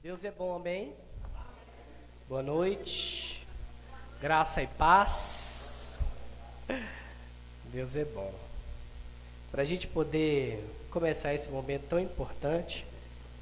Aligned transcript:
Deus 0.00 0.22
é 0.22 0.30
bom, 0.30 0.54
amém? 0.54 0.94
Boa 2.28 2.40
noite, 2.40 3.44
graça 4.20 4.62
e 4.62 4.66
paz. 4.68 5.98
Deus 7.64 7.96
é 7.96 8.04
bom. 8.04 8.32
Para 9.50 9.62
a 9.62 9.64
gente 9.64 9.88
poder 9.88 10.64
começar 10.92 11.34
esse 11.34 11.50
momento 11.50 11.88
tão 11.88 11.98
importante, 11.98 12.86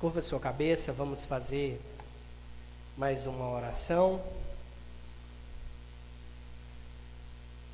curva 0.01 0.23
sua 0.23 0.41
cabeça, 0.41 0.95
vamos 0.95 1.27
fazer 1.27 1.79
mais 2.97 3.27
uma 3.27 3.51
oração. 3.51 4.25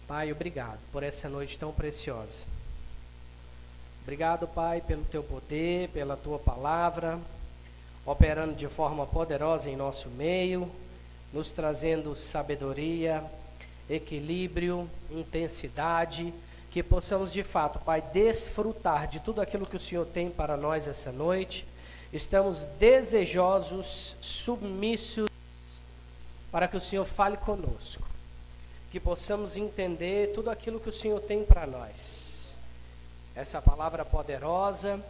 Pai, 0.08 0.32
obrigado 0.32 0.80
por 0.90 1.04
essa 1.04 1.28
noite 1.28 1.56
tão 1.56 1.72
preciosa. 1.72 2.42
Obrigado, 4.02 4.48
Pai, 4.48 4.80
pelo 4.80 5.04
teu 5.04 5.22
poder, 5.22 5.88
pela 5.90 6.16
tua 6.16 6.40
palavra, 6.40 7.20
operando 8.04 8.54
de 8.54 8.68
forma 8.68 9.06
poderosa 9.06 9.70
em 9.70 9.76
nosso 9.76 10.08
meio, 10.08 10.70
nos 11.32 11.50
trazendo 11.50 12.14
sabedoria, 12.14 13.24
equilíbrio, 13.88 14.88
intensidade, 15.10 16.32
que 16.70 16.82
possamos 16.82 17.32
de 17.32 17.42
fato, 17.42 17.78
Pai, 17.78 18.00
desfrutar 18.00 19.06
de 19.06 19.20
tudo 19.20 19.40
aquilo 19.40 19.66
que 19.66 19.76
o 19.76 19.80
Senhor 19.80 20.06
tem 20.06 20.30
para 20.30 20.56
nós 20.56 20.86
essa 20.86 21.12
noite. 21.12 21.66
Estamos 22.12 22.64
desejosos, 22.78 24.16
submissos, 24.20 25.28
para 26.50 26.66
que 26.68 26.76
o 26.76 26.80
Senhor 26.80 27.04
fale 27.04 27.36
conosco, 27.36 28.06
que 28.90 28.98
possamos 28.98 29.56
entender 29.56 30.32
tudo 30.34 30.50
aquilo 30.50 30.80
que 30.80 30.88
o 30.88 30.92
Senhor 30.92 31.20
tem 31.20 31.44
para 31.44 31.66
nós. 31.66 32.56
Essa 33.34 33.62
palavra 33.62 34.04
poderosa, 34.04 35.02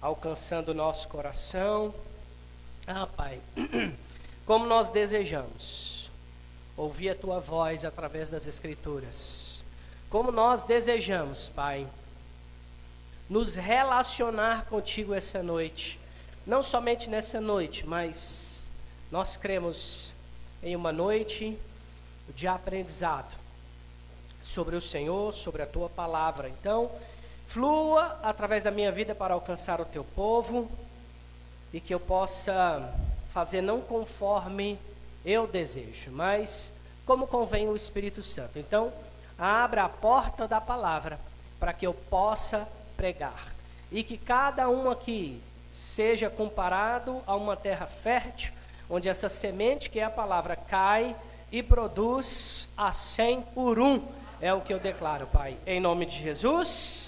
alcançando 0.00 0.70
o 0.70 0.74
nosso 0.74 1.08
coração. 1.08 1.92
Ah, 2.90 3.06
Pai, 3.06 3.38
como 4.46 4.64
nós 4.64 4.88
desejamos 4.88 6.10
ouvir 6.74 7.10
a 7.10 7.14
Tua 7.14 7.38
voz 7.38 7.84
através 7.84 8.30
das 8.30 8.46
Escrituras. 8.46 9.60
Como 10.08 10.32
nós 10.32 10.64
desejamos, 10.64 11.50
Pai, 11.50 11.86
nos 13.28 13.56
relacionar 13.56 14.64
contigo 14.70 15.12
essa 15.12 15.42
noite. 15.42 16.00
Não 16.46 16.62
somente 16.62 17.10
nessa 17.10 17.42
noite, 17.42 17.86
mas 17.86 18.62
nós 19.12 19.36
cremos 19.36 20.14
em 20.62 20.74
uma 20.74 20.90
noite 20.90 21.58
de 22.34 22.48
aprendizado 22.48 23.36
sobre 24.42 24.74
o 24.76 24.80
Senhor, 24.80 25.34
sobre 25.34 25.60
a 25.60 25.66
tua 25.66 25.90
palavra. 25.90 26.48
Então, 26.48 26.90
flua 27.46 28.18
através 28.22 28.62
da 28.62 28.70
minha 28.70 28.90
vida 28.90 29.14
para 29.14 29.34
alcançar 29.34 29.78
o 29.78 29.84
teu 29.84 30.04
povo 30.04 30.70
e 31.72 31.80
que 31.80 31.94
eu 31.94 32.00
possa 32.00 32.94
fazer 33.32 33.60
não 33.60 33.80
conforme 33.80 34.78
eu 35.24 35.46
desejo, 35.46 36.10
mas 36.10 36.72
como 37.04 37.26
convém 37.26 37.68
o 37.68 37.76
Espírito 37.76 38.22
Santo. 38.22 38.58
Então, 38.58 38.92
abra 39.38 39.84
a 39.84 39.88
porta 39.88 40.48
da 40.48 40.60
palavra 40.60 41.18
para 41.58 41.72
que 41.72 41.86
eu 41.86 41.94
possa 41.94 42.68
pregar 42.96 43.52
e 43.90 44.02
que 44.02 44.18
cada 44.18 44.68
um 44.68 44.90
aqui 44.90 45.40
seja 45.70 46.28
comparado 46.28 47.22
a 47.26 47.36
uma 47.36 47.56
terra 47.56 47.86
fértil, 47.86 48.52
onde 48.88 49.08
essa 49.08 49.28
semente 49.28 49.90
que 49.90 50.00
é 50.00 50.04
a 50.04 50.10
palavra 50.10 50.56
cai 50.56 51.14
e 51.50 51.62
produz 51.62 52.68
a 52.76 52.92
cem 52.92 53.42
por 53.54 53.78
um. 53.78 54.02
É 54.40 54.52
o 54.52 54.60
que 54.60 54.72
eu 54.72 54.78
declaro, 54.78 55.26
Pai. 55.26 55.56
Em 55.66 55.80
nome 55.80 56.06
de 56.06 56.22
Jesus. 56.22 57.07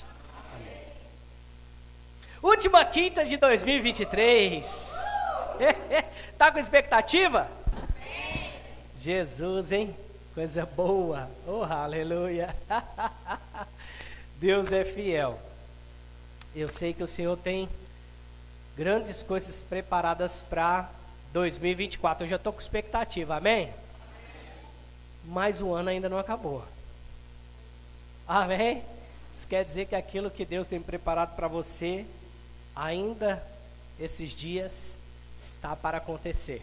Amém. 2.40 2.50
Última 2.50 2.84
quinta 2.84 3.24
de 3.24 3.36
2023. 3.36 4.96
tá 6.38 6.50
com 6.50 6.58
expectativa? 6.58 7.46
Amém. 7.72 8.52
Jesus, 8.98 9.72
hein? 9.72 9.94
Coisa 10.34 10.64
boa. 10.64 11.30
Oh, 11.46 11.62
aleluia. 11.62 12.54
Deus 14.38 14.72
é 14.72 14.84
fiel. 14.84 15.38
Eu 16.54 16.68
sei 16.68 16.92
que 16.92 17.02
o 17.02 17.06
Senhor 17.06 17.36
tem 17.36 17.68
grandes 18.76 19.22
coisas 19.22 19.62
preparadas 19.62 20.40
para 20.40 20.90
2024. 21.32 22.24
Eu 22.24 22.28
já 22.28 22.36
estou 22.36 22.52
com 22.52 22.60
expectativa, 22.60 23.36
amém? 23.36 23.72
Mas 25.26 25.60
o 25.60 25.72
ano 25.72 25.90
ainda 25.90 26.08
não 26.08 26.18
acabou. 26.18 26.64
Amém? 28.26 28.82
Isso 29.32 29.46
quer 29.46 29.64
dizer 29.64 29.86
que 29.86 29.94
aquilo 29.94 30.30
que 30.30 30.44
Deus 30.44 30.66
tem 30.66 30.80
preparado 30.80 31.36
para 31.36 31.46
você, 31.46 32.06
ainda 32.74 33.42
esses 33.98 34.32
dias, 34.32 34.96
está 35.36 35.76
para 35.76 35.98
acontecer. 35.98 36.62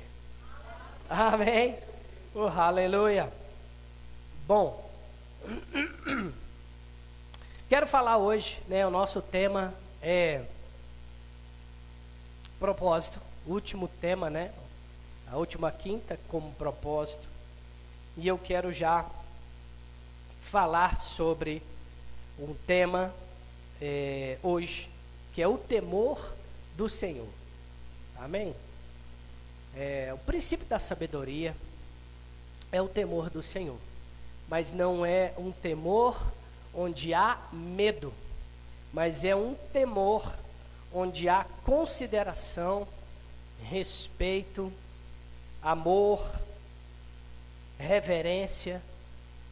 Amém? 1.09 1.78
Oh, 2.34 2.47
aleluia. 2.47 3.31
Bom, 4.47 4.90
quero 7.69 7.88
falar 7.88 8.18
hoje, 8.18 8.59
né? 8.68 8.85
O 8.85 8.90
nosso 8.90 9.22
tema 9.22 9.73
é 10.01 10.44
propósito, 12.59 13.19
último 13.45 13.88
tema, 13.88 14.29
né? 14.29 14.51
A 15.31 15.38
última 15.38 15.72
quinta 15.72 16.19
como 16.28 16.51
propósito. 16.53 17.28
E 18.16 18.28
eu 18.28 18.38
quero 18.38 18.74
já 18.74 19.06
falar 20.41 21.00
sobre 21.00 21.62
um 22.39 22.53
tema 22.66 23.13
é, 23.81 24.38
hoje, 24.41 24.89
que 25.38 25.42
é 25.44 25.48
o 25.48 25.56
temor 25.56 26.34
do 26.75 26.90
Senhor. 26.90 27.28
Amém? 28.18 28.56
É, 29.75 30.12
o 30.12 30.18
princípio 30.18 30.66
da 30.66 30.80
sabedoria 30.80 31.56
é 32.72 32.81
o 32.81 32.88
temor 32.88 33.30
do 33.30 33.44
Senhor, 33.44 33.78
mas 34.50 34.72
não 34.72 35.06
é 35.06 35.34
um 35.38 35.52
temor 35.52 36.20
onde 36.74 37.14
há 37.14 37.38
medo, 37.53 38.12
mas 38.92 39.24
é 39.24 39.36
um 39.36 39.53
temor 39.72 40.28
onde 40.92 41.30
há 41.30 41.46
consideração, 41.64 42.88
respeito, 43.62 44.74
amor, 45.62 46.28
reverência. 47.78 48.81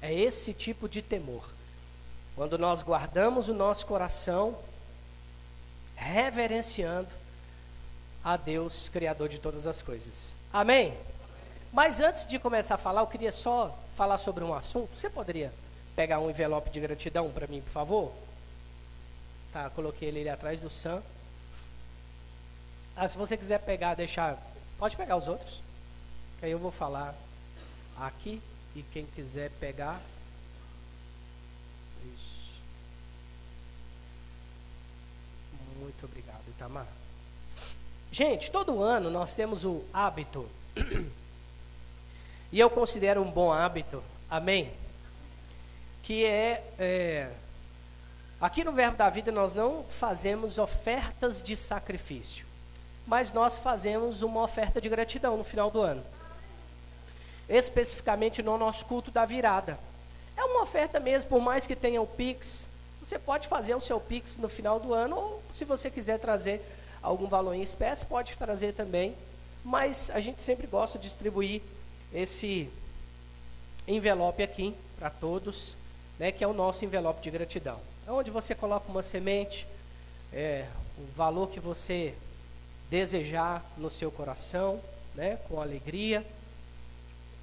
É 0.01 0.11
esse 0.11 0.51
tipo 0.51 0.89
de 0.89 1.03
temor. 1.03 1.47
Quando 2.35 2.57
nós 2.57 2.81
guardamos 2.81 3.49
o 3.49 3.53
nosso 3.53 3.85
coração, 3.85 4.57
reverenciando 5.95 7.09
a 8.23 8.37
Deus, 8.37 8.89
Criador 8.89 9.29
de 9.29 9.39
todas 9.39 9.67
as 9.67 9.81
coisas. 9.81 10.35
Amém? 10.51 10.97
Mas 11.71 11.99
antes 11.99 12.25
de 12.25 12.39
começar 12.39 12.75
a 12.75 12.77
falar, 12.77 13.01
eu 13.01 13.07
queria 13.07 13.31
só 13.31 13.77
falar 13.95 14.17
sobre 14.17 14.43
um 14.43 14.53
assunto. 14.53 14.97
Você 14.97 15.09
poderia 15.09 15.53
pegar 15.95 16.19
um 16.19 16.29
envelope 16.29 16.69
de 16.69 16.79
gratidão 16.79 17.29
para 17.31 17.47
mim, 17.47 17.61
por 17.61 17.71
favor? 17.71 18.13
Tá, 19.51 19.69
coloquei 19.69 20.07
ele 20.07 20.21
ali 20.21 20.29
atrás 20.29 20.59
do 20.59 20.69
Sam. 20.69 21.01
Ah, 22.95 23.07
se 23.07 23.17
você 23.17 23.35
quiser 23.35 23.59
pegar, 23.59 23.93
deixar, 23.95 24.37
pode 24.77 24.95
pegar 24.95 25.17
os 25.17 25.27
outros. 25.27 25.61
Que 26.39 26.45
aí 26.45 26.51
eu 26.51 26.59
vou 26.59 26.71
falar 26.71 27.13
aqui 27.97 28.41
e 28.75 28.83
quem 28.83 29.05
quiser 29.05 29.51
pegar. 29.59 30.01
Isso. 32.13 32.61
Muito 35.75 36.05
obrigado, 36.05 36.41
Itamar. 36.49 36.87
Gente, 38.11 38.49
todo 38.49 38.81
ano 38.81 39.09
nós 39.09 39.33
temos 39.33 39.63
o 39.63 39.83
hábito, 39.93 40.49
e 42.51 42.59
eu 42.59 42.69
considero 42.69 43.21
um 43.21 43.29
bom 43.29 43.51
hábito, 43.51 44.03
amém? 44.29 44.71
Que 46.03 46.25
é, 46.25 46.63
é 46.79 47.31
aqui 48.39 48.63
no 48.63 48.71
Verbo 48.71 48.97
da 48.97 49.09
Vida 49.09 49.31
nós 49.31 49.53
não 49.53 49.83
fazemos 49.83 50.57
ofertas 50.57 51.41
de 51.41 51.57
sacrifício 51.57 52.45
mas 53.05 53.31
nós 53.31 53.59
fazemos 53.59 54.21
uma 54.21 54.41
oferta 54.41 54.81
de 54.81 54.89
gratidão 54.89 55.37
no 55.37 55.43
final 55.43 55.69
do 55.69 55.81
ano. 55.81 56.03
Especificamente 57.47 58.41
no 58.41 58.57
nosso 58.57 58.85
culto 58.85 59.11
da 59.11 59.25
virada. 59.25 59.77
É 60.35 60.43
uma 60.43 60.63
oferta 60.63 60.99
mesmo, 60.99 61.29
por 61.29 61.39
mais 61.39 61.67
que 61.67 61.75
tenha 61.75 62.01
o 62.01 62.07
Pix, 62.07 62.67
você 63.05 63.19
pode 63.19 63.47
fazer 63.47 63.75
o 63.75 63.79
seu 63.79 63.99
Pix 63.99 64.35
no 64.37 64.49
final 64.49 64.79
do 64.79 64.91
ano, 64.91 65.15
ou 65.15 65.43
se 65.53 65.63
você 65.63 65.91
quiser 65.91 66.17
trazer 66.17 66.59
algum 67.03 67.27
valor 67.27 67.53
em 67.53 67.61
espécie, 67.61 68.03
pode 68.03 68.35
trazer 68.35 68.73
também. 68.73 69.15
Mas 69.63 70.09
a 70.09 70.19
gente 70.19 70.41
sempre 70.41 70.65
gosta 70.65 70.97
de 70.97 71.07
distribuir 71.07 71.61
esse 72.11 72.67
envelope 73.87 74.41
aqui 74.41 74.75
para 74.97 75.11
todos, 75.11 75.77
né, 76.17 76.31
que 76.31 76.43
é 76.43 76.47
o 76.47 76.53
nosso 76.53 76.83
envelope 76.83 77.21
de 77.21 77.29
gratidão. 77.29 77.79
É 78.07 78.11
onde 78.11 78.31
você 78.31 78.55
coloca 78.55 78.89
uma 78.89 79.03
semente, 79.03 79.67
é, 80.33 80.65
o 80.97 81.05
valor 81.15 81.49
que 81.49 81.59
você 81.59 82.15
desejar 82.89 83.63
no 83.77 83.91
seu 83.91 84.11
coração, 84.11 84.81
né, 85.13 85.37
com 85.47 85.61
alegria, 85.61 86.25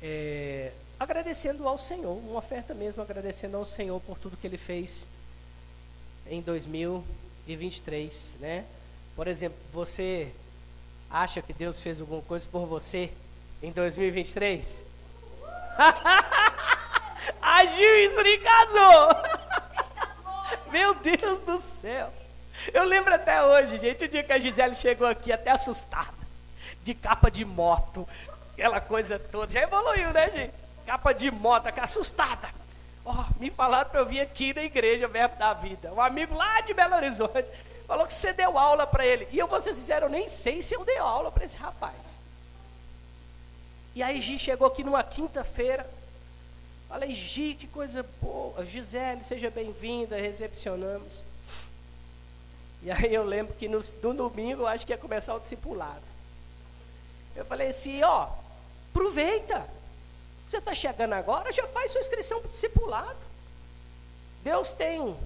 é, 0.02 0.72
agradecendo 0.98 1.68
ao 1.68 1.78
Senhor, 1.78 2.16
uma 2.16 2.40
oferta 2.40 2.74
mesmo, 2.74 3.00
agradecendo 3.00 3.56
ao 3.56 3.64
Senhor 3.64 4.00
por 4.00 4.18
tudo 4.18 4.36
que 4.36 4.46
Ele 4.48 4.58
fez 4.58 5.06
em 6.26 6.40
2023, 6.40 8.38
né? 8.40 8.64
Por 9.14 9.28
exemplo, 9.28 9.58
você 9.72 10.32
acha 11.10 11.42
que 11.42 11.52
Deus 11.52 11.80
fez 11.80 12.00
alguma 12.00 12.22
coisa 12.22 12.48
por 12.50 12.66
você 12.66 13.10
em 13.62 13.70
2023? 13.70 14.82
A 17.40 17.64
Gil 17.66 17.98
Isri 17.98 18.38
casou! 18.38 19.08
Meu 20.72 20.94
Deus 20.94 21.40
do 21.40 21.60
céu! 21.60 22.12
Eu 22.72 22.84
lembro 22.84 23.14
até 23.14 23.42
hoje, 23.42 23.76
gente, 23.78 24.04
o 24.04 24.08
dia 24.08 24.22
que 24.22 24.32
a 24.32 24.38
Gisele 24.38 24.74
chegou 24.74 25.06
aqui 25.06 25.32
até 25.32 25.50
assustada, 25.50 26.12
de 26.82 26.94
capa 26.94 27.30
de 27.30 27.44
moto, 27.44 28.08
aquela 28.52 28.80
coisa 28.80 29.18
toda. 29.18 29.52
Já 29.52 29.62
evoluiu, 29.62 30.12
né, 30.12 30.30
gente? 30.30 30.54
Capa 30.86 31.12
de 31.12 31.30
moto, 31.30 31.68
assustada. 31.80 32.61
Oh, 33.04 33.24
me 33.40 33.50
falaram 33.50 33.90
para 33.90 34.00
eu 34.00 34.06
vir 34.06 34.20
aqui 34.20 34.54
na 34.54 34.62
igreja 34.62 35.08
Verbo 35.08 35.36
da 35.36 35.52
Vida. 35.52 35.92
Um 35.92 36.00
amigo 36.00 36.34
lá 36.34 36.60
de 36.60 36.72
Belo 36.72 36.94
Horizonte 36.94 37.50
falou 37.86 38.06
que 38.06 38.12
você 38.12 38.32
deu 38.32 38.56
aula 38.56 38.86
para 38.86 39.04
ele. 39.04 39.26
E 39.32 39.38
eu 39.38 39.48
sincero, 39.60 40.06
eu 40.06 40.10
nem 40.10 40.28
sei 40.28 40.62
se 40.62 40.74
eu 40.74 40.84
dei 40.84 40.98
aula 40.98 41.30
para 41.32 41.44
esse 41.44 41.56
rapaz. 41.56 42.18
E 43.94 44.02
aí 44.02 44.20
Gi 44.20 44.38
chegou 44.38 44.66
aqui 44.66 44.84
numa 44.84 45.02
quinta-feira. 45.02 45.88
Falei, 46.88 47.14
Gi, 47.14 47.54
que 47.54 47.66
coisa 47.66 48.06
boa. 48.20 48.64
Gisele, 48.64 49.24
seja 49.24 49.50
bem-vinda, 49.50 50.16
recepcionamos. 50.16 51.22
E 52.82 52.90
aí 52.90 53.12
eu 53.12 53.24
lembro 53.24 53.54
que 53.54 53.68
no, 53.68 53.80
no 54.02 54.14
domingo 54.14 54.62
eu 54.62 54.66
acho 54.66 54.86
que 54.86 54.92
ia 54.92 54.98
começar 54.98 55.34
o 55.34 55.40
discipulado. 55.40 56.02
Eu 57.34 57.44
falei 57.44 57.68
assim, 57.68 58.02
ó, 58.02 58.28
aproveita. 58.90 59.66
Você 60.52 60.58
está 60.58 60.74
chegando 60.74 61.14
agora, 61.14 61.50
já 61.50 61.66
faz 61.66 61.92
sua 61.92 62.02
inscrição 62.02 62.38
para 62.38 62.48
o 62.48 62.50
discipulado. 62.50 63.18
Deus 64.44 64.70
tem, 64.70 65.16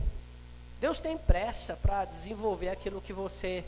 Deus 0.81 1.01
tem 1.01 1.19
pressa 1.19 1.75
para 1.75 2.05
desenvolver 2.05 2.69
aquilo 2.69 3.01
que 3.01 3.13
você 3.13 3.65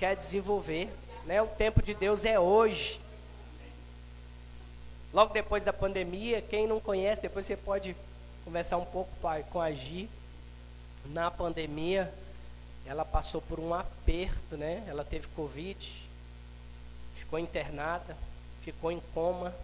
quer 0.00 0.16
desenvolver. 0.16 0.90
Né? 1.26 1.40
O 1.40 1.46
tempo 1.46 1.80
de 1.80 1.94
Deus 1.94 2.24
é 2.24 2.40
hoje. 2.40 3.00
Logo 5.12 5.32
depois 5.32 5.62
da 5.62 5.72
pandemia, 5.72 6.42
quem 6.42 6.66
não 6.66 6.80
conhece, 6.80 7.22
depois 7.22 7.46
você 7.46 7.56
pode 7.56 7.94
conversar 8.44 8.76
um 8.76 8.84
pouco 8.84 9.12
com 9.52 9.60
a 9.60 9.70
Gi. 9.70 10.10
Na 11.04 11.30
pandemia, 11.30 12.12
ela 12.84 13.04
passou 13.04 13.40
por 13.40 13.60
um 13.60 13.72
aperto, 13.72 14.56
né? 14.56 14.82
Ela 14.88 15.04
teve 15.04 15.28
Covid, 15.36 16.08
ficou 17.14 17.38
internada, 17.38 18.16
ficou 18.64 18.90
em 18.90 19.00
coma 19.14 19.54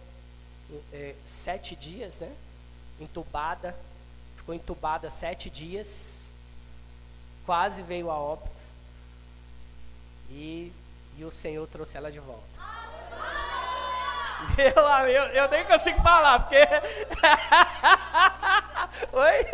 é, 0.93 1.15
sete 1.25 1.75
dias, 1.75 2.19
né? 2.19 2.31
Entubada, 2.99 3.75
ficou 4.35 4.53
entubada 4.53 5.09
sete 5.09 5.49
dias, 5.49 6.27
quase 7.45 7.81
veio 7.81 8.11
a 8.11 8.17
óbito 8.17 8.49
e, 10.29 10.71
e 11.17 11.23
o 11.23 11.31
Senhor 11.31 11.67
trouxe 11.67 11.97
ela 11.97 12.11
de 12.11 12.19
volta. 12.19 12.45
Meu 14.57 14.87
amigo, 14.87 15.25
eu 15.33 15.49
nem 15.49 15.65
consigo 15.65 16.01
falar, 16.01 16.39
porque. 16.39 16.57
Oi? 19.11 19.45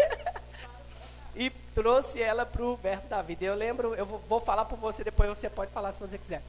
e 1.35 1.49
trouxe 1.73 2.21
ela 2.21 2.45
para 2.45 2.63
o 2.63 2.75
verbo 2.75 3.07
da 3.07 3.21
vida. 3.21 3.43
Eu 3.43 3.55
lembro, 3.55 3.95
eu 3.95 4.05
vou, 4.05 4.19
vou 4.29 4.39
falar 4.39 4.65
para 4.65 4.77
você, 4.77 5.03
depois 5.03 5.29
você 5.29 5.49
pode 5.49 5.71
falar 5.71 5.91
se 5.91 5.99
você 5.99 6.17
quiser. 6.17 6.41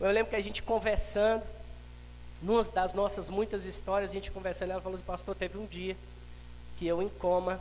Eu 0.00 0.10
lembro 0.10 0.30
que 0.30 0.36
a 0.36 0.40
gente 0.40 0.62
conversando, 0.62 1.42
numa 2.44 2.62
das 2.64 2.92
nossas 2.92 3.30
muitas 3.30 3.64
histórias, 3.64 4.10
a 4.10 4.12
gente 4.12 4.30
conversando, 4.30 4.70
ela 4.70 4.80
falou 4.80 4.96
assim, 4.96 5.04
pastor, 5.04 5.34
teve 5.34 5.56
um 5.56 5.64
dia 5.64 5.96
que 6.78 6.86
eu 6.86 7.02
em 7.02 7.08
coma, 7.08 7.58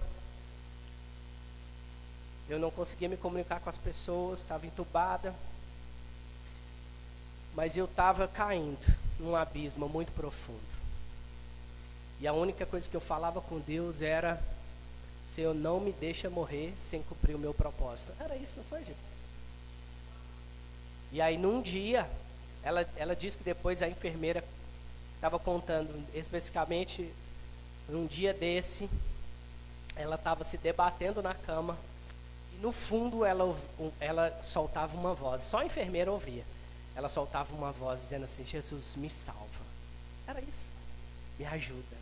eu 2.50 2.60
não 2.60 2.70
conseguia 2.70 3.08
me 3.08 3.16
comunicar 3.16 3.62
com 3.62 3.70
as 3.70 3.78
pessoas, 3.78 4.40
estava 4.40 4.68
entubada, 4.68 5.34
mas 7.56 7.78
eu 7.78 7.86
estava 7.86 8.28
caindo 8.28 8.94
num 9.20 9.36
abismo 9.36 9.88
muito 9.88 10.12
profundo. 10.12 10.60
E 12.20 12.28
a 12.28 12.34
única 12.34 12.66
coisa 12.66 12.90
que 12.90 12.96
eu 12.96 13.02
falava 13.02 13.40
com 13.40 13.60
Deus 13.60 14.02
era 14.02 14.42
Senhor, 15.26 15.54
não 15.54 15.80
me 15.80 15.94
deixa 15.94 16.30
morrer 16.30 16.74
sem 16.78 17.02
cumprir 17.04 17.36
o 17.36 17.40
meu 17.40 17.54
propósito. 17.54 18.12
Era 18.20 18.36
isso, 18.36 18.58
não 18.58 18.64
foi, 18.66 18.80
gente? 18.80 18.98
E 21.14 21.22
aí, 21.22 21.38
num 21.38 21.62
dia, 21.62 22.10
ela, 22.62 22.86
ela 22.98 23.16
disse 23.16 23.38
que 23.38 23.44
depois 23.44 23.82
a 23.82 23.88
enfermeira 23.88 24.44
estava 25.24 25.40
contando, 25.40 26.06
especificamente, 26.14 27.10
num 27.88 28.06
dia 28.06 28.34
desse, 28.34 28.90
ela 29.96 30.16
estava 30.16 30.44
se 30.44 30.58
debatendo 30.58 31.24
na 31.24 31.34
cama 31.34 31.78
e 32.54 32.62
no 32.62 32.74
fundo 32.74 33.24
ela, 33.24 33.58
ela 34.02 34.38
soltava 34.44 34.98
uma 34.98 35.14
voz, 35.14 35.44
só 35.44 35.60
a 35.60 35.66
enfermeira 35.66 36.12
ouvia. 36.12 36.44
Ela 36.94 37.08
soltava 37.08 37.56
uma 37.56 37.72
voz 37.72 38.02
dizendo 38.02 38.26
assim: 38.26 38.44
Jesus, 38.44 38.98
me 38.98 39.10
salva. 39.10 39.64
Era 40.28 40.42
isso. 40.42 40.68
Me 41.40 41.46
ajuda. 41.46 41.98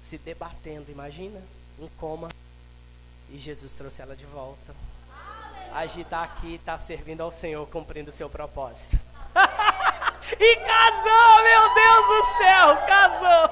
Se 0.00 0.16
debatendo, 0.16 0.90
imagina? 0.90 1.40
um 1.78 1.88
coma 1.98 2.28
e 3.30 3.38
Jesus 3.38 3.72
trouxe 3.74 4.00
ela 4.00 4.16
de 4.16 4.24
volta. 4.24 4.74
A 5.72 5.86
Gi 5.86 6.00
está 6.00 6.24
aqui, 6.24 6.54
está 6.54 6.78
servindo 6.78 7.20
ao 7.20 7.30
Senhor, 7.30 7.68
cumprindo 7.68 8.08
o 8.08 8.12
seu 8.12 8.30
propósito. 8.30 8.98
e 10.38 10.56
casou, 10.56 11.42
meu 11.42 11.74
Deus 11.74 12.06
do 12.08 12.22
céu, 12.38 12.76
casou. 12.86 13.50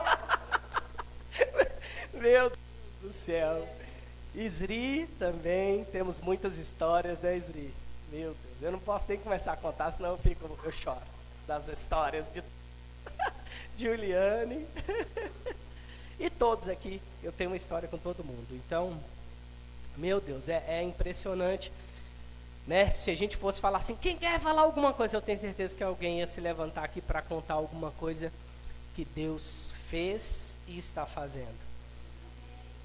meu 2.21 2.51
Deus 2.51 2.59
do 3.03 3.13
céu. 3.13 3.69
Isri 4.35 5.09
também, 5.19 5.85
temos 5.87 6.21
muitas 6.21 6.59
histórias, 6.59 7.21
né, 7.21 7.37
Isri? 7.37 7.73
Meu 8.11 8.35
Deus, 8.35 8.63
eu 8.63 8.71
não 8.71 8.79
posso 8.79 9.07
nem 9.09 9.19
começar 9.19 9.53
a 9.53 9.57
contar, 9.57 9.91
senão 9.93 10.11
eu 10.11 10.19
fico, 10.19 10.59
eu 10.63 10.73
choro 10.73 11.01
das 11.47 11.69
histórias 11.69 12.31
de 12.31 12.43
Juliane. 13.77 14.67
E 16.19 16.31
todos 16.31 16.67
aqui, 16.69 17.01
eu 17.23 17.31
tenho 17.31 17.51
uma 17.51 17.57
história 17.57 17.87
com 17.87 17.99
todo 17.99 18.25
mundo. 18.25 18.47
Então, 18.53 18.99
meu 19.99 20.19
Deus, 20.19 20.49
é, 20.49 20.65
é 20.67 20.83
impressionante. 20.83 21.71
Né? 22.67 22.91
Se 22.91 23.11
a 23.11 23.15
gente 23.15 23.37
fosse 23.37 23.61
falar 23.61 23.79
assim, 23.79 23.95
quem 23.95 24.17
quer 24.17 24.41
falar 24.41 24.63
alguma 24.63 24.93
coisa, 24.93 25.17
eu 25.17 25.23
tenho 25.23 25.39
certeza 25.39 25.77
que 25.77 25.85
alguém 25.85 26.19
ia 26.19 26.27
se 26.27 26.41
levantar 26.41 26.85
aqui 26.85 27.01
para 27.01 27.23
contar 27.23 27.55
alguma 27.55 27.93
coisa 27.93 28.33
que 28.95 29.05
Deus 29.05 29.71
fez 29.89 30.59
e 30.67 30.77
está 30.77 31.07
fazendo. 31.07 31.67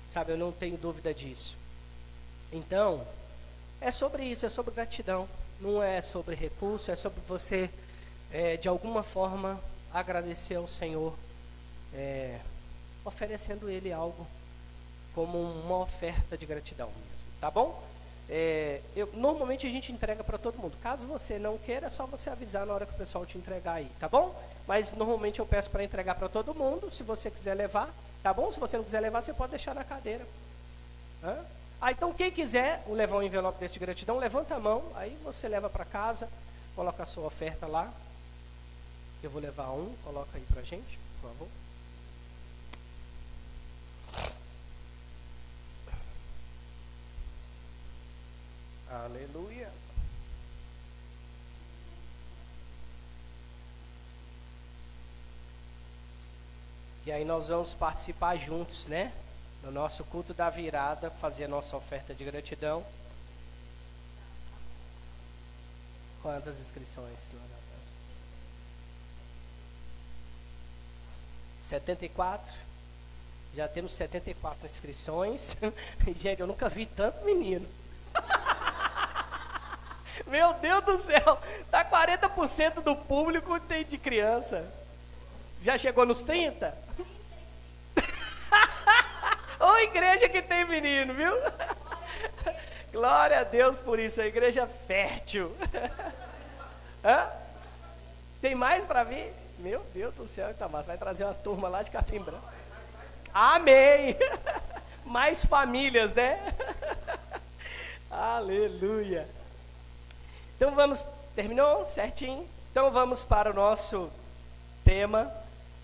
Sabe, 0.05 0.33
eu 0.33 0.37
não 0.37 0.51
tenho 0.51 0.77
dúvida 0.77 1.13
disso. 1.13 1.57
Então, 2.51 3.05
é 3.79 3.89
sobre 3.89 4.23
isso, 4.25 4.45
é 4.45 4.49
sobre 4.49 4.73
gratidão. 4.73 5.27
Não 5.59 5.81
é 5.81 6.01
sobre 6.01 6.35
recurso, 6.35 6.91
é 6.91 6.95
sobre 6.95 7.21
você, 7.27 7.69
é, 8.31 8.57
de 8.57 8.67
alguma 8.67 9.03
forma, 9.03 9.59
agradecer 9.93 10.55
ao 10.55 10.67
Senhor 10.67 11.15
é, 11.93 12.39
oferecendo 13.03 13.69
ele 13.69 13.91
algo 13.91 14.25
como 15.13 15.37
uma 15.39 15.79
oferta 15.79 16.37
de 16.37 16.45
gratidão 16.45 16.87
mesmo, 16.87 17.27
tá 17.39 17.51
bom? 17.51 17.83
É, 18.33 18.79
eu, 18.95 19.09
normalmente 19.13 19.67
a 19.67 19.69
gente 19.69 19.91
entrega 19.91 20.23
para 20.23 20.37
todo 20.37 20.57
mundo. 20.57 20.77
Caso 20.81 21.05
você 21.05 21.37
não 21.37 21.57
queira, 21.57 21.87
é 21.87 21.89
só 21.89 22.05
você 22.05 22.29
avisar 22.29 22.65
na 22.65 22.73
hora 22.73 22.85
que 22.85 22.93
o 22.93 22.97
pessoal 22.97 23.25
te 23.25 23.37
entregar 23.37 23.73
aí, 23.73 23.91
tá 23.99 24.07
bom? 24.07 24.33
Mas 24.65 24.93
normalmente 24.93 25.39
eu 25.39 25.45
peço 25.45 25.69
para 25.69 25.83
entregar 25.83 26.15
para 26.15 26.29
todo 26.29 26.55
mundo. 26.55 26.89
Se 26.89 27.03
você 27.03 27.29
quiser 27.29 27.53
levar, 27.55 27.93
tá 28.23 28.33
bom? 28.33 28.49
Se 28.49 28.57
você 28.57 28.77
não 28.77 28.85
quiser 28.85 29.01
levar, 29.01 29.21
você 29.21 29.33
pode 29.33 29.51
deixar 29.51 29.75
na 29.75 29.83
cadeira. 29.83 30.25
Hã? 31.21 31.43
Ah, 31.81 31.91
então 31.91 32.13
quem 32.13 32.31
quiser 32.31 32.81
levar 32.87 33.17
um 33.17 33.23
envelope 33.23 33.59
desse 33.59 33.73
de 33.73 33.79
gratidão, 33.81 34.17
levanta 34.17 34.55
a 34.55 34.59
mão, 34.59 34.81
aí 34.95 35.17
você 35.25 35.49
leva 35.49 35.69
para 35.69 35.83
casa, 35.83 36.29
coloca 36.73 37.03
a 37.03 37.05
sua 37.05 37.25
oferta 37.25 37.67
lá. 37.67 37.91
Eu 39.21 39.29
vou 39.29 39.41
levar 39.41 39.71
um, 39.71 39.93
coloca 40.05 40.29
aí 40.35 40.45
para 40.53 40.61
gente, 40.61 40.97
por 41.19 41.31
favor. 41.31 41.47
Aleluia. 48.91 49.71
E 57.05 57.11
aí 57.11 57.23
nós 57.23 57.47
vamos 57.47 57.73
participar 57.73 58.35
juntos, 58.35 58.87
né? 58.87 59.13
No 59.63 59.71
nosso 59.71 60.03
culto 60.03 60.33
da 60.33 60.49
virada, 60.49 61.09
fazer 61.09 61.45
a 61.45 61.47
nossa 61.47 61.77
oferta 61.77 62.13
de 62.13 62.25
gratidão. 62.25 62.85
Quantas 66.21 66.59
inscrições? 66.59 67.31
74. 71.61 72.53
Já 73.55 73.69
temos 73.69 73.93
74 73.93 74.65
inscrições. 74.65 75.55
Gente, 76.13 76.41
eu 76.41 76.47
nunca 76.47 76.67
vi 76.67 76.85
tanto 76.85 77.23
menino. 77.23 77.80
Meu 80.27 80.53
Deus 80.53 80.83
do 80.83 80.97
céu, 80.97 81.39
tá 81.69 81.83
40% 81.83 82.81
do 82.81 82.95
público 82.95 83.59
tem 83.59 83.83
de 83.85 83.97
criança. 83.97 84.71
Já 85.61 85.77
chegou 85.77 86.05
nos 86.05 86.21
30? 86.21 86.75
Ô 89.59 89.77
igreja 89.77 90.27
que 90.27 90.41
tem 90.41 90.65
menino, 90.65 91.13
viu? 91.13 91.33
Glória 92.91 93.39
a 93.39 93.43
Deus 93.43 93.79
por 93.79 93.99
isso, 93.99 94.21
a 94.21 94.25
igreja 94.25 94.67
fértil. 94.67 95.55
Hã? 97.03 97.29
Tem 98.41 98.55
mais 98.55 98.85
para 98.85 99.03
vir? 99.03 99.33
Meu 99.59 99.81
Deus 99.93 100.13
do 100.15 100.25
céu, 100.25 100.53
tá 100.55 100.67
massa. 100.67 100.87
Vai 100.87 100.97
trazer 100.97 101.23
uma 101.23 101.33
turma 101.33 101.69
lá 101.69 101.83
de 101.83 101.91
Capim 101.91 102.19
Branco. 102.19 102.49
Amém! 103.33 104.17
mais 105.11 105.43
famílias, 105.43 106.13
né? 106.13 106.39
Aleluia. 108.09 109.27
Então 110.61 110.75
vamos, 110.75 111.03
terminou 111.35 111.83
certinho? 111.87 112.47
Então 112.69 112.91
vamos 112.91 113.25
para 113.25 113.49
o 113.49 113.53
nosso 113.53 114.11
tema. 114.85 115.33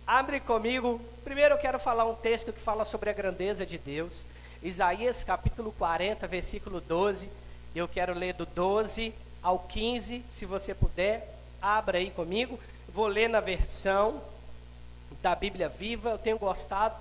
Abre 0.06 0.40
comigo. 0.40 1.02
Primeiro 1.24 1.56
eu 1.56 1.58
quero 1.58 1.80
falar 1.80 2.06
um 2.06 2.14
texto 2.14 2.54
que 2.54 2.60
fala 2.60 2.86
sobre 2.86 3.10
a 3.10 3.14
grandeza 3.14 3.66
de 3.66 3.80
Deus. 3.80 4.28
Isaías 4.62 5.24
capítulo 5.24 5.72
40, 5.80 6.28
versículo 6.28 6.80
12. 6.80 7.28
Eu 7.76 7.88
quero 7.88 8.14
ler 8.14 8.36
do 8.36 8.46
12 8.46 9.16
ao 9.42 9.58
15, 9.58 10.24
se 10.30 10.46
você 10.46 10.76
puder, 10.76 11.28
abra 11.60 11.98
aí 11.98 12.12
comigo. 12.12 12.60
Vou 12.88 13.08
ler 13.08 13.30
na 13.30 13.40
versão 13.40 14.22
da 15.24 15.34
Bíblia 15.34 15.70
Viva. 15.70 16.12
Eu 16.12 16.20
tenho 16.20 16.38
gostado 16.38 16.96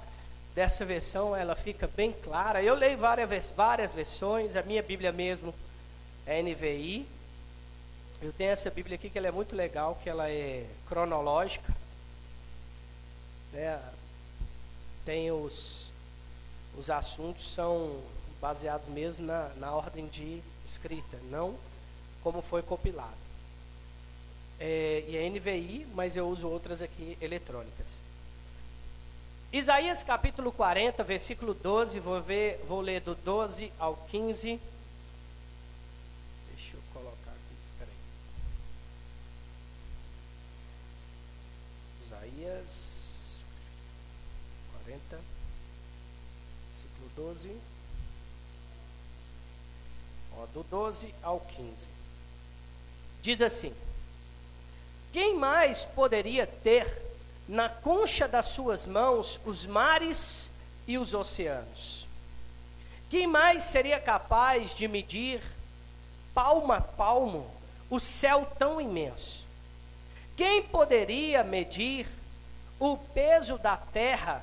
dessa 0.55 0.83
versão, 0.83 1.37
ela 1.37 1.55
fica 1.55 1.87
bem 1.95 2.11
clara. 2.25 2.63
Eu 2.63 2.75
leio 2.75 2.97
várias, 2.97 3.51
várias 3.55 3.93
versões, 3.93 4.57
a 4.57 4.63
minha 4.63 4.83
Bíblia 4.83 5.13
mesmo 5.13 5.55
é 6.25 6.41
NVI. 6.41 7.16
Eu 8.23 8.33
tenho 8.33 8.51
essa 8.51 8.71
Bíblia 8.71 8.97
aqui 8.97 9.11
que 9.11 9.19
ela 9.19 9.29
é 9.29 9.31
muito 9.31 9.55
legal, 9.55 9.99
que 10.03 10.09
ela 10.09 10.31
é 10.31 10.67
cronológica. 10.89 11.75
É, 13.55 13.79
tem 15.05 15.31
os, 15.31 15.91
os 16.77 16.91
assuntos 16.91 17.53
são 17.53 18.01
baseados 18.41 18.89
mesmo 18.89 19.27
na, 19.27 19.49
na 19.57 19.73
ordem 19.73 20.07
de 20.09 20.43
escrita, 20.67 21.19
não 21.31 21.57
como 22.23 22.43
foi 22.43 22.63
compilado. 22.63 23.17
É, 24.59 25.05
e 25.07 25.17
é 25.17 25.29
NVI, 25.29 25.87
mas 25.95 26.17
eu 26.17 26.29
uso 26.29 26.49
outras 26.49 26.83
aqui 26.83 27.17
eletrônicas. 27.21 28.01
Isaías 29.53 30.03
capítulo 30.03 30.51
40, 30.51 31.05
versículo 31.05 31.55
12, 31.55 32.01
vou, 32.01 32.21
ver, 32.21 32.61
vou 32.67 32.81
ler 32.81 33.01
do 33.01 33.15
12 33.15 33.73
ao 33.79 33.97
15. 34.09 34.61
Deixa 36.55 36.77
eu 36.77 36.81
colocar 36.93 37.31
aqui, 37.31 37.57
peraí. 37.79 37.95
Isaías 42.47 43.45
40, 44.85 45.19
versículo 46.69 47.11
12. 47.17 47.51
Ó, 50.39 50.47
do 50.55 50.63
12 50.63 51.13
ao 51.25 51.41
15. 51.41 51.89
Diz 53.21 53.43
assim: 53.43 53.75
Quem 55.13 55.37
mais 55.37 55.85
poderia 55.85 56.47
ter 56.47 56.87
na 57.49 57.69
concha 57.69 58.29
das 58.29 58.47
suas 58.47 58.87
mãos 58.87 59.41
os 59.45 59.67
mares 59.67 60.49
e 60.87 60.97
os 60.99 61.15
oceanos? 61.15 62.07
Quem 63.11 63.27
mais 63.27 63.65
seria 63.65 63.99
capaz 63.99 64.73
de 64.73 64.87
medir, 64.87 65.43
palmo 66.33 66.73
a 66.73 66.81
palmo, 66.81 67.51
o 67.91 67.99
céu 67.99 68.47
tão 68.57 68.81
imenso? 68.81 69.45
Quem 70.37 70.63
poderia 70.63 71.43
medir 71.43 72.07
o 72.79 72.97
peso 72.97 73.59
da 73.59 73.77
terra, 73.77 74.43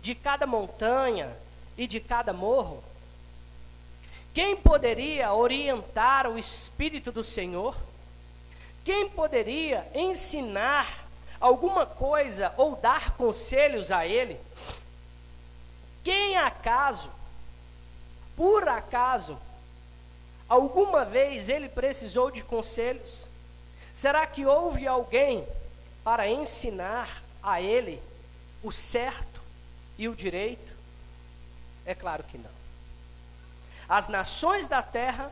de 0.00 0.14
cada 0.14 0.46
montanha 0.46 1.34
e 1.76 1.86
de 1.86 2.00
cada 2.00 2.32
morro? 2.32 2.82
Quem 4.34 4.56
poderia 4.56 5.32
orientar 5.32 6.26
o 6.26 6.38
Espírito 6.38 7.12
do 7.12 7.22
Senhor? 7.22 7.76
Quem 8.84 9.08
poderia 9.08 9.86
ensinar 9.94 11.06
alguma 11.40 11.86
coisa 11.86 12.52
ou 12.56 12.76
dar 12.76 13.16
conselhos 13.16 13.90
a 13.90 14.06
ele? 14.06 14.38
Quem 16.02 16.36
acaso, 16.36 17.10
por 18.36 18.68
acaso, 18.68 19.38
alguma 20.48 21.04
vez 21.04 21.48
ele 21.48 21.68
precisou 21.68 22.30
de 22.30 22.42
conselhos? 22.42 23.26
Será 23.94 24.26
que 24.26 24.44
houve 24.44 24.86
alguém 24.86 25.46
para 26.02 26.28
ensinar 26.28 27.23
a 27.44 27.60
ele 27.60 28.02
o 28.62 28.72
certo 28.72 29.40
e 29.98 30.08
o 30.08 30.16
direito? 30.16 30.72
É 31.86 31.94
claro 31.94 32.24
que 32.24 32.38
não. 32.38 32.50
As 33.88 34.08
nações 34.08 34.66
da 34.66 34.82
terra 34.82 35.30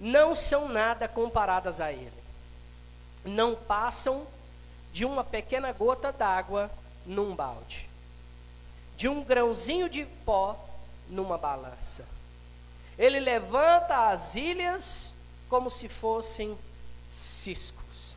não 0.00 0.34
são 0.34 0.68
nada 0.68 1.06
comparadas 1.06 1.80
a 1.80 1.92
ele 1.92 2.20
não 3.24 3.54
passam 3.54 4.26
de 4.92 5.04
uma 5.04 5.22
pequena 5.22 5.72
gota 5.72 6.12
d'água 6.12 6.70
num 7.06 7.34
balde, 7.34 7.88
de 8.96 9.08
um 9.08 9.22
grãozinho 9.22 9.88
de 9.88 10.04
pó 10.24 10.58
numa 11.08 11.38
balança. 11.38 12.04
Ele 12.98 13.20
levanta 13.20 14.10
as 14.10 14.34
ilhas 14.34 15.14
como 15.48 15.70
se 15.70 15.88
fossem 15.88 16.56
ciscos. 17.10 18.14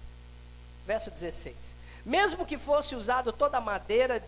Verso 0.86 1.10
16: 1.10 1.56
Mesmo 2.06 2.46
que 2.46 2.58
fosse 2.58 2.96
usado 2.96 3.32
toda 3.32 3.58
a 3.58 3.62
madeira 3.62 4.24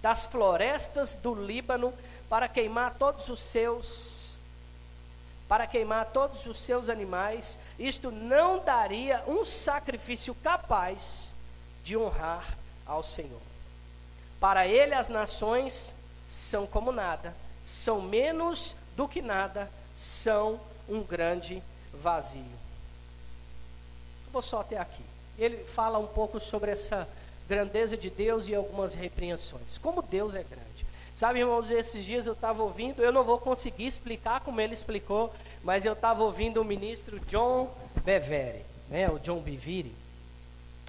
das 0.00 0.26
florestas 0.26 1.14
do 1.14 1.34
Líbano 1.34 1.92
para 2.28 2.48
queimar 2.48 2.94
todos 2.94 3.28
os 3.28 3.40
seus 3.40 4.24
para 5.48 5.66
queimar 5.66 6.06
todos 6.06 6.46
os 6.46 6.58
seus 6.60 6.88
animais, 6.88 7.58
isto 7.78 8.10
não 8.10 8.64
daria 8.64 9.22
um 9.26 9.44
sacrifício 9.44 10.34
capaz 10.36 11.32
de 11.84 11.96
honrar 11.96 12.56
ao 12.86 13.02
Senhor. 13.02 13.40
Para 14.40 14.66
ele, 14.66 14.94
as 14.94 15.08
nações 15.08 15.94
são 16.28 16.66
como 16.66 16.90
nada, 16.90 17.34
são 17.62 18.00
menos 18.00 18.74
do 18.96 19.06
que 19.06 19.20
nada, 19.20 19.70
são 19.94 20.58
um 20.88 21.02
grande 21.02 21.62
vazio. 21.92 22.44
Vou 24.32 24.42
só 24.42 24.60
até 24.60 24.78
aqui. 24.78 25.04
Ele 25.38 25.58
fala 25.64 25.98
um 25.98 26.06
pouco 26.06 26.38
sobre 26.40 26.70
essa 26.70 27.08
grandeza 27.48 27.96
de 27.96 28.10
Deus 28.10 28.48
e 28.48 28.54
algumas 28.54 28.94
repreensões. 28.94 29.78
Como 29.78 30.02
Deus 30.02 30.34
é 30.34 30.42
grande. 30.42 30.86
Sabe, 31.14 31.38
irmãos, 31.38 31.70
esses 31.70 32.04
dias 32.04 32.26
eu 32.26 32.32
estava 32.32 32.62
ouvindo, 32.62 33.00
eu 33.00 33.12
não 33.12 33.22
vou 33.22 33.38
conseguir 33.38 33.86
explicar 33.86 34.40
como 34.40 34.60
ele 34.60 34.74
explicou, 34.74 35.32
mas 35.62 35.84
eu 35.84 35.92
estava 35.92 36.24
ouvindo 36.24 36.60
o 36.60 36.64
ministro 36.64 37.20
John 37.20 37.72
Bevere, 38.04 38.64
né, 38.88 39.08
o 39.08 39.20
John 39.20 39.40
Biviri, 39.40 39.94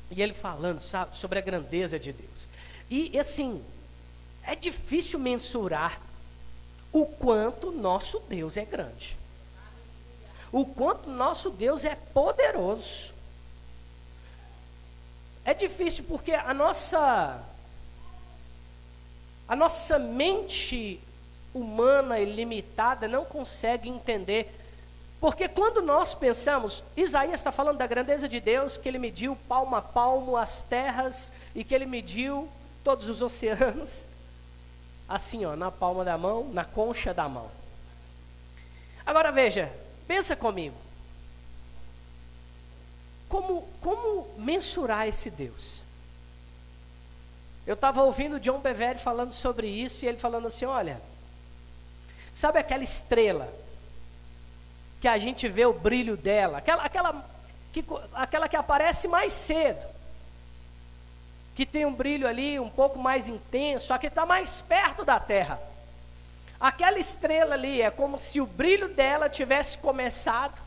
e 0.10 0.22
ele 0.22 0.34
falando, 0.34 0.80
sabe, 0.80 1.16
sobre 1.16 1.38
a 1.38 1.42
grandeza 1.44 2.00
de 2.00 2.12
Deus. 2.12 2.48
E 2.90 3.18
assim, 3.20 3.64
é 4.44 4.56
difícil 4.56 5.20
mensurar 5.20 6.02
o 6.92 7.06
quanto 7.06 7.72
nosso 7.72 8.20
Deus 8.22 8.58
é 8.58 8.66
grande. 8.66 9.18
O 10.52 10.66
quanto 10.66 11.10
nosso 11.10 11.50
Deus 11.50 11.84
é 11.84 11.96
poderoso. 11.96 13.14
É 15.46 15.54
difícil 15.54 16.04
porque 16.08 16.34
a 16.34 16.54
nossa 16.54 17.40
a 19.48 19.56
nossa 19.56 20.00
mente 20.00 21.00
humana 21.54 22.20
e 22.20 22.25
limitada 22.25 23.08
não 23.08 23.24
consegue 23.24 23.88
entender. 23.88 24.52
Porque 25.22 25.48
quando 25.48 25.82
nós 25.82 26.16
pensamos, 26.16 26.84
Isaías 26.98 27.36
está 27.36 27.52
falando 27.52 27.78
da 27.78 27.88
grandeza 27.88 28.28
de 28.28 28.40
Deus, 28.40 28.75
que 28.75 28.90
ele 28.90 28.98
mediu 28.98 29.38
palmo 29.48 29.75
a 29.75 29.82
palmo 29.82 30.36
as 30.36 30.64
terras 30.64 31.32
e 31.54 31.64
que 31.64 31.74
ele 31.74 31.86
mediu 31.86 32.50
todos 32.84 33.08
os 33.08 33.22
oceanos, 33.22 34.06
assim, 35.08 35.46
ó, 35.46 35.56
na 35.56 35.72
palma 35.72 36.04
da 36.04 36.18
mão, 36.18 36.50
na 36.52 36.66
concha 36.66 37.14
da 37.14 37.30
mão. 37.30 37.50
Agora 39.06 39.32
veja, 39.32 39.72
pensa 40.08 40.36
comigo. 40.36 40.85
Como, 43.29 43.67
como 43.82 44.27
mensurar 44.38 45.08
esse 45.08 45.29
Deus? 45.29 45.84
Eu 47.65 47.74
estava 47.74 48.03
ouvindo 48.03 48.39
John 48.39 48.60
Bevere 48.60 49.00
falando 49.00 49.32
sobre 49.32 49.67
isso 49.67 50.05
e 50.05 50.08
ele 50.08 50.17
falando 50.17 50.48
assim: 50.48 50.65
olha, 50.65 51.01
sabe 52.34 52.60
aquela 52.60 52.84
estrela 52.84 53.51
que 55.01 55.08
a 55.08 55.17
gente 55.17 55.48
vê 55.48 55.65
o 55.65 55.74
brilho 55.74 56.15
dela, 56.15 56.60
aquela, 56.60 56.84
aquela, 56.84 57.25
que, 57.74 57.84
aquela 58.13 58.48
que 58.48 58.55
aparece 58.55 59.08
mais 59.08 59.34
cedo, 59.34 59.86
que 61.55 61.65
tem 61.65 61.86
um 61.86 61.94
brilho 61.94 62.27
ali 62.27 62.60
um 62.60 62.70
pouco 62.70 63.00
mais 63.00 63.27
intenso, 63.27 63.94
a 63.94 63.98
que 63.98 64.08
está 64.08 64.25
mais 64.25 64.62
perto 64.62 65.03
da 65.03 65.20
Terra. 65.20 65.60
Aquela 66.60 67.00
estrela 67.00 67.55
ali 67.55 67.82
é 67.82 67.89
como 67.89 68.20
se 68.20 68.39
o 68.39 68.46
brilho 68.46 68.89
dela 68.89 69.29
tivesse 69.29 69.77
começado 69.77 70.65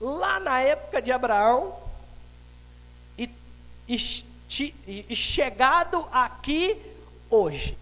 lá 0.00 0.40
na 0.40 0.60
época 0.60 1.00
de 1.00 1.12
Abraão 1.12 1.76
e, 3.18 3.30
e 3.88 3.96
e 4.86 5.16
chegado 5.16 6.06
aqui 6.12 6.80
hoje. 7.28 7.76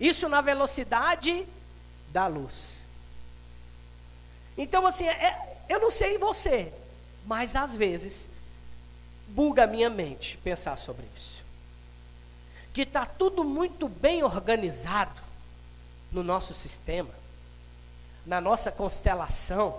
Isso 0.00 0.28
na 0.28 0.40
velocidade 0.40 1.46
da 2.10 2.26
luz. 2.26 2.84
Então, 4.56 4.86
assim, 4.86 5.06
é, 5.06 5.58
eu 5.68 5.80
não 5.80 5.90
sei 5.90 6.16
você, 6.16 6.72
mas 7.26 7.54
às 7.56 7.74
vezes 7.74 8.28
buga 9.28 9.64
a 9.64 9.66
minha 9.66 9.90
mente 9.90 10.36
pensar 10.38 10.78
sobre 10.78 11.06
isso. 11.16 11.42
Que 12.72 12.82
está 12.82 13.04
tudo 13.04 13.44
muito 13.44 13.88
bem 13.88 14.22
organizado 14.22 15.22
no 16.10 16.22
nosso 16.22 16.54
sistema, 16.54 17.10
na 18.24 18.40
nossa 18.40 18.70
constelação, 18.70 19.76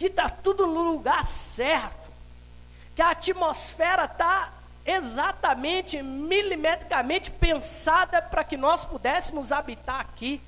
que 0.00 0.06
está 0.06 0.30
tudo 0.30 0.66
no 0.66 0.80
lugar 0.92 1.26
certo, 1.26 2.10
que 2.96 3.02
a 3.02 3.10
atmosfera 3.10 4.06
está 4.06 4.50
exatamente, 4.82 6.02
milimetricamente 6.02 7.30
pensada 7.30 8.22
para 8.22 8.42
que 8.42 8.56
nós 8.56 8.82
pudéssemos 8.82 9.52
habitar 9.52 10.00
aqui. 10.00 10.40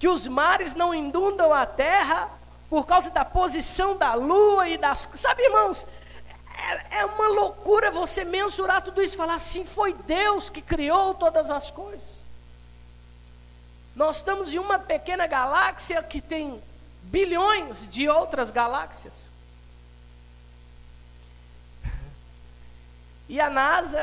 Que 0.00 0.08
os 0.08 0.26
mares 0.26 0.74
não 0.74 0.92
inundam 0.92 1.54
a 1.54 1.64
terra 1.64 2.28
por 2.68 2.84
causa 2.84 3.10
da 3.10 3.24
posição 3.24 3.96
da 3.96 4.14
lua 4.14 4.68
e 4.68 4.76
das. 4.76 5.08
Sabe, 5.14 5.44
irmãos, 5.44 5.86
é, 6.90 6.98
é 7.02 7.04
uma 7.04 7.28
loucura 7.28 7.92
você 7.92 8.24
mensurar 8.24 8.82
tudo 8.82 9.00
isso 9.00 9.14
e 9.14 9.18
falar 9.18 9.36
assim: 9.36 9.64
foi 9.64 9.92
Deus 9.92 10.50
que 10.50 10.60
criou 10.60 11.14
todas 11.14 11.48
as 11.48 11.70
coisas. 11.70 12.24
Nós 13.94 14.16
estamos 14.16 14.52
em 14.52 14.58
uma 14.58 14.80
pequena 14.80 15.28
galáxia 15.28 16.02
que 16.02 16.20
tem 16.20 16.60
bilhões 17.04 17.88
de 17.88 18.08
outras 18.08 18.50
galáxias. 18.50 19.30
E 23.28 23.40
a 23.40 23.48
NASA, 23.48 23.98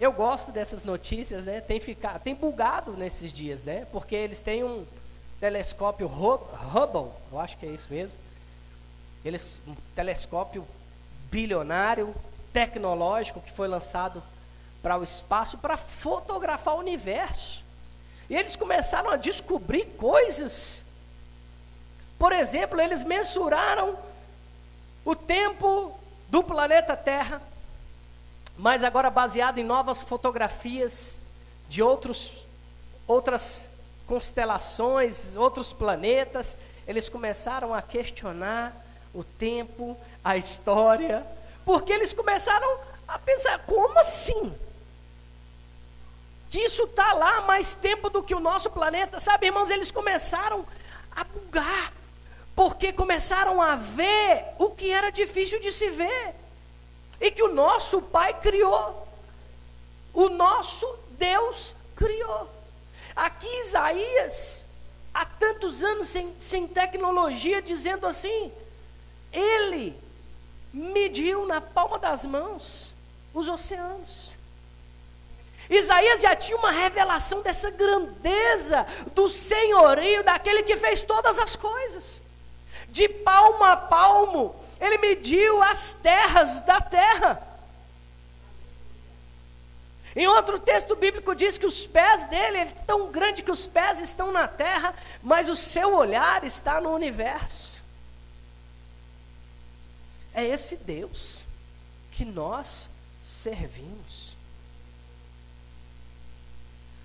eu 0.00 0.12
gosto 0.12 0.50
dessas 0.50 0.82
notícias, 0.82 1.44
né? 1.44 1.60
Tem 1.60 1.78
ficado, 1.78 2.20
tem 2.20 2.34
bugado 2.34 2.96
nesses 2.96 3.32
dias, 3.32 3.62
né? 3.62 3.86
Porque 3.92 4.14
eles 4.14 4.40
têm 4.40 4.64
um 4.64 4.84
telescópio 5.40 6.06
Hubble, 6.08 7.12
eu 7.30 7.38
acho 7.38 7.56
que 7.58 7.66
é 7.66 7.68
isso 7.68 7.88
mesmo. 7.90 8.18
Eles 9.24 9.60
um 9.66 9.74
telescópio 9.94 10.66
bilionário, 11.30 12.14
tecnológico 12.52 13.40
que 13.40 13.52
foi 13.52 13.68
lançado 13.68 14.22
para 14.82 14.98
o 14.98 15.04
espaço 15.04 15.58
para 15.58 15.76
fotografar 15.76 16.74
o 16.76 16.78
universo. 16.78 17.62
E 18.30 18.36
eles 18.36 18.56
começaram 18.56 19.10
a 19.10 19.16
descobrir 19.16 19.84
coisas. 19.96 20.84
Por 22.18 22.32
exemplo, 22.32 22.80
eles 22.80 23.04
mensuraram 23.04 23.96
o 25.04 25.14
tempo 25.14 25.98
do 26.28 26.42
planeta 26.42 26.96
Terra 26.96 27.40
mas 28.56 28.82
agora 28.82 29.10
baseado 29.10 29.58
em 29.58 29.64
novas 29.64 30.02
fotografias 30.02 31.20
de 31.68 31.82
outros, 31.82 32.44
outras 33.06 33.68
constelações, 34.06 35.36
outros 35.36 35.72
planetas, 35.72 36.56
eles 36.86 37.08
começaram 37.08 37.74
a 37.74 37.82
questionar 37.82 38.74
o 39.12 39.22
tempo, 39.22 39.96
a 40.24 40.36
história, 40.36 41.26
porque 41.64 41.92
eles 41.92 42.14
começaram 42.14 42.78
a 43.06 43.18
pensar: 43.18 43.58
como 43.66 43.98
assim? 43.98 44.54
Que 46.48 46.58
isso 46.58 46.84
está 46.84 47.12
lá 47.12 47.42
mais 47.42 47.74
tempo 47.74 48.08
do 48.08 48.22
que 48.22 48.34
o 48.34 48.40
nosso 48.40 48.70
planeta, 48.70 49.20
sabe, 49.20 49.46
irmãos? 49.46 49.68
Eles 49.68 49.90
começaram 49.90 50.64
a 51.14 51.24
bugar, 51.24 51.92
porque 52.56 52.90
começaram 52.90 53.60
a 53.60 53.76
ver 53.76 54.46
o 54.58 54.70
que 54.70 54.90
era 54.90 55.12
difícil 55.12 55.60
de 55.60 55.70
se 55.70 55.90
ver 55.90 56.34
e 57.20 57.30
que 57.30 57.42
o 57.42 57.52
nosso 57.52 58.00
Pai 58.00 58.32
criou. 58.40 59.06
O 60.14 60.30
nosso 60.30 60.86
Deus 61.10 61.74
criou. 61.94 62.50
Aqui 63.14 63.46
Isaías, 63.60 64.64
há 65.12 65.26
tantos 65.26 65.82
anos 65.82 66.08
sem, 66.08 66.34
sem 66.38 66.66
tecnologia, 66.66 67.60
dizendo 67.60 68.06
assim: 68.06 68.50
Ele 69.30 69.94
mediu 70.72 71.44
na 71.44 71.60
palma 71.60 71.98
das 71.98 72.24
mãos 72.24 72.94
os 73.34 73.50
oceanos. 73.50 74.34
Isaías 75.68 76.22
já 76.22 76.34
tinha 76.34 76.56
uma 76.56 76.70
revelação 76.70 77.42
dessa 77.42 77.70
grandeza 77.70 78.86
do 79.14 79.28
senhorio 79.28 80.24
daquele 80.24 80.62
que 80.62 80.76
fez 80.78 81.02
todas 81.02 81.38
as 81.38 81.54
coisas. 81.54 82.24
De 82.96 83.10
palmo 83.10 83.62
a 83.62 83.76
palmo, 83.76 84.56
ele 84.80 84.96
mediu 84.96 85.62
as 85.62 85.92
terras 85.92 86.60
da 86.60 86.80
terra. 86.80 87.46
Em 90.16 90.26
outro 90.26 90.58
texto 90.58 90.96
bíblico 90.96 91.34
diz 91.34 91.58
que 91.58 91.66
os 91.66 91.86
pés 91.86 92.24
dele 92.24 92.56
é 92.56 92.64
tão 92.86 93.12
grande 93.12 93.42
que 93.42 93.50
os 93.50 93.66
pés 93.66 94.00
estão 94.00 94.32
na 94.32 94.48
terra, 94.48 94.94
mas 95.22 95.50
o 95.50 95.54
seu 95.54 95.94
olhar 95.94 96.42
está 96.42 96.80
no 96.80 96.88
universo. 96.94 97.82
É 100.32 100.42
esse 100.42 100.74
Deus 100.76 101.42
que 102.12 102.24
nós 102.24 102.88
servimos. 103.20 104.34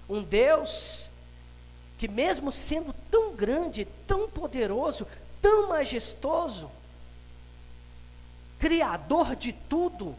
Um 0.07 0.23
Deus 0.23 1.09
que, 2.01 2.07
mesmo 2.07 2.51
sendo 2.51 2.91
tão 3.11 3.35
grande, 3.35 3.85
tão 4.07 4.27
poderoso, 4.27 5.05
tão 5.41 5.69
majestoso, 5.69 6.69
Criador 8.59 9.35
de 9.35 9.51
tudo, 9.51 10.15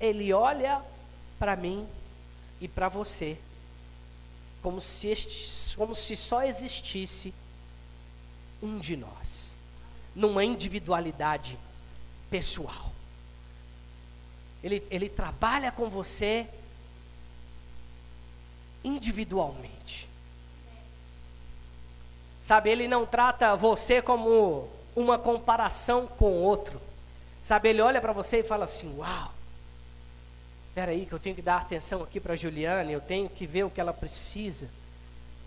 Ele 0.00 0.32
olha 0.32 0.82
para 1.38 1.54
mim 1.54 1.86
e 2.60 2.66
para 2.66 2.88
você, 2.88 3.38
como 4.60 4.80
se, 4.80 5.06
este, 5.06 5.76
como 5.76 5.94
se 5.94 6.16
só 6.16 6.42
existisse 6.42 7.32
um 8.60 8.78
de 8.78 8.96
nós, 8.96 9.52
numa 10.16 10.44
individualidade 10.44 11.56
pessoal. 12.28 12.92
Ele, 14.62 14.84
ele 14.90 15.08
trabalha 15.08 15.70
com 15.70 15.88
você 15.88 16.48
individualmente. 18.82 20.05
Sabe, 22.46 22.70
ele 22.70 22.86
não 22.86 23.04
trata 23.04 23.56
você 23.56 24.00
como 24.00 24.68
uma 24.94 25.18
comparação 25.18 26.06
com 26.06 26.30
outro. 26.44 26.80
Sabe, 27.42 27.70
ele 27.70 27.80
olha 27.82 28.00
para 28.00 28.12
você 28.12 28.38
e 28.38 28.42
fala 28.44 28.66
assim: 28.66 28.96
Uau, 28.96 29.32
aí 30.76 31.06
que 31.06 31.12
eu 31.12 31.18
tenho 31.18 31.34
que 31.34 31.42
dar 31.42 31.56
atenção 31.56 32.04
aqui 32.04 32.20
para 32.20 32.34
a 32.34 32.36
Juliane, 32.36 32.92
eu 32.92 33.00
tenho 33.00 33.28
que 33.28 33.48
ver 33.48 33.64
o 33.64 33.70
que 33.70 33.80
ela 33.80 33.92
precisa. 33.92 34.68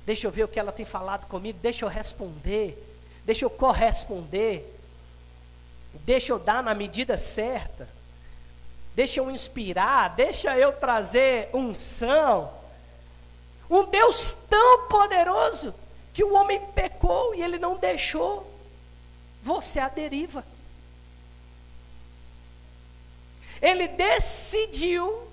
Deixa 0.06 0.28
eu 0.28 0.32
ver 0.32 0.44
o 0.44 0.48
que 0.50 0.60
ela 0.60 0.74
tem 0.74 0.84
falado 0.84 1.26
comigo, 1.28 1.58
deixa 1.62 1.86
eu 1.86 1.90
responder, 1.90 2.78
deixa 3.24 3.46
eu 3.46 3.50
corresponder, 3.50 4.70
deixa 6.04 6.34
eu 6.34 6.38
dar 6.38 6.62
na 6.62 6.76
medida 6.76 7.18
certa, 7.18 7.88
deixa 8.94 9.22
eu 9.22 9.32
inspirar, 9.32 10.16
deixa 10.18 10.58
eu 10.58 10.74
trazer 10.74 11.48
unção. 11.54 12.52
Um 13.70 13.86
Deus 13.86 14.38
tão 14.50 14.90
poderoso 14.90 15.74
que 16.14 16.24
o 16.24 16.34
homem 16.34 16.60
pecou 16.74 17.36
e 17.36 17.42
ele 17.42 17.58
não 17.58 17.78
deixou 17.78 18.50
você 19.42 19.80
à 19.80 19.88
deriva. 19.88 20.44
Ele 23.62 23.88
decidiu 23.88 25.28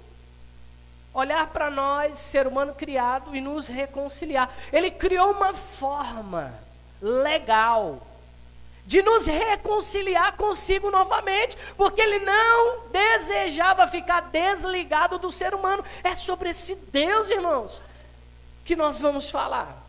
olhar 1.15 1.47
para 1.49 1.71
nós, 1.71 2.19
ser 2.19 2.47
humano 2.47 2.75
criado, 2.75 3.35
e 3.35 3.41
nos 3.41 3.67
reconciliar. 3.69 4.53
Ele 4.73 4.91
criou 4.91 5.31
uma 5.31 5.55
forma 5.55 6.53
legal 7.01 8.07
de 8.85 9.03
nos 9.03 9.27
reconciliar 9.27 10.37
consigo 10.37 10.91
novamente, 10.91 11.57
porque 11.77 12.01
ele 12.01 12.21
não 12.21 12.89
desejava 12.89 13.89
ficar 13.89 14.21
desligado 14.21 15.19
do 15.19 15.33
ser 15.33 15.55
humano. 15.55 15.85
É 16.05 16.15
sobre 16.15 16.51
esse 16.51 16.75
Deus, 16.75 17.31
irmãos, 17.31 17.83
que 18.65 18.77
nós 18.77 19.01
vamos 19.01 19.31
falar. 19.31 19.86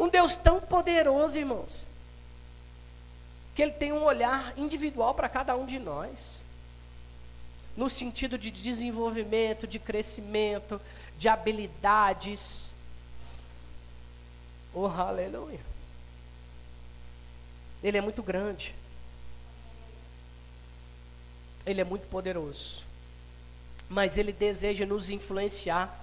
Um 0.00 0.08
Deus 0.08 0.34
tão 0.34 0.62
poderoso, 0.62 1.38
irmãos, 1.38 1.84
que 3.54 3.60
ele 3.60 3.72
tem 3.72 3.92
um 3.92 4.02
olhar 4.02 4.56
individual 4.56 5.12
para 5.12 5.28
cada 5.28 5.54
um 5.54 5.66
de 5.66 5.78
nós 5.78 6.40
no 7.76 7.90
sentido 7.90 8.38
de 8.38 8.50
desenvolvimento, 8.50 9.66
de 9.66 9.78
crescimento, 9.78 10.80
de 11.18 11.28
habilidades. 11.28 12.70
Oh, 14.72 14.86
aleluia. 14.86 15.60
Ele 17.82 17.98
é 17.98 18.00
muito 18.00 18.22
grande. 18.22 18.74
Ele 21.66 21.82
é 21.82 21.84
muito 21.84 22.08
poderoso. 22.08 22.84
Mas 23.86 24.16
ele 24.16 24.32
deseja 24.32 24.86
nos 24.86 25.10
influenciar 25.10 26.02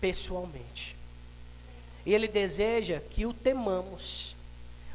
pessoalmente. 0.00 0.95
E 2.06 2.14
ele 2.14 2.28
deseja 2.28 3.00
que 3.10 3.26
o 3.26 3.34
temamos. 3.34 4.34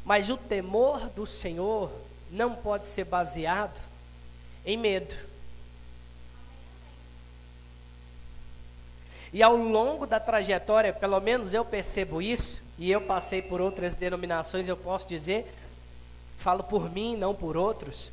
Mas 0.04 0.30
o 0.30 0.36
temor 0.36 1.08
do 1.10 1.26
Senhor 1.26 1.92
não 2.30 2.56
pode 2.56 2.88
ser 2.88 3.04
baseado 3.04 3.78
em 4.66 4.76
medo 4.76 5.14
E 9.32 9.42
ao 9.42 9.56
longo 9.56 10.06
da 10.06 10.20
trajetória, 10.20 10.92
pelo 10.92 11.18
menos 11.18 11.54
eu 11.54 11.64
percebo 11.64 12.20
isso, 12.20 12.60
e 12.78 12.90
eu 12.90 13.00
passei 13.00 13.40
por 13.40 13.60
outras 13.62 13.94
denominações, 13.94 14.68
eu 14.68 14.76
posso 14.76 15.08
dizer, 15.08 15.50
falo 16.38 16.62
por 16.62 16.90
mim, 16.90 17.16
não 17.16 17.34
por 17.34 17.56
outros. 17.56 18.12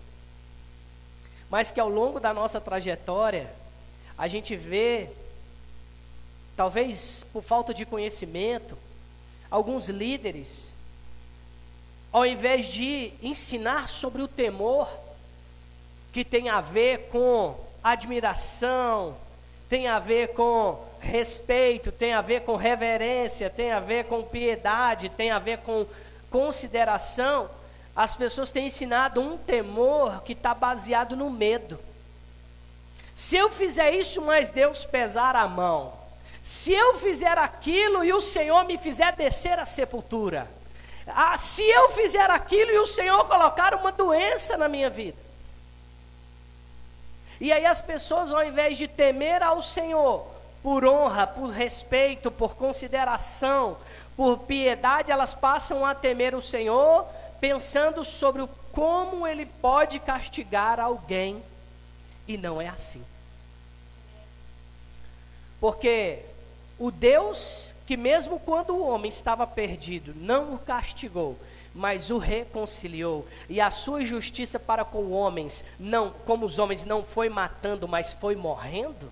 mas 1.50 1.72
que 1.72 1.80
ao 1.80 1.90
longo 1.90 2.20
da 2.20 2.32
nossa 2.34 2.62
trajetória 2.62 3.52
a 4.18 4.28
gente 4.28 4.56
vê, 4.56 5.10
talvez 6.56 7.26
por 7.34 7.42
falta 7.42 7.74
de 7.74 7.86
conhecimento, 7.86 8.78
alguns 9.50 9.88
líderes, 9.88 10.74
ao 12.12 12.26
invés 12.26 12.68
de 12.68 13.14
ensinar 13.22 13.88
sobre 13.88 14.22
o 14.22 14.28
temor, 14.28 14.90
que 16.12 16.24
tem 16.24 16.50
a 16.50 16.60
ver 16.62 17.10
com 17.12 17.56
admiração, 17.84 19.16
tem 19.70 19.88
a 19.88 20.00
ver 20.00 20.34
com 20.34 20.84
respeito, 21.00 21.92
tem 21.92 22.14
a 22.14 22.22
ver 22.22 22.42
com 22.42 22.56
reverência, 22.56 23.50
tem 23.50 23.72
a 23.72 23.80
ver 23.80 24.06
com 24.06 24.24
piedade, 24.24 25.10
tem 25.10 25.32
a 25.32 25.40
ver 25.40 25.60
com 25.60 25.86
consideração, 26.30 27.50
as 27.96 28.16
pessoas 28.16 28.52
têm 28.52 28.68
ensinado 28.68 29.22
um 29.22 29.38
temor 29.38 30.24
que 30.24 30.34
está 30.34 30.54
baseado 30.54 31.16
no 31.16 31.30
medo. 31.30 31.80
Se 33.14 33.36
eu 33.36 33.50
fizer 33.52 33.92
isso, 33.92 34.22
mas 34.22 34.48
Deus 34.48 34.86
pesar 34.86 35.36
a 35.36 35.48
mão, 35.48 35.94
se 36.44 36.74
eu 36.74 36.98
fizer 36.98 37.38
aquilo 37.38 38.04
e 38.04 38.14
o 38.14 38.22
Senhor 38.22 38.64
me 38.66 38.78
fizer 38.78 39.16
descer 39.16 39.60
à 39.60 39.66
sepultura, 39.66 40.50
ah, 41.08 41.36
se 41.38 41.64
eu 41.64 41.90
fizer 41.92 42.30
aquilo 42.30 42.72
e 42.72 42.80
o 42.80 42.86
Senhor 42.86 43.26
colocar 43.26 43.74
uma 43.76 43.92
doença 43.92 44.58
na 44.58 44.68
minha 44.68 44.90
vida, 44.90 45.18
e 47.40 47.54
aí 47.54 47.66
as 47.66 47.82
pessoas, 47.82 48.32
ao 48.32 48.44
invés 48.44 48.78
de 48.78 48.88
temer 48.88 49.42
ao 49.42 49.62
Senhor, 49.62 50.28
por 50.62 50.86
honra, 50.86 51.26
por 51.26 51.50
respeito, 51.50 52.30
por 52.30 52.56
consideração, 52.56 53.78
por 54.18 54.40
piedade, 54.40 55.12
elas 55.12 55.34
passam 55.34 55.86
a 55.86 55.96
temer 55.96 56.36
o 56.36 56.42
Senhor, 56.42 57.06
pensando 57.40 58.04
sobre 58.04 58.42
o 58.42 58.50
como 58.72 59.26
ele 59.26 59.46
pode 59.46 60.00
castigar 60.00 60.80
alguém. 60.80 61.42
E 62.28 62.38
não 62.38 62.62
é 62.62 62.68
assim. 62.68 63.04
Porque 65.60 66.20
o 66.80 66.90
Deus 66.90 67.74
que 67.90 67.98
mesmo 67.98 68.40
quando 68.40 68.76
o 68.76 68.88
homem 68.88 69.10
estava 69.10 69.48
perdido, 69.48 70.14
não 70.16 70.54
o 70.54 70.60
castigou, 70.60 71.36
mas 71.74 72.12
o 72.12 72.20
reconciliou, 72.20 73.28
e 73.50 73.60
a 73.60 73.72
sua 73.72 74.06
justiça 74.06 74.60
para 74.60 74.86
com 74.86 75.10
homens, 75.10 75.64
não, 75.80 76.12
como 76.12 76.46
os 76.46 76.60
homens 76.60 76.84
não 76.84 77.04
foi 77.04 77.30
matando, 77.30 77.88
mas 77.88 78.14
foi 78.14 78.36
morrendo. 78.36 79.12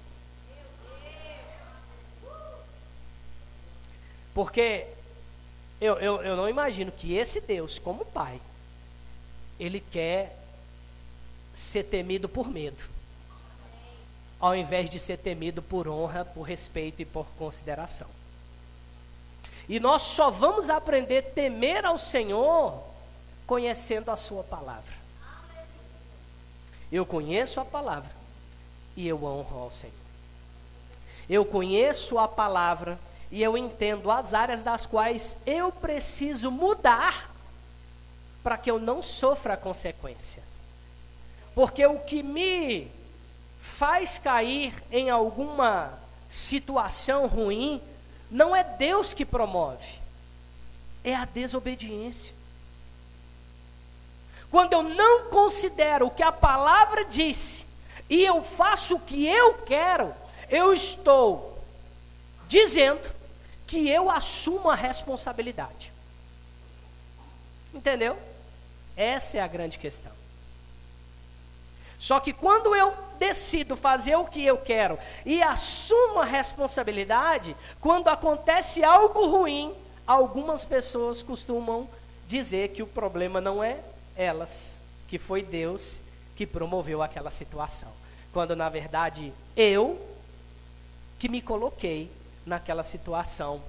Porque 4.31 4.85
eu, 5.81 5.95
eu, 5.95 6.21
eu 6.21 6.35
não 6.35 6.47
imagino 6.47 6.91
que 6.91 7.15
esse 7.15 7.41
Deus, 7.41 7.79
como 7.79 8.05
Pai, 8.05 8.39
ele 9.59 9.79
quer 9.79 10.37
ser 11.51 11.81
temido 11.81 12.29
por 12.29 12.47
medo, 12.47 12.83
ao 14.39 14.55
invés 14.55 14.89
de 14.89 14.99
ser 14.99 15.17
temido 15.17 15.61
por 15.61 15.87
honra, 15.87 16.23
por 16.23 16.43
respeito 16.43 17.01
e 17.01 17.05
por 17.05 17.25
consideração. 17.37 18.07
E 19.67 19.79
nós 19.79 20.01
só 20.01 20.29
vamos 20.29 20.69
aprender 20.69 21.19
a 21.19 21.31
temer 21.31 21.85
ao 21.85 21.97
Senhor 21.97 22.81
conhecendo 23.45 24.11
a 24.11 24.15
Sua 24.15 24.43
palavra. 24.43 24.95
Eu 26.91 27.05
conheço 27.05 27.59
a 27.59 27.65
palavra 27.65 28.11
e 28.95 29.07
eu 29.07 29.23
honro 29.23 29.59
ao 29.59 29.71
Senhor. 29.71 29.93
Eu 31.29 31.43
conheço 31.43 32.17
a 32.17 32.27
palavra 32.27 32.97
e 33.29 33.43
eu 33.43 33.57
entendo 33.57 34.09
as 34.09 34.33
áreas 34.33 34.61
das 34.61 34.85
quais 34.85 35.35
eu 35.45 35.71
preciso 35.71 36.49
mudar 36.49 37.29
para 38.41 38.57
que 38.57 38.71
eu 38.71 38.79
não 38.79 39.03
sofra 39.03 39.55
a 39.55 39.57
consequência. 39.57 40.41
Porque 41.53 41.85
o 41.85 41.99
que 41.99 42.23
me 42.23 42.89
faz 43.67 44.17
cair 44.17 44.73
em 44.91 45.09
alguma 45.09 45.99
situação 46.27 47.27
ruim 47.27 47.81
não 48.29 48.55
é 48.55 48.63
Deus 48.63 49.13
que 49.13 49.25
promove, 49.25 49.99
é 51.03 51.15
a 51.15 51.25
desobediência. 51.25 52.33
Quando 54.49 54.73
eu 54.73 54.81
não 54.81 55.29
considero 55.29 56.07
o 56.07 56.11
que 56.11 56.23
a 56.23 56.31
palavra 56.31 57.05
disse 57.05 57.65
e 58.09 58.23
eu 58.23 58.41
faço 58.41 58.95
o 58.95 58.99
que 58.99 59.27
eu 59.27 59.55
quero, 59.59 60.13
eu 60.49 60.73
estou 60.73 61.61
dizendo 62.47 63.09
que 63.65 63.89
eu 63.89 64.09
assumo 64.09 64.69
a 64.69 64.75
responsabilidade. 64.75 65.91
Entendeu? 67.73 68.17
Essa 68.95 69.37
é 69.37 69.41
a 69.41 69.47
grande 69.47 69.77
questão. 69.77 70.11
Só 71.99 72.19
que 72.19 72.31
quando 72.31 72.75
eu 72.75 73.06
decido 73.17 73.75
fazer 73.75 74.15
o 74.15 74.25
que 74.25 74.45
eu 74.45 74.57
quero 74.57 74.97
e 75.25 75.41
assumo 75.41 76.19
a 76.19 76.25
responsabilidade, 76.25 77.55
quando 77.79 78.07
acontece 78.07 78.83
algo 78.83 79.27
ruim, 79.27 79.73
algumas 80.05 80.63
pessoas 80.63 81.21
costumam 81.21 81.89
dizer 82.27 82.69
que 82.69 82.83
o 82.83 82.87
problema 82.87 83.41
não 83.41 83.63
é 83.63 83.79
elas, 84.15 84.79
que 85.07 85.17
foi 85.17 85.43
Deus 85.43 85.99
que 86.35 86.45
promoveu 86.45 87.01
aquela 87.01 87.31
situação. 87.31 87.89
Quando 88.31 88.55
na 88.55 88.69
verdade 88.69 89.33
eu 89.55 89.99
que 91.17 91.27
me 91.27 91.41
coloquei 91.41 92.11
naquela 92.45 92.83
situação 92.83 93.61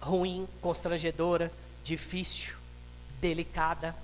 ruim, 0.00 0.46
constrangedora, 0.60 1.50
difícil, 1.82 2.54
delicada. 3.20 3.94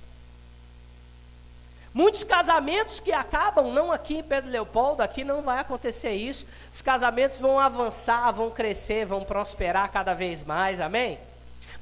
Muitos 1.95 2.25
casamentos 2.25 3.01
que 3.01 3.13
acabam, 3.13 3.71
não 3.71 3.93
aqui 3.93 4.17
em 4.19 4.23
Pedro 4.23 4.51
Leopoldo, 4.51 5.03
aqui 5.03 5.25
não 5.25 5.43
vai 5.43 5.59
acontecer 5.59 6.13
isso. 6.13 6.47
Os 6.71 6.81
casamentos 6.81 7.39
vão 7.39 7.61
avançar, 7.61 8.33
vão 8.33 8.51
crescer, 8.51 9.05
vão 9.05 9.23
prosperar 9.23 9.91
cada 9.93 10.15
vez 10.15 10.43
mais, 10.43 10.81
amém? 10.81 11.19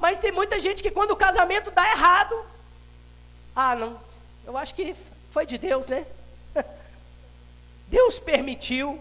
Mas 0.01 0.19
tem 0.19 0.33
muita 0.33 0.59
gente 0.59 0.83
que 0.83 0.91
quando 0.91 1.13
o 1.13 1.17
casamento 1.17 1.71
dá 1.71 1.89
errado, 1.93 2.45
ah, 3.55 3.77
não, 3.77 4.01
eu 4.45 4.59
acho 4.59 4.75
que 4.75 4.97
foi 5.31 5.47
de 5.47 5.57
Deus, 5.57 5.87
né? 5.87 6.05
Deus 7.87 8.19
permitiu. 8.19 9.01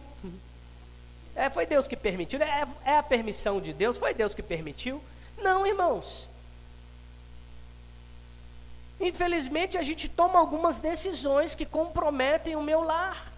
É, 1.36 1.50
foi 1.50 1.66
Deus 1.66 1.88
que 1.88 1.96
permitiu, 1.96 2.40
é, 2.44 2.68
é 2.86 2.98
a 2.98 3.04
permissão 3.04 3.60
de 3.60 3.74
Deus, 3.74 3.98
foi 3.98 4.14
Deus 4.14 4.36
que 4.36 4.44
permitiu. 4.44 5.02
Não, 5.42 5.66
irmãos. 5.66 6.29
Infelizmente, 9.00 9.78
a 9.78 9.84
gente 9.84 10.10
toma 10.10 10.38
algumas 10.38 10.78
decisões 10.78 11.56
que 11.56 11.66
comprometem 11.66 12.56
o 12.56 12.62
meu 12.62 12.82
lar, 12.82 13.32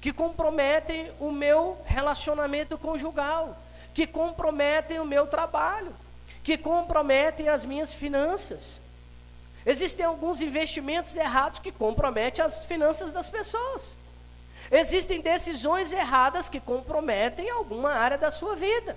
que 0.00 0.12
comprometem 0.12 1.12
o 1.20 1.30
meu 1.30 1.78
relacionamento 1.84 2.76
conjugal, 2.76 3.56
que 3.94 4.06
comprometem 4.06 4.98
o 4.98 5.04
meu 5.04 5.26
trabalho, 5.28 5.94
que 6.42 6.58
comprometem 6.58 7.48
as 7.48 7.64
minhas 7.64 7.94
finanças. 7.94 8.80
Existem 9.64 10.04
alguns 10.04 10.40
investimentos 10.40 11.14
errados 11.14 11.60
que 11.60 11.70
comprometem 11.70 12.44
as 12.44 12.64
finanças 12.64 13.12
das 13.12 13.30
pessoas. 13.30 13.96
Existem 14.70 15.20
decisões 15.20 15.92
erradas 15.92 16.48
que 16.48 16.58
comprometem 16.58 17.48
alguma 17.50 17.92
área 17.92 18.18
da 18.18 18.32
sua 18.32 18.56
vida. 18.56 18.96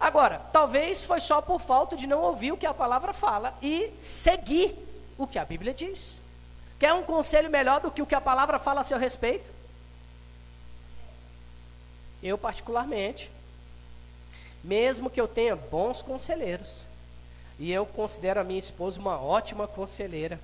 Agora, 0.00 0.40
talvez 0.52 1.04
foi 1.04 1.20
só 1.20 1.42
por 1.42 1.60
falta 1.60 1.96
de 1.96 2.06
não 2.06 2.22
ouvir 2.22 2.52
o 2.52 2.56
que 2.56 2.66
a 2.66 2.72
palavra 2.72 3.12
fala 3.12 3.54
e 3.60 3.92
seguir 3.98 4.85
o 5.18 5.26
que 5.26 5.38
a 5.38 5.44
Bíblia 5.44 5.72
diz. 5.72 6.20
Quer 6.78 6.92
um 6.92 7.02
conselho 7.02 7.50
melhor 7.50 7.80
do 7.80 7.90
que 7.90 8.02
o 8.02 8.06
que 8.06 8.14
a 8.14 8.20
palavra 8.20 8.58
fala 8.58 8.80
a 8.80 8.84
seu 8.84 8.98
respeito? 8.98 9.48
Eu, 12.22 12.36
particularmente, 12.36 13.30
mesmo 14.62 15.08
que 15.08 15.20
eu 15.20 15.28
tenha 15.28 15.54
bons 15.54 16.02
conselheiros, 16.02 16.84
e 17.58 17.72
eu 17.72 17.86
considero 17.86 18.40
a 18.40 18.44
minha 18.44 18.58
esposa 18.58 19.00
uma 19.00 19.20
ótima 19.20 19.66
conselheira. 19.66 20.38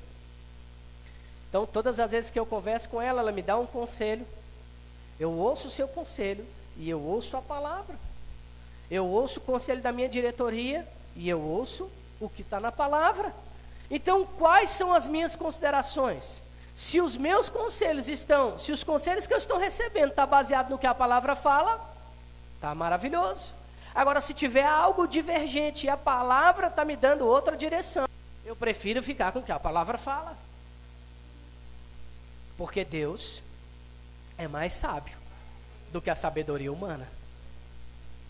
Então, 1.49 1.67
todas 1.67 2.01
as 2.01 2.11
vezes 2.11 2.31
que 2.31 2.39
eu 2.39 2.47
converso 2.47 2.89
com 2.89 3.03
ela, 3.03 3.21
ela 3.21 3.33
me 3.33 3.43
dá 3.43 3.59
um 3.59 3.67
conselho. 3.67 4.27
Eu 5.21 5.31
ouço 5.33 5.69
o 5.69 5.71
seu 5.71 5.87
conselho 5.87 6.47
e 6.79 6.89
eu 6.89 7.01
ouço 7.01 7.37
a 7.37 7.43
palavra. 7.43 7.95
Eu 8.91 9.07
ouço 9.07 9.39
o 9.39 9.43
conselho 9.43 9.83
da 9.83 9.93
minha 9.93 10.09
diretoria 10.09 10.89
e 11.15 11.29
eu 11.29 11.41
ouço 11.41 11.91
o 12.19 12.29
que 12.29 12.41
está 12.41 12.59
na 12.59 12.73
palavra. 12.73 13.35
Então, 13.95 14.25
quais 14.25 14.71
são 14.71 14.95
as 14.95 15.07
minhas 15.07 15.37
considerações? 15.37 16.41
Se 16.75 16.99
os 16.99 17.15
meus 17.15 17.51
conselhos 17.51 18.09
estão, 18.09 18.57
se 18.57 18.73
os 18.73 18.83
conselhos 18.83 19.27
que 19.27 19.35
eu 19.35 19.39
estou 19.39 19.59
recebendo 19.59 20.09
estão 20.09 20.25
tá 20.25 20.27
baseados 20.27 20.71
no 20.71 20.79
que 20.79 20.87
a 20.87 20.95
palavra 20.95 21.37
fala, 21.37 21.79
tá 22.59 22.75
maravilhoso. 22.75 23.53
Agora, 23.95 24.23
se 24.23 24.33
tiver 24.33 24.65
algo 24.65 25.07
divergente 25.07 25.85
e 25.85 25.91
a 25.91 25.97
palavra 25.99 26.69
está 26.69 26.87
me 26.87 26.97
dando 26.97 27.27
outra 27.27 27.55
direção, 27.55 28.09
eu 28.47 28.57
prefiro 28.57 29.03
ficar 29.03 29.31
com 29.31 29.41
o 29.41 29.43
que 29.43 29.53
a 29.53 29.61
palavra 29.61 29.99
fala. 29.99 30.39
Porque 32.57 32.87
Deus 32.87 33.43
é 34.39 34.49
mais 34.49 34.73
sábio 34.73 35.19
do 35.93 36.01
que 36.01 36.09
a 36.09 36.17
sabedoria 36.17 36.73
humana. 36.73 37.07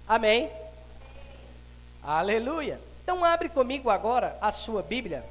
Amém? 0.09 0.51
Aleluia. 2.03 2.81
Então 3.05 3.25
abre 3.25 3.48
comigo 3.48 3.88
agora 3.90 4.37
a 4.40 4.51
sua 4.51 4.83
Bíblia 4.83 5.25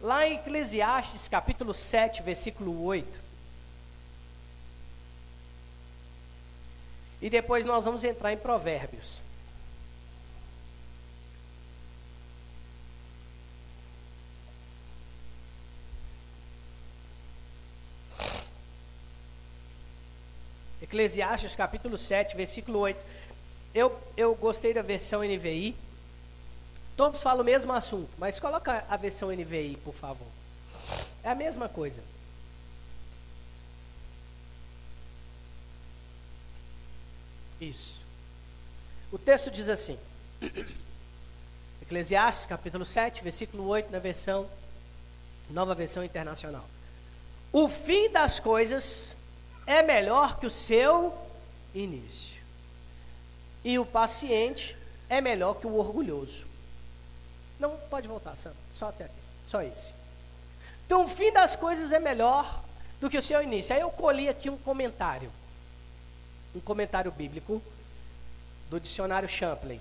Lá 0.00 0.26
em 0.28 0.36
Eclesiastes, 0.36 1.26
capítulo 1.26 1.74
7, 1.74 2.22
versículo 2.22 2.84
8. 2.84 3.20
E 7.20 7.28
depois 7.28 7.66
nós 7.66 7.84
vamos 7.84 8.04
entrar 8.04 8.32
em 8.32 8.36
Provérbios. 8.36 9.20
Eclesiastes 20.80 21.56
capítulo 21.56 21.98
7, 21.98 22.36
versículo 22.36 22.78
8. 22.78 22.98
Eu, 23.74 24.00
eu 24.16 24.34
gostei 24.36 24.72
da 24.72 24.80
versão 24.80 25.22
NVI. 25.22 25.87
Todos 26.98 27.22
falam 27.22 27.42
o 27.42 27.44
mesmo 27.44 27.72
assunto, 27.72 28.10
mas 28.18 28.40
coloca 28.40 28.84
a 28.90 28.96
versão 28.96 29.30
NVI, 29.30 29.78
por 29.84 29.94
favor. 29.94 30.26
É 31.22 31.30
a 31.30 31.34
mesma 31.34 31.68
coisa. 31.68 32.02
Isso. 37.60 38.02
O 39.12 39.16
texto 39.16 39.48
diz 39.48 39.68
assim: 39.68 39.96
Eclesiastes, 41.82 42.46
capítulo 42.46 42.84
7, 42.84 43.22
versículo 43.22 43.68
8, 43.68 43.92
na 43.92 44.00
versão, 44.00 44.50
nova 45.50 45.76
versão 45.76 46.02
internacional. 46.02 46.64
O 47.52 47.68
fim 47.68 48.10
das 48.10 48.40
coisas 48.40 49.14
é 49.68 49.84
melhor 49.84 50.40
que 50.40 50.46
o 50.48 50.50
seu 50.50 51.16
início. 51.72 52.42
E 53.62 53.78
o 53.78 53.86
paciente 53.86 54.76
é 55.08 55.20
melhor 55.20 55.60
que 55.60 55.66
o 55.68 55.76
orgulhoso. 55.76 56.47
Não 57.58 57.76
pode 57.90 58.06
voltar, 58.06 58.36
Sam, 58.36 58.52
só 58.72 58.88
até 58.88 59.04
aqui, 59.04 59.14
só 59.44 59.62
esse. 59.62 59.92
Então, 60.86 61.04
o 61.04 61.08
fim 61.08 61.32
das 61.32 61.56
coisas 61.56 61.92
é 61.92 61.98
melhor 61.98 62.62
do 63.00 63.10
que 63.10 63.18
o 63.18 63.22
seu 63.22 63.42
início. 63.42 63.74
Aí 63.74 63.80
eu 63.80 63.90
colhi 63.90 64.28
aqui 64.28 64.48
um 64.48 64.56
comentário 64.56 65.30
um 66.54 66.60
comentário 66.60 67.10
bíblico 67.10 67.62
do 68.70 68.80
dicionário 68.80 69.28
Champlain. 69.28 69.80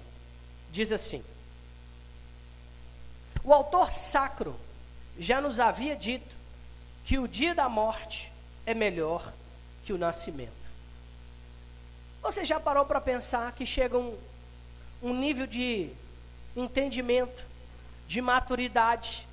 Diz 0.72 0.92
assim: 0.92 1.24
O 3.44 3.54
autor 3.54 3.92
sacro 3.92 4.56
já 5.18 5.42
nos 5.42 5.60
havia 5.60 5.96
dito 5.96 6.36
que 7.06 7.18
o 7.18 7.28
dia 7.28 7.56
da 7.56 7.70
morte 7.70 8.32
é 8.66 8.74
melhor 8.74 9.34
que 9.84 9.94
o 9.94 9.98
nascimento. 9.98 10.52
Você 12.22 12.44
já 12.44 12.60
parou 12.60 12.86
para 12.86 13.00
pensar 13.00 13.54
que 13.54 13.66
chega 13.66 13.98
um, 13.98 14.18
um 15.02 15.14
nível 15.14 15.48
de 15.48 15.90
entendimento, 16.56 17.46
de 18.08 18.22
maturidade? 18.22 19.28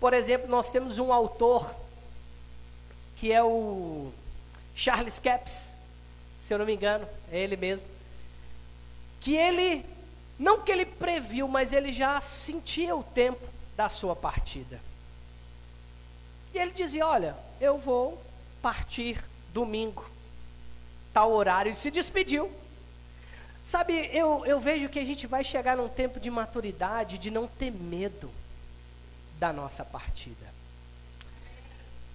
Por 0.00 0.14
exemplo, 0.14 0.48
nós 0.48 0.70
temos 0.70 0.98
um 0.98 1.12
autor 1.12 1.74
que 3.16 3.32
é 3.32 3.42
o 3.42 4.12
Charles 4.74 5.18
Capps, 5.18 5.74
se 6.38 6.52
eu 6.52 6.58
não 6.58 6.66
me 6.66 6.74
engano, 6.74 7.06
é 7.30 7.38
ele 7.38 7.56
mesmo. 7.56 7.86
Que 9.20 9.36
ele, 9.36 9.86
não 10.38 10.60
que 10.60 10.72
ele 10.72 10.84
previu, 10.84 11.46
mas 11.46 11.72
ele 11.72 11.92
já 11.92 12.20
sentia 12.20 12.96
o 12.96 13.04
tempo 13.04 13.46
da 13.76 13.88
sua 13.88 14.16
partida. 14.16 14.80
E 16.52 16.58
ele 16.58 16.72
dizia: 16.72 17.06
Olha, 17.06 17.36
eu 17.60 17.78
vou 17.78 18.20
partir 18.60 19.22
domingo, 19.52 20.04
tal 21.12 21.30
horário, 21.30 21.70
e 21.70 21.74
se 21.74 21.90
despediu. 21.90 22.50
Sabe, 23.64 24.10
eu, 24.12 24.44
eu 24.44 24.60
vejo 24.60 24.88
que 24.88 24.98
a 24.98 25.04
gente 25.04 25.26
vai 25.26 25.44
chegar 25.44 25.76
num 25.76 25.88
tempo 25.88 26.18
de 26.18 26.30
maturidade, 26.30 27.18
de 27.18 27.30
não 27.30 27.46
ter 27.46 27.70
medo 27.70 28.30
da 29.38 29.52
nossa 29.52 29.84
partida. 29.84 30.46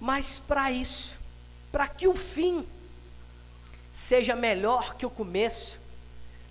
Mas 0.00 0.38
para 0.38 0.70
isso, 0.70 1.18
para 1.72 1.88
que 1.88 2.06
o 2.06 2.14
fim 2.14 2.66
seja 3.92 4.36
melhor 4.36 4.94
que 4.94 5.04
o 5.04 5.10
começo, 5.10 5.78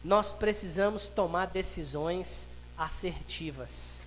nós 0.04 0.32
precisamos 0.32 1.08
tomar 1.08 1.48
decisões 1.48 2.48
assertivas. 2.78 4.04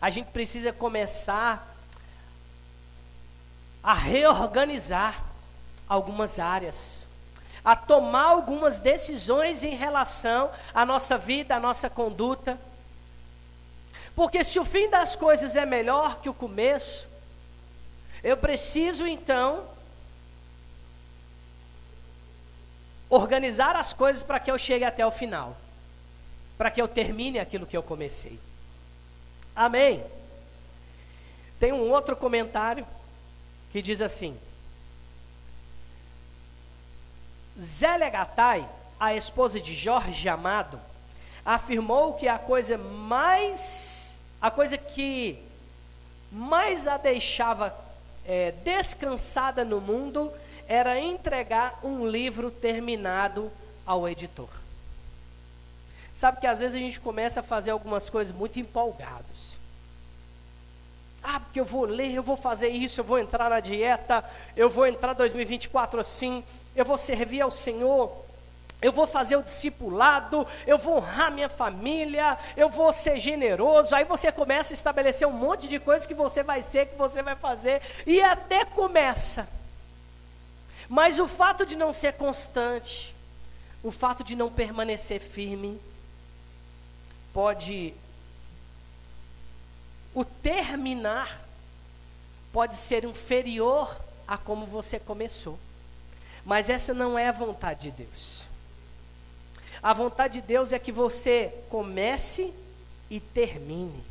A 0.00 0.10
gente 0.10 0.26
precisa 0.26 0.72
começar 0.72 1.74
a 3.82 3.94
reorganizar 3.94 5.24
algumas 5.88 6.38
áreas, 6.38 7.06
a 7.64 7.76
tomar 7.76 8.24
algumas 8.24 8.78
decisões 8.78 9.62
em 9.62 9.74
relação 9.74 10.50
à 10.74 10.84
nossa 10.84 11.16
vida, 11.16 11.54
à 11.54 11.60
nossa 11.60 11.88
conduta. 11.88 12.58
Porque 14.14 14.42
se 14.42 14.58
o 14.58 14.64
fim 14.64 14.90
das 14.90 15.16
coisas 15.16 15.56
é 15.56 15.64
melhor 15.64 16.20
que 16.20 16.28
o 16.28 16.34
começo, 16.34 17.06
eu 18.22 18.36
preciso 18.36 19.06
então 19.06 19.64
organizar 23.08 23.76
as 23.76 23.92
coisas 23.92 24.22
para 24.22 24.40
que 24.40 24.50
eu 24.50 24.58
chegue 24.58 24.84
até 24.84 25.06
o 25.06 25.10
final, 25.10 25.56
para 26.56 26.70
que 26.70 26.80
eu 26.80 26.88
termine 26.88 27.38
aquilo 27.38 27.66
que 27.66 27.76
eu 27.76 27.82
comecei. 27.82 28.38
Amém. 29.54 30.02
Tem 31.60 31.72
um 31.72 31.90
outro 31.90 32.16
comentário 32.16 32.86
que 33.70 33.80
diz 33.80 34.00
assim: 34.00 34.36
Zélia 37.62 38.10
Gattai, 38.10 38.68
a 38.98 39.14
esposa 39.14 39.60
de 39.60 39.72
Jorge 39.72 40.28
Amado, 40.28 40.80
afirmou 41.44 42.14
que 42.14 42.26
a 42.26 42.38
coisa 42.38 42.76
mais, 42.76 44.18
a 44.40 44.50
coisa 44.50 44.76
que 44.76 45.38
mais 46.30 46.88
a 46.88 46.96
deixava 46.96 47.74
é, 48.24 48.50
descansada 48.64 49.64
no 49.64 49.80
mundo 49.80 50.32
era 50.66 50.98
entregar 50.98 51.78
um 51.84 52.06
livro 52.06 52.50
terminado 52.50 53.50
ao 53.86 54.08
editor. 54.08 54.48
Sabe 56.14 56.40
que 56.40 56.46
às 56.46 56.60
vezes 56.60 56.74
a 56.74 56.78
gente 56.78 57.00
começa 57.00 57.40
a 57.40 57.42
fazer 57.44 57.70
algumas 57.70 58.10
coisas 58.10 58.34
muito 58.34 58.58
empolgados. 58.58 59.51
Ah, 61.22 61.40
porque 61.40 61.60
eu 61.60 61.64
vou 61.64 61.84
ler, 61.84 62.14
eu 62.14 62.22
vou 62.22 62.36
fazer 62.36 62.68
isso, 62.68 63.00
eu 63.00 63.04
vou 63.04 63.18
entrar 63.18 63.48
na 63.48 63.60
dieta, 63.60 64.24
eu 64.56 64.68
vou 64.68 64.86
entrar 64.86 65.12
2024 65.12 66.00
assim, 66.00 66.42
eu 66.74 66.84
vou 66.84 66.98
servir 66.98 67.40
ao 67.40 67.50
Senhor, 67.50 68.12
eu 68.80 68.90
vou 68.90 69.06
fazer 69.06 69.36
o 69.36 69.42
discipulado, 69.42 70.44
eu 70.66 70.76
vou 70.78 70.96
honrar 70.96 71.30
minha 71.30 71.48
família, 71.48 72.36
eu 72.56 72.68
vou 72.68 72.92
ser 72.92 73.20
generoso. 73.20 73.94
Aí 73.94 74.04
você 74.04 74.32
começa 74.32 74.72
a 74.72 74.74
estabelecer 74.74 75.28
um 75.28 75.32
monte 75.32 75.68
de 75.68 75.78
coisas 75.78 76.06
que 76.06 76.14
você 76.14 76.42
vai 76.42 76.62
ser, 76.62 76.86
que 76.86 76.96
você 76.98 77.22
vai 77.22 77.36
fazer, 77.36 77.80
e 78.04 78.20
até 78.20 78.64
começa 78.64 79.46
mas 80.92 81.18
o 81.18 81.26
fato 81.26 81.64
de 81.64 81.74
não 81.74 81.90
ser 81.90 82.12
constante, 82.12 83.14
o 83.82 83.90
fato 83.90 84.22
de 84.22 84.36
não 84.36 84.50
permanecer 84.50 85.20
firme, 85.20 85.80
pode. 87.32 87.94
O 90.14 90.24
terminar 90.24 91.40
pode 92.52 92.76
ser 92.76 93.04
inferior 93.04 93.96
a 94.26 94.36
como 94.36 94.66
você 94.66 94.98
começou. 94.98 95.58
Mas 96.44 96.68
essa 96.68 96.92
não 96.92 97.18
é 97.18 97.28
a 97.28 97.32
vontade 97.32 97.90
de 97.90 98.04
Deus. 98.04 98.46
A 99.82 99.92
vontade 99.92 100.40
de 100.40 100.46
Deus 100.46 100.72
é 100.72 100.78
que 100.78 100.92
você 100.92 101.52
comece 101.68 102.52
e 103.10 103.20
termine. 103.20 104.04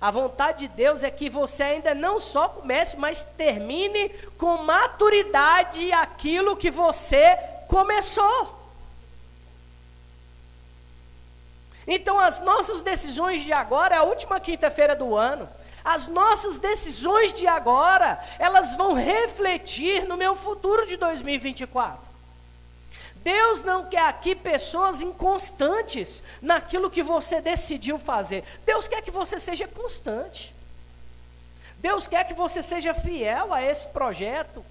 A 0.00 0.10
vontade 0.10 0.66
de 0.66 0.74
Deus 0.74 1.02
é 1.02 1.10
que 1.10 1.28
você 1.28 1.62
ainda 1.62 1.94
não 1.94 2.18
só 2.18 2.48
comece, 2.48 2.96
mas 2.96 3.22
termine 3.22 4.08
com 4.38 4.56
maturidade 4.58 5.92
aquilo 5.92 6.56
que 6.56 6.70
você 6.70 7.36
começou. 7.68 8.59
Então, 11.92 12.20
as 12.20 12.38
nossas 12.38 12.80
decisões 12.82 13.42
de 13.42 13.52
agora, 13.52 13.96
é 13.96 13.98
a 13.98 14.04
última 14.04 14.38
quinta-feira 14.38 14.94
do 14.94 15.16
ano, 15.16 15.48
as 15.84 16.06
nossas 16.06 16.56
decisões 16.56 17.32
de 17.32 17.48
agora, 17.48 18.24
elas 18.38 18.76
vão 18.76 18.92
refletir 18.92 20.06
no 20.06 20.16
meu 20.16 20.36
futuro 20.36 20.86
de 20.86 20.96
2024. 20.96 22.08
Deus 23.16 23.62
não 23.62 23.86
quer 23.86 24.06
aqui 24.06 24.36
pessoas 24.36 25.02
inconstantes 25.02 26.22
naquilo 26.40 26.92
que 26.92 27.02
você 27.02 27.40
decidiu 27.40 27.98
fazer. 27.98 28.44
Deus 28.64 28.86
quer 28.86 29.02
que 29.02 29.10
você 29.10 29.40
seja 29.40 29.66
constante. 29.66 30.54
Deus 31.78 32.06
quer 32.06 32.24
que 32.24 32.34
você 32.34 32.62
seja 32.62 32.94
fiel 32.94 33.52
a 33.52 33.64
esse 33.64 33.88
projeto, 33.88 34.64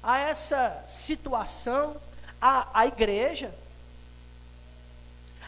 a 0.00 0.20
essa 0.20 0.84
situação, 0.86 1.96
a, 2.40 2.68
a 2.72 2.86
igreja. 2.86 3.52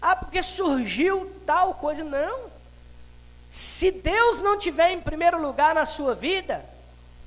Ah, 0.03 0.17
porque 0.17 0.43
surgiu 0.43 1.33
tal 1.47 1.75
coisa. 1.75 2.03
Não. 2.03 2.51
Se 3.49 3.93
Deus 3.93 4.41
não 4.41 4.59
tiver 4.59 4.91
em 4.91 5.01
primeiro 5.01 5.41
lugar 5.41 5.77
na 5.77 5.87
sua 5.87 6.13
vida, 6.13 6.65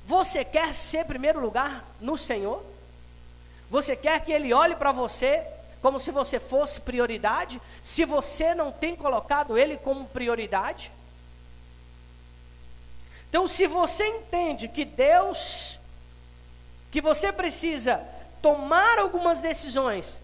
você 0.04 0.44
quer 0.44 0.74
ser 0.74 1.06
primeiro 1.06 1.40
lugar 1.40 1.82
no 1.98 2.18
Senhor? 2.18 2.62
Você 3.70 3.96
quer 3.96 4.20
que 4.20 4.30
ele 4.30 4.52
olhe 4.52 4.76
para 4.76 4.92
você 4.92 5.42
como 5.80 5.98
se 5.98 6.10
você 6.10 6.38
fosse 6.38 6.80
prioridade, 6.80 7.60
se 7.82 8.04
você 8.04 8.54
não 8.54 8.70
tem 8.70 8.94
colocado 8.94 9.56
ele 9.56 9.76
como 9.78 10.06
prioridade? 10.06 10.92
Então, 13.28 13.46
se 13.46 13.66
você 13.66 14.06
entende 14.06 14.68
que 14.68 14.84
Deus, 14.84 15.78
que 16.90 17.00
você 17.00 17.32
precisa 17.32 18.04
tomar 18.42 18.98
algumas 18.98 19.40
decisões 19.40 20.22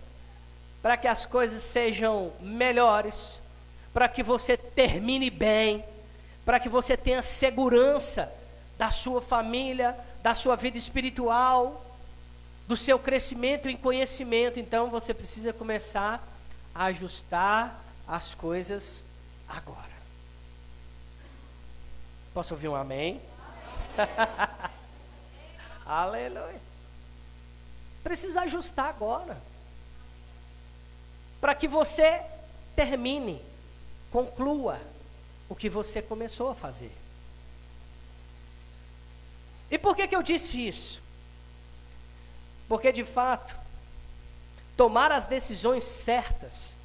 para 0.83 0.97
que 0.97 1.07
as 1.07 1.25
coisas 1.25 1.63
sejam 1.63 2.33
melhores, 2.41 3.41
para 3.95 4.09
que 4.09 4.23
você 4.23 4.57
termine 4.57 5.31
bem, 5.31 5.85
para 6.45 6.59
que 6.59 6.69
você 6.69 6.97
tenha 6.97 7.23
segurança 7.23 8.31
da 8.77 8.91
sua 8.91 9.23
família, 9.23 9.97
da 10.23 10.35
sua 10.35 10.57
vida 10.57 10.77
espiritual, 10.77 11.87
do 12.67 12.77
seu 12.77 12.99
crescimento 12.99 13.69
em 13.69 13.77
conhecimento. 13.77 14.59
Então 14.59 14.91
você 14.91 15.15
precisa 15.15 15.53
começar 15.53 16.27
a 16.75 16.87
ajustar 16.87 17.81
as 18.09 18.35
coisas 18.35 19.05
agora. 19.49 19.93
Posso 22.35 22.55
ouvir 22.55 22.69
um 22.69 22.75
amém? 22.75 23.21
amém. 23.97 24.09
Aleluia. 25.87 26.61
Precisa 28.03 28.41
ajustar 28.43 28.89
agora. 28.89 29.52
Para 31.43 31.57
que 31.57 31.67
você 31.67 32.23
termine, 32.77 33.43
conclua 34.13 34.79
o 35.49 35.57
que 35.57 35.69
você 35.69 36.01
começou 36.01 36.51
a 36.51 36.55
fazer. 36.55 36.93
E 39.69 39.77
por 39.77 39.97
que, 39.97 40.07
que 40.07 40.15
eu 40.15 40.23
disse 40.23 40.69
isso? 40.69 41.03
Porque 42.69 42.93
de 42.93 43.05
fato, 43.05 43.59
tomar 44.77 45.11
as 45.11 45.25
decisões 45.25 45.83
certas 45.83 46.77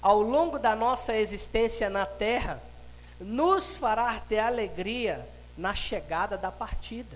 ao 0.00 0.22
longo 0.22 0.58
da 0.58 0.74
nossa 0.74 1.14
existência 1.14 1.90
na 1.90 2.06
terra 2.06 2.62
nos 3.20 3.76
fará 3.76 4.18
ter 4.20 4.38
alegria 4.38 5.28
na 5.54 5.74
chegada 5.74 6.38
da 6.38 6.50
partida. 6.50 7.14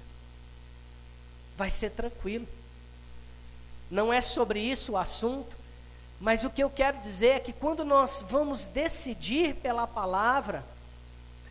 Vai 1.57 1.71
ser 1.71 1.89
tranquilo. 1.93 2.47
Não 3.91 4.13
é 4.13 4.21
sobre 4.21 4.61
isso 4.61 4.93
o 4.93 4.99
assunto, 4.99 5.62
mas 6.23 6.45
o 6.45 6.51
que 6.51 6.63
eu 6.63 6.71
quero 6.71 6.99
dizer 6.99 7.31
é 7.31 7.41
que 7.41 7.53
quando 7.53 7.85
nós 7.85 8.25
vamos 8.31 8.65
decidir 8.65 9.57
pela 9.57 9.89
palavra, 9.89 10.65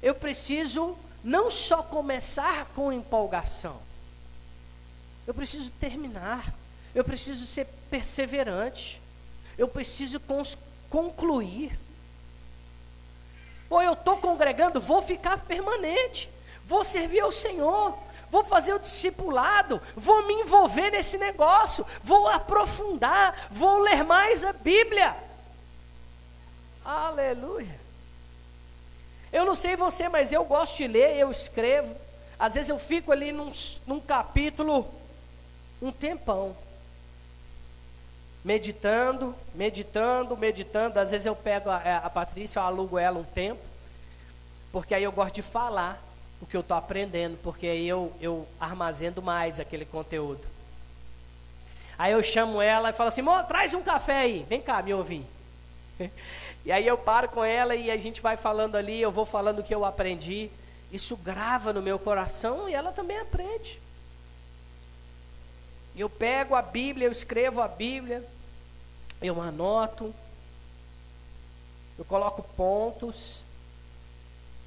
eu 0.02 0.16
preciso 0.16 0.98
não 1.22 1.52
só 1.52 1.84
começar 1.84 2.68
com 2.68 2.94
empolgação, 2.94 3.76
eu 5.28 5.34
preciso 5.34 5.70
terminar, 5.72 6.54
eu 6.96 7.04
preciso 7.04 7.46
ser 7.46 7.68
perseverante, 7.90 9.02
eu 9.58 9.68
preciso 9.68 10.22
concluir. 10.90 11.78
Ou 13.70 13.82
eu 13.82 13.92
estou 13.92 14.16
congregando, 14.16 14.80
vou 14.80 15.02
ficar 15.02 15.38
permanente, 15.40 16.30
vou 16.66 16.86
servir 16.86 17.20
ao 17.20 17.32
Senhor, 17.34 17.98
vou 18.32 18.46
fazer 18.46 18.74
o 18.74 18.80
discipulado, 18.80 19.82
vou 19.96 20.26
me 20.26 20.34
envolver 20.36 20.90
nesse 20.90 21.18
negócio, 21.18 21.86
vou 22.02 22.28
aprofundar, 22.30 23.48
vou 23.52 23.80
ler 23.80 24.04
mais 24.06 24.46
a 24.46 24.54
Bíblia. 24.54 25.14
Aleluia. 26.84 27.80
Eu 29.34 29.46
não 29.46 29.54
sei 29.54 29.76
você, 29.76 30.08
mas 30.08 30.32
eu 30.32 30.46
gosto 30.46 30.78
de 30.78 30.88
ler, 30.88 31.18
eu 31.18 31.30
escrevo. 31.30 31.94
Às 32.40 32.56
vezes 32.56 32.70
eu 32.70 32.80
fico 32.80 33.12
ali 33.12 33.32
num, 33.32 33.52
num 33.86 34.00
capítulo 34.00 34.88
um 35.82 35.92
tempão. 35.92 36.56
Meditando, 38.44 39.36
meditando, 39.54 40.36
meditando. 40.38 41.00
Às 41.00 41.12
vezes 41.12 41.26
eu 41.26 41.36
pego 41.36 41.70
a, 41.70 41.98
a 41.98 42.10
Patrícia, 42.10 42.60
eu 42.60 42.64
alugo 42.64 42.98
ela 42.98 43.20
um 43.20 43.24
tempo. 43.24 43.62
Porque 44.72 44.96
aí 44.96 45.04
eu 45.04 45.12
gosto 45.12 45.36
de 45.36 45.42
falar 45.42 46.02
o 46.42 46.46
que 46.46 46.58
eu 46.58 46.62
estou 46.62 46.76
aprendendo. 46.76 47.38
Porque 47.44 47.68
aí 47.68 47.88
eu, 47.88 48.12
eu 48.20 48.48
armazendo 48.60 49.22
mais 49.22 49.60
aquele 49.60 49.86
conteúdo. 49.86 50.42
Aí 51.98 52.14
eu 52.14 52.24
chamo 52.24 52.62
ela 52.62 52.90
e 52.90 52.94
falo 52.94 53.10
assim: 53.10 53.24
traz 53.48 53.74
um 53.74 53.84
café 53.84 54.22
aí, 54.22 54.46
vem 54.50 54.62
cá 54.62 54.82
me 54.82 54.94
ouvir. 54.94 55.26
E 56.64 56.72
aí 56.72 56.86
eu 56.86 56.96
paro 56.96 57.28
com 57.28 57.44
ela 57.44 57.76
e 57.76 57.90
a 57.90 57.98
gente 57.98 58.22
vai 58.22 58.38
falando 58.38 58.76
ali, 58.76 59.02
eu 59.02 59.12
vou 59.12 59.26
falando 59.26 59.60
o 59.60 59.64
que 59.64 59.74
eu 59.74 59.84
aprendi. 59.84 60.48
Isso 60.92 61.18
grava 61.18 61.74
no 61.74 61.82
meu 61.82 61.98
coração 61.98 62.70
e 62.70 62.74
ela 62.76 62.92
também 62.92 63.18
aprende. 63.18 63.82
Eu 65.96 66.10
pego 66.10 66.54
a 66.54 66.62
Bíblia, 66.62 67.08
eu 67.08 67.12
escrevo 67.12 67.62
a 67.62 67.68
Bíblia, 67.68 68.24
eu 69.22 69.42
anoto, 69.42 70.14
eu 71.98 72.06
coloco 72.06 72.44
pontos, 72.56 73.44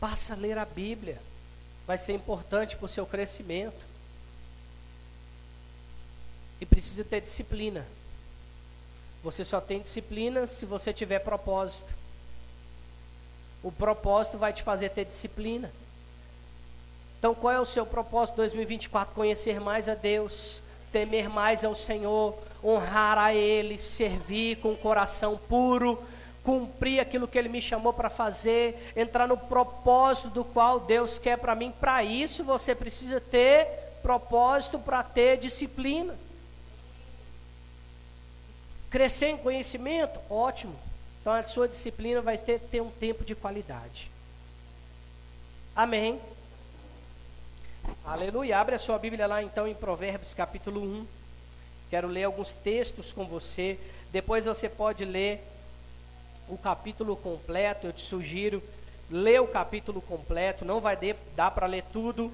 passa 0.00 0.34
a 0.34 0.36
ler 0.36 0.58
a 0.58 0.64
Bíblia. 0.64 1.20
Vai 1.86 1.98
ser 1.98 2.14
importante 2.14 2.76
para 2.76 2.86
o 2.86 2.88
seu 2.88 3.06
crescimento. 3.06 3.84
E 6.60 6.66
precisa 6.66 7.04
ter 7.04 7.20
disciplina. 7.20 7.86
Você 9.22 9.44
só 9.44 9.60
tem 9.60 9.80
disciplina 9.80 10.46
se 10.46 10.66
você 10.66 10.92
tiver 10.92 11.18
propósito. 11.18 11.92
O 13.62 13.72
propósito 13.72 14.36
vai 14.36 14.52
te 14.52 14.62
fazer 14.62 14.90
ter 14.90 15.04
disciplina. 15.04 15.72
Então, 17.18 17.34
qual 17.34 17.54
é 17.54 17.58
o 17.58 17.64
seu 17.64 17.86
propósito 17.86 18.36
2024? 18.36 19.14
Conhecer 19.14 19.58
mais 19.58 19.88
a 19.88 19.94
Deus, 19.94 20.60
temer 20.92 21.30
mais 21.30 21.64
ao 21.64 21.74
Senhor, 21.74 22.38
honrar 22.62 23.16
a 23.16 23.34
Ele, 23.34 23.78
servir 23.78 24.58
com 24.58 24.76
coração 24.76 25.38
puro, 25.48 26.04
cumprir 26.44 27.00
aquilo 27.00 27.26
que 27.26 27.38
Ele 27.38 27.48
me 27.48 27.60
chamou 27.60 27.92
para 27.92 28.10
fazer, 28.10 28.92
entrar 28.94 29.26
no 29.26 29.36
propósito 29.36 30.28
do 30.28 30.44
qual 30.44 30.78
Deus 30.78 31.18
quer 31.18 31.38
para 31.38 31.54
mim. 31.54 31.72
Para 31.72 32.04
isso, 32.04 32.44
você 32.44 32.74
precisa 32.74 33.20
ter 33.20 33.66
propósito 34.02 34.78
para 34.78 35.02
ter 35.02 35.38
disciplina. 35.38 36.14
Crescer 38.90 39.28
em 39.28 39.38
conhecimento? 39.38 40.20
Ótimo. 40.28 40.78
Então 41.20 41.32
a 41.32 41.42
sua 41.42 41.66
disciplina 41.66 42.20
vai 42.20 42.36
ter, 42.36 42.60
ter 42.60 42.82
um 42.82 42.90
tempo 42.90 43.24
de 43.24 43.34
qualidade. 43.34 44.10
Amém. 45.74 46.20
Aleluia. 48.04 48.58
Abre 48.58 48.74
a 48.74 48.78
sua 48.78 48.98
Bíblia 48.98 49.26
lá 49.26 49.42
então 49.42 49.66
em 49.66 49.74
Provérbios 49.74 50.34
capítulo 50.34 50.82
1. 50.82 51.06
Quero 51.88 52.08
ler 52.08 52.24
alguns 52.24 52.52
textos 52.52 53.12
com 53.12 53.24
você. 53.26 53.78
Depois 54.12 54.44
você 54.44 54.68
pode 54.68 55.04
ler 55.06 55.42
o 56.48 56.56
capítulo 56.58 57.16
completo. 57.16 57.86
Eu 57.86 57.92
te 57.92 58.02
sugiro 58.02 58.62
ler 59.10 59.40
o 59.40 59.46
capítulo 59.46 60.00
completo. 60.00 60.64
Não 60.64 60.80
vai 60.80 60.96
dar 61.36 61.50
para 61.50 61.66
ler 61.66 61.84
tudo. 61.92 62.32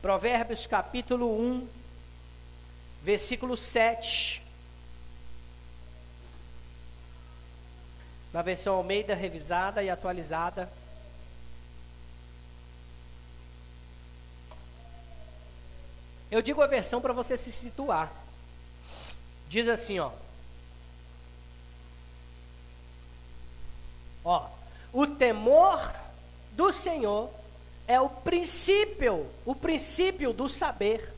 Provérbios 0.00 0.66
capítulo 0.66 1.38
1, 1.40 1.68
versículo 3.02 3.56
7. 3.56 4.42
Na 8.32 8.42
versão 8.42 8.76
Almeida 8.76 9.14
revisada 9.14 9.82
e 9.82 9.90
atualizada. 9.90 10.70
Eu 16.30 16.42
digo 16.42 16.60
a 16.60 16.66
versão 16.66 17.00
para 17.00 17.12
você 17.12 17.36
se 17.36 17.50
situar. 17.50 18.25
Diz 19.48 19.68
assim, 19.68 19.98
ó. 19.98 20.10
Ó, 24.24 24.48
o 24.92 25.06
temor 25.06 25.94
do 26.52 26.72
Senhor 26.72 27.30
é 27.86 28.00
o 28.00 28.08
princípio, 28.08 29.26
o 29.44 29.54
princípio 29.54 30.32
do 30.32 30.48
saber. 30.48 31.12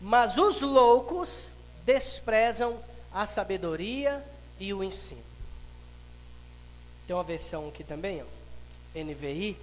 Mas 0.00 0.36
os 0.36 0.60
loucos 0.60 1.52
desprezam 1.84 2.82
a 3.12 3.24
sabedoria 3.26 4.24
e 4.58 4.74
o 4.74 4.82
ensino. 4.82 5.22
Tem 7.06 7.14
uma 7.14 7.22
versão 7.22 7.68
aqui 7.68 7.84
também, 7.84 8.22
ó, 8.22 9.00
NVI, 9.00 9.56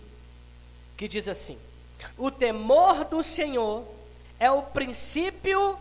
que 0.96 1.08
diz 1.08 1.28
assim: 1.28 1.58
O 2.18 2.32
temor 2.32 3.04
do 3.04 3.22
Senhor 3.22 3.84
é 4.40 4.50
o 4.50 4.62
princípio 4.62 5.78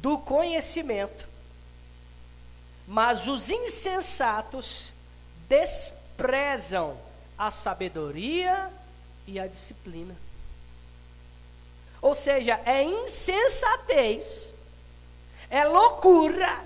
do 0.00 0.18
conhecimento, 0.18 1.26
mas 2.86 3.26
os 3.28 3.50
insensatos 3.50 4.92
desprezam 5.48 6.96
a 7.36 7.50
sabedoria 7.50 8.70
e 9.26 9.38
a 9.38 9.46
disciplina. 9.46 10.16
Ou 12.00 12.14
seja, 12.14 12.60
é 12.64 12.82
insensatez, 12.82 14.54
é 15.50 15.64
loucura 15.64 16.64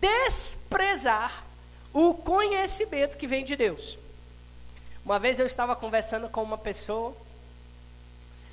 desprezar 0.00 1.44
o 1.92 2.14
conhecimento 2.14 3.16
que 3.16 3.26
vem 3.26 3.44
de 3.44 3.56
Deus. 3.56 3.98
Uma 5.04 5.18
vez 5.18 5.38
eu 5.38 5.46
estava 5.46 5.74
conversando 5.74 6.28
com 6.28 6.42
uma 6.42 6.58
pessoa, 6.58 7.16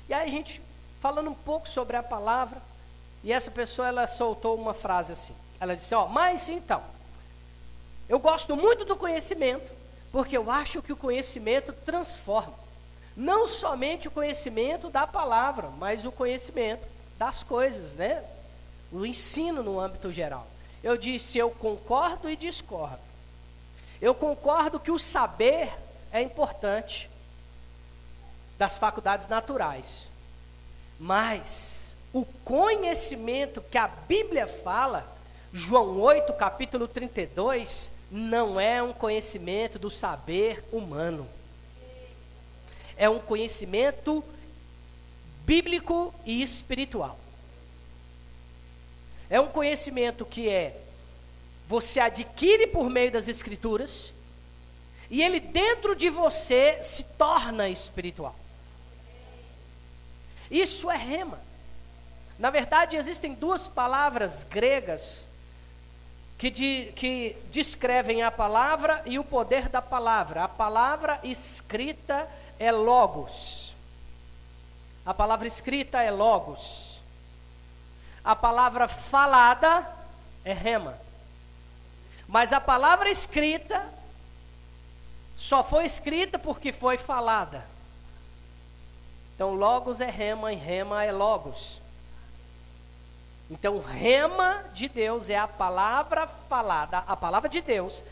e 0.08 0.14
aí 0.14 0.26
a 0.26 0.30
gente 0.30 0.60
falando 1.00 1.30
um 1.30 1.34
pouco 1.34 1.68
sobre 1.68 1.96
a 1.96 2.02
palavra, 2.02 2.60
e 3.24 3.32
essa 3.32 3.50
pessoa 3.50 3.88
ela 3.88 4.06
soltou 4.06 4.54
uma 4.54 4.72
frase 4.72 5.12
assim. 5.12 5.34
Ela 5.58 5.74
disse: 5.74 5.94
"Ó, 5.94 6.06
mas 6.06 6.48
então, 6.48 6.82
eu 8.08 8.18
gosto 8.20 8.54
muito 8.54 8.84
do 8.84 8.94
conhecimento, 8.96 9.72
Porque 10.12 10.36
eu 10.36 10.48
acho 10.48 10.80
que 10.80 10.92
o 10.92 10.96
conhecimento 10.96 11.72
transforma. 11.72 12.54
Não 13.16 13.48
somente 13.48 14.06
o 14.06 14.12
conhecimento 14.12 14.88
da 14.88 15.08
palavra, 15.08 15.70
mas 15.70 16.04
o 16.04 16.12
conhecimento 16.12 16.86
das 17.18 17.42
coisas, 17.42 17.94
né? 17.94 18.22
O 18.92 19.04
ensino 19.04 19.60
no 19.60 19.80
âmbito 19.80 20.12
geral. 20.12 20.46
Eu 20.84 20.96
disse, 20.96 21.36
eu 21.36 21.50
concordo 21.50 22.30
e 22.30 22.36
discordo. 22.36 23.00
Eu 24.00 24.14
concordo 24.14 24.78
que 24.78 24.92
o 24.92 25.00
saber 25.00 25.72
é 26.12 26.22
importante 26.22 27.10
das 28.56 28.78
faculdades 28.78 29.26
naturais. 29.26 30.08
Mas 31.00 31.83
o 32.14 32.24
conhecimento 32.24 33.60
que 33.60 33.76
a 33.76 33.88
Bíblia 33.88 34.46
fala, 34.46 35.04
João 35.52 36.00
8, 36.00 36.32
capítulo 36.34 36.86
32, 36.86 37.90
não 38.08 38.60
é 38.60 38.80
um 38.80 38.92
conhecimento 38.92 39.80
do 39.80 39.90
saber 39.90 40.62
humano. 40.70 41.26
É 42.96 43.10
um 43.10 43.18
conhecimento 43.18 44.24
bíblico 45.44 46.14
e 46.24 46.40
espiritual. 46.40 47.18
É 49.28 49.40
um 49.40 49.48
conhecimento 49.48 50.24
que 50.24 50.48
é 50.48 50.80
você 51.66 51.98
adquire 51.98 52.68
por 52.68 52.88
meio 52.88 53.10
das 53.10 53.26
escrituras 53.26 54.12
e 55.10 55.20
ele 55.20 55.40
dentro 55.40 55.96
de 55.96 56.08
você 56.10 56.80
se 56.80 57.02
torna 57.18 57.68
espiritual. 57.68 58.36
Isso 60.48 60.88
é 60.88 60.96
rema. 60.96 61.53
Na 62.38 62.50
verdade, 62.50 62.96
existem 62.96 63.34
duas 63.34 63.68
palavras 63.68 64.42
gregas 64.42 65.28
que, 66.36 66.50
de, 66.50 66.92
que 66.96 67.36
descrevem 67.50 68.22
a 68.22 68.30
palavra 68.30 69.02
e 69.06 69.18
o 69.18 69.24
poder 69.24 69.68
da 69.68 69.80
palavra. 69.80 70.44
A 70.44 70.48
palavra 70.48 71.20
escrita 71.22 72.28
é 72.58 72.72
logos. 72.72 73.74
A 75.06 75.14
palavra 75.14 75.46
escrita 75.46 76.02
é 76.02 76.10
logos. 76.10 77.00
A 78.24 78.34
palavra 78.34 78.88
falada 78.88 79.86
é 80.44 80.52
rema. 80.52 80.98
Mas 82.26 82.52
a 82.52 82.60
palavra 82.60 83.10
escrita 83.10 83.86
só 85.36 85.62
foi 85.62 85.84
escrita 85.84 86.38
porque 86.38 86.72
foi 86.72 86.96
falada. 86.96 87.64
Então, 89.34 89.54
logos 89.54 90.00
é 90.00 90.08
rema 90.08 90.52
e 90.52 90.56
rema 90.56 91.04
é 91.04 91.12
logos. 91.12 91.83
Então, 93.50 93.78
rema 93.78 94.64
de 94.72 94.88
Deus 94.88 95.28
é 95.28 95.36
a 95.36 95.46
palavra 95.46 96.26
falada, 96.26 96.98
a 97.06 97.16
palavra 97.16 97.48
de 97.48 97.60
Deus 97.60 98.04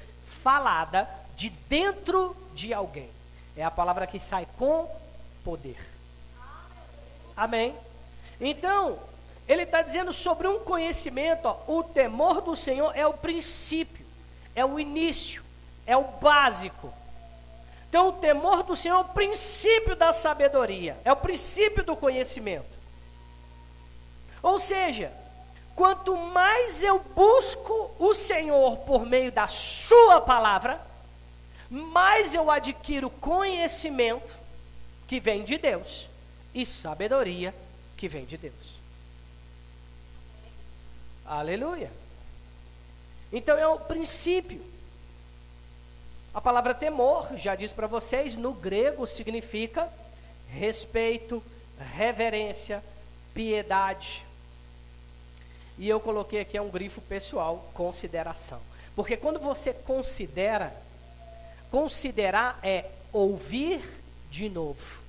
falada 0.43 1.09
de 1.35 1.49
dentro 1.49 2.37
de 2.55 2.75
alguém. 2.75 3.11
É 3.57 3.65
a 3.65 3.71
palavra 3.71 4.07
que 4.07 4.21
sai 4.21 4.47
com 4.59 4.89
poder. 5.43 5.79
Amém? 7.37 7.75
Então, 8.41 8.99
ele 9.49 9.63
está 9.63 9.83
dizendo 9.83 10.13
sobre 10.13 10.47
um 10.47 10.61
conhecimento, 10.61 11.47
ó, 11.47 11.59
o 11.67 11.83
temor 11.83 12.41
do 12.41 12.55
Senhor 12.55 12.97
é 12.97 13.07
o 13.07 13.15
princípio, 13.15 14.05
é 14.55 14.65
o 14.65 14.79
início, 14.79 15.43
é 15.87 15.97
o 15.97 16.05
básico. 16.05 16.93
Então, 17.89 18.09
o 18.09 18.13
temor 18.13 18.63
do 18.63 18.77
Senhor 18.77 18.97
é 18.97 19.01
o 19.01 19.05
princípio 19.05 19.97
da 19.97 20.13
sabedoria, 20.13 20.97
é 21.05 21.13
o 21.13 21.17
princípio 21.17 21.83
do 21.85 21.97
conhecimento. 21.97 22.73
Ou 24.43 24.59
seja, 24.59 25.13
quanto 25.75 26.17
mais 26.17 26.83
eu 26.83 26.99
busco 26.99 27.91
o 27.99 28.15
Senhor 28.15 28.79
por 28.79 29.07
meio 29.07 29.33
da 29.33 29.49
Sua 29.49 30.21
palavra, 30.21 30.81
mais 31.71 32.35
eu 32.35 32.51
adquiro 32.51 33.09
conhecimento 33.09 34.37
que 35.07 35.19
vem 35.19 35.43
de 35.45 35.59
Deus 35.59 36.09
e 36.55 36.67
sabedoria 36.67 37.55
que 37.97 38.09
vem 38.09 38.25
de 38.25 38.37
Deus. 38.37 38.81
Aleluia. 41.25 41.91
Então 43.33 43.57
é 43.57 43.67
o 43.67 43.79
princípio. 43.79 44.61
A 46.35 46.41
palavra 46.41 46.75
temor, 46.75 47.37
já 47.37 47.55
disse 47.55 47.75
para 47.75 47.87
vocês, 47.87 48.37
no 48.37 48.53
grego 48.53 49.07
significa 49.07 49.89
respeito, 50.49 51.43
reverência, 51.79 52.83
piedade. 53.33 54.25
E 55.79 55.89
eu 55.89 55.99
coloquei 55.99 56.41
aqui 56.41 56.57
é 56.57 56.63
um 56.63 56.71
grifo 56.71 57.01
pessoal, 57.01 57.69
consideração. 57.75 58.61
Porque 58.95 59.17
quando 59.17 59.39
você 59.39 59.73
considera, 59.73 60.73
Considerar 61.73 62.59
é 62.63 62.85
ouvir 63.15 63.83
de 64.31 64.51
novo. 64.51 65.01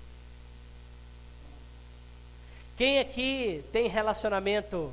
Quem 2.77 2.99
aqui 2.99 3.61
tem 3.73 3.89
relacionamento 3.89 4.91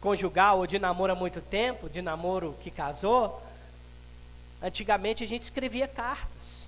conjugal 0.00 0.58
ou 0.58 0.66
de 0.66 0.80
namoro 0.80 1.12
há 1.12 1.14
muito 1.14 1.40
tempo, 1.40 1.88
de 1.88 2.02
namoro 2.02 2.56
que 2.60 2.72
casou, 2.72 3.40
antigamente 4.60 5.22
a 5.22 5.28
gente 5.28 5.44
escrevia 5.44 5.86
cartas. 5.86 6.66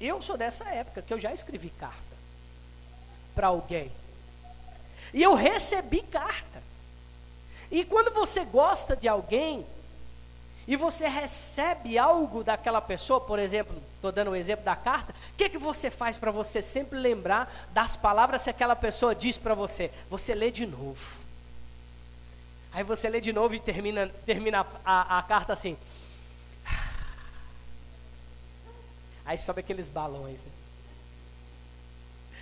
Eu 0.00 0.22
sou 0.22 0.36
dessa 0.36 0.64
época 0.68 1.02
que 1.02 1.12
eu 1.12 1.18
já 1.18 1.34
escrevi 1.34 1.70
carta 1.70 2.16
para 3.34 3.48
alguém. 3.48 3.90
E 5.12 5.20
eu 5.20 5.34
recebi 5.34 6.00
carta. 6.00 6.55
E 7.70 7.84
quando 7.84 8.12
você 8.12 8.44
gosta 8.44 8.96
de 8.96 9.08
alguém, 9.08 9.66
e 10.66 10.74
você 10.74 11.06
recebe 11.06 11.96
algo 11.96 12.42
daquela 12.42 12.80
pessoa, 12.80 13.20
por 13.20 13.38
exemplo, 13.38 13.80
estou 13.94 14.10
dando 14.10 14.28
o 14.28 14.30
um 14.32 14.36
exemplo 14.36 14.64
da 14.64 14.74
carta, 14.74 15.12
o 15.12 15.36
que, 15.36 15.48
que 15.48 15.58
você 15.58 15.90
faz 15.90 16.18
para 16.18 16.30
você 16.30 16.60
sempre 16.60 16.98
lembrar 16.98 17.52
das 17.70 17.96
palavras 17.96 18.42
que 18.42 18.50
aquela 18.50 18.74
pessoa 18.74 19.14
diz 19.14 19.38
para 19.38 19.54
você? 19.54 19.90
Você 20.10 20.34
lê 20.34 20.50
de 20.50 20.66
novo. 20.66 21.24
Aí 22.72 22.82
você 22.82 23.08
lê 23.08 23.20
de 23.20 23.32
novo 23.32 23.54
e 23.54 23.60
termina, 23.60 24.08
termina 24.26 24.66
a, 24.84 25.18
a 25.18 25.22
carta 25.22 25.52
assim. 25.52 25.76
Aí 29.24 29.38
sobe 29.38 29.60
aqueles 29.60 29.88
balões, 29.88 30.42
né? 30.42 30.50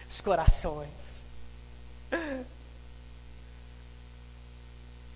os 0.08 0.20
corações. 0.20 1.24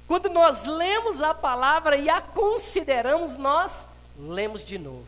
Quando 0.09 0.31
nós 0.31 0.65
lemos 0.65 1.23
a 1.23 1.35
palavra 1.35 1.95
e 1.99 2.09
a 2.09 2.19
consideramos, 2.19 3.35
nós 3.35 3.87
lemos 4.19 4.65
de 4.65 4.79
novo. 4.79 5.07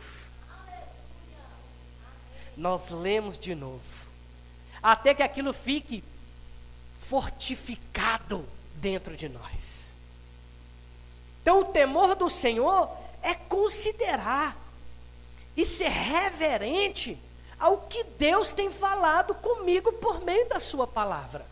Nós 2.55 2.91
lemos 2.91 3.39
de 3.39 3.55
novo. 3.55 3.81
Até 4.83 5.15
que 5.15 5.23
aquilo 5.23 5.55
fique 5.55 6.05
fortificado 7.01 8.47
dentro 8.75 9.17
de 9.17 9.31
nós. 9.31 9.95
Então, 11.41 11.61
o 11.61 11.65
temor 11.65 12.15
do 12.15 12.29
Senhor 12.29 12.91
é 13.23 13.35
considerar 13.35 14.55
e 15.57 15.65
ser 15.65 15.89
reverente 15.89 17.19
ao 17.59 17.79
que 17.79 18.05
Deus 18.05 18.53
tem 18.53 18.71
falado 18.71 19.35
comigo 19.35 19.95
por 19.95 20.23
meio 20.23 20.47
da 20.51 20.61
Sua 20.61 20.87
palavra. 20.87 21.47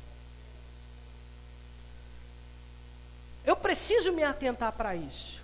Eu 3.49 3.57
preciso 3.57 4.13
me 4.13 4.23
atentar 4.23 4.73
para 4.73 4.95
isso. 4.95 5.41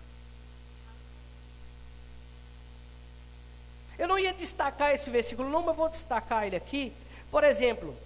Eu 3.99 4.07
não 4.07 4.19
ia 4.19 4.35
destacar 4.35 4.93
esse 4.93 5.09
versículo, 5.09 5.49
não, 5.49 5.63
mas 5.63 5.75
vou 5.75 5.89
destacar 5.89 6.47
ele 6.47 6.55
aqui. 6.55 6.93
Por 7.31 7.43
exemplo, 7.43 7.97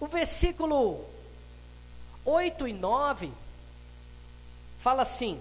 o 0.00 0.06
versículo 0.06 1.04
8 2.24 2.66
e 2.66 2.72
9 2.72 3.30
fala 4.80 5.02
assim: 5.02 5.38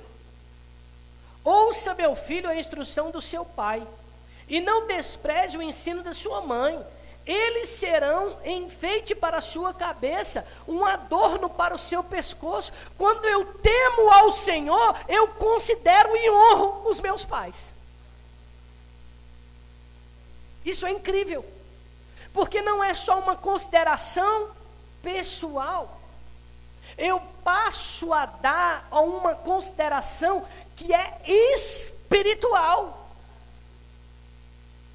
Ouça, 1.45 1.93
meu 1.93 2.17
filho, 2.17 2.49
a 2.49 2.57
instrução 2.57 3.09
do 3.09 3.21
seu 3.21 3.45
pai, 3.45 3.87
e 4.49 4.59
não 4.59 4.85
despreze 4.85 5.57
o 5.57 5.61
ensino 5.61 6.03
da 6.03 6.13
sua 6.13 6.41
mãe 6.41 6.85
eles 7.25 7.69
serão 7.69 8.37
enfeite 8.43 9.15
para 9.15 9.37
a 9.37 9.41
sua 9.41 9.73
cabeça, 9.73 10.45
um 10.67 10.85
adorno 10.85 11.49
para 11.49 11.73
o 11.73 11.77
seu 11.77 12.03
pescoço. 12.03 12.71
Quando 12.97 13.25
eu 13.25 13.45
temo 13.55 14.11
ao 14.11 14.29
Senhor, 14.29 14.95
eu 15.07 15.29
considero 15.29 16.15
e 16.15 16.29
honro 16.29 16.89
os 16.89 16.99
meus 16.99 17.23
pais. 17.23 17.73
Isso 20.65 20.85
é 20.85 20.91
incrível, 20.91 21.45
porque 22.33 22.61
não 22.61 22.83
é 22.83 22.93
só 22.93 23.19
uma 23.19 23.35
consideração 23.35 24.51
pessoal. 25.01 25.99
Eu 26.97 27.21
passo 27.43 28.13
a 28.13 28.25
dar 28.25 28.87
a 28.91 28.99
uma 28.99 29.33
consideração 29.33 30.45
que 30.75 30.93
é 30.93 31.21
espiritual 31.25 33.02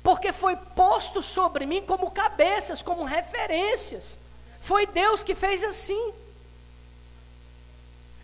porque 0.09 0.32
foi 0.32 0.56
posto 0.56 1.20
sobre 1.20 1.66
mim 1.66 1.82
como 1.82 2.11
cabeças, 2.11 2.80
como 2.80 3.04
referências. 3.04 4.16
Foi 4.59 4.86
Deus 4.86 5.22
que 5.22 5.34
fez 5.34 5.62
assim. 5.62 6.14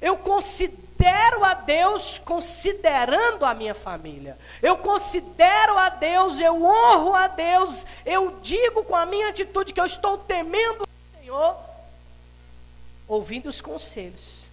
Eu 0.01 0.16
considero 0.16 1.45
a 1.45 1.53
Deus 1.53 2.16
considerando 2.16 3.45
a 3.45 3.53
minha 3.53 3.74
família. 3.74 4.39
Eu 4.62 4.78
considero 4.78 5.76
a 5.76 5.91
Deus, 5.91 6.41
eu 6.41 6.64
honro 6.64 7.14
a 7.14 7.28
Deus, 7.28 7.85
eu 8.07 8.41
digo 8.41 8.82
com 8.85 8.97
a 8.97 9.05
minha 9.05 9.28
atitude 9.28 9.74
que 9.74 9.80
eu 9.80 9.85
estou 9.85 10.16
temendo 10.16 10.85
o 10.85 11.18
Senhor, 11.18 11.55
ouvindo 13.07 13.51
os 13.51 13.61
conselhos, 13.61 14.47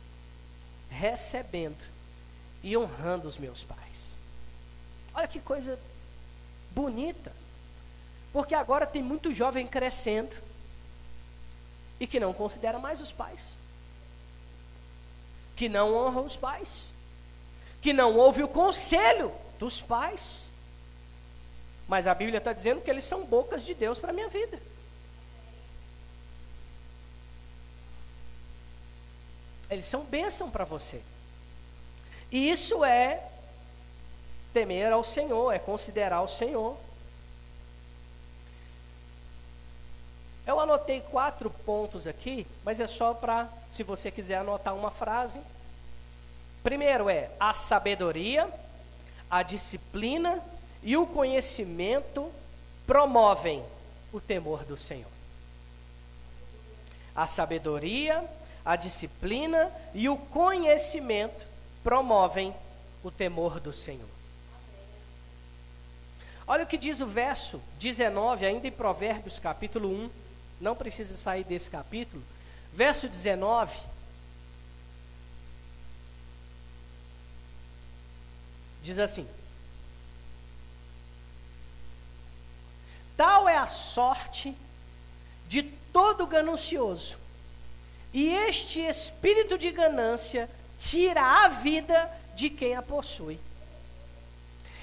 recebendo 0.90 1.86
e 2.62 2.76
honrando 2.76 3.26
os 3.26 3.38
meus 3.38 3.64
pais. 3.64 4.18
Olha 5.14 5.30
que 5.30 5.40
coisa 5.40 5.80
bonita. 6.72 7.32
Porque 8.34 8.56
agora 8.56 8.86
tem 8.86 9.04
muito 9.04 9.34
jovem 9.34 9.68
crescendo 9.68 10.36
e 12.00 12.08
que 12.08 12.20
não 12.20 12.34
considera 12.34 12.80
mais 12.80 13.00
os 13.00 13.12
pais 13.12 13.62
que 15.62 15.70
não 15.70 15.94
honra 15.94 16.22
os 16.22 16.36
pais, 16.36 16.90
que 17.84 17.94
não 17.94 18.18
ouve 18.18 18.42
o 18.42 18.48
conselho 18.48 19.32
dos 19.60 19.80
pais. 19.80 20.48
Mas 21.88 22.08
a 22.08 22.16
Bíblia 22.16 22.40
está 22.40 22.52
dizendo 22.52 22.82
que 22.82 22.90
eles 22.90 23.04
são 23.04 23.24
bocas 23.28 23.64
de 23.64 23.76
Deus 23.76 24.00
para 24.00 24.10
a 24.10 24.14
minha 24.14 24.28
vida. 24.28 24.60
Eles 29.70 29.86
são 29.86 30.04
bênção 30.04 30.50
para 30.50 30.66
você. 30.66 31.04
E 32.32 32.50
isso 32.50 32.84
é 32.84 33.24
temer 34.54 34.92
ao 34.92 35.04
Senhor, 35.04 35.52
é 35.52 35.60
considerar 35.60 36.22
o 36.22 36.28
Senhor. 36.28 36.78
Eu 40.46 40.60
anotei 40.60 41.02
quatro 41.02 41.50
pontos 41.50 42.08
aqui, 42.08 42.46
mas 42.64 42.80
é 42.80 42.88
só 42.88 43.14
para 43.14 43.48
se 43.72 43.84
você 43.84 44.12
quiser 44.12 44.38
anotar 44.38 44.76
uma 44.76 44.92
frase. 44.92 45.40
Primeiro 46.64 47.10
é 47.10 47.30
a 47.40 47.54
sabedoria, 47.54 48.50
a 49.30 49.44
disciplina 49.44 50.44
e 50.84 50.98
o 50.98 51.06
conhecimento 51.06 52.32
promovem 52.86 53.64
o 54.12 54.20
temor 54.20 54.66
do 54.66 54.76
Senhor. 54.76 55.12
A 57.16 57.28
sabedoria, 57.28 58.24
a 58.66 58.76
disciplina 58.76 59.72
e 59.94 60.10
o 60.10 60.18
conhecimento 60.18 61.46
promovem 61.84 62.54
o 63.04 63.12
temor 63.12 63.60
do 63.60 63.74
Senhor. 63.74 64.21
Olha 66.52 66.66
o 66.66 66.68
que 66.68 66.78
diz 66.78 67.00
o 67.00 67.08
verso 67.08 67.62
19, 67.80 68.46
ainda 68.46 68.68
em 68.68 68.72
Provérbios, 68.72 69.40
capítulo 69.40 69.88
1. 69.88 70.10
Não 70.60 70.76
precisa 70.76 71.16
sair 71.16 71.46
desse 71.46 71.70
capítulo, 71.70 72.22
Verso 72.74 73.08
19. 73.08 73.74
Diz 78.84 79.00
assim: 79.00 79.26
Tal 83.16 83.48
é 83.48 83.56
a 83.56 83.66
sorte 83.66 84.54
de 85.48 85.64
todo 85.64 86.28
ganancioso, 86.28 87.18
e 88.14 88.28
este 88.28 88.82
espírito 88.82 89.58
de 89.58 89.72
ganância 89.72 90.50
tira 90.78 91.46
a 91.46 91.48
vida 91.48 92.12
de 92.36 92.50
quem 92.50 92.76
a 92.76 92.82
possui. 92.82 93.40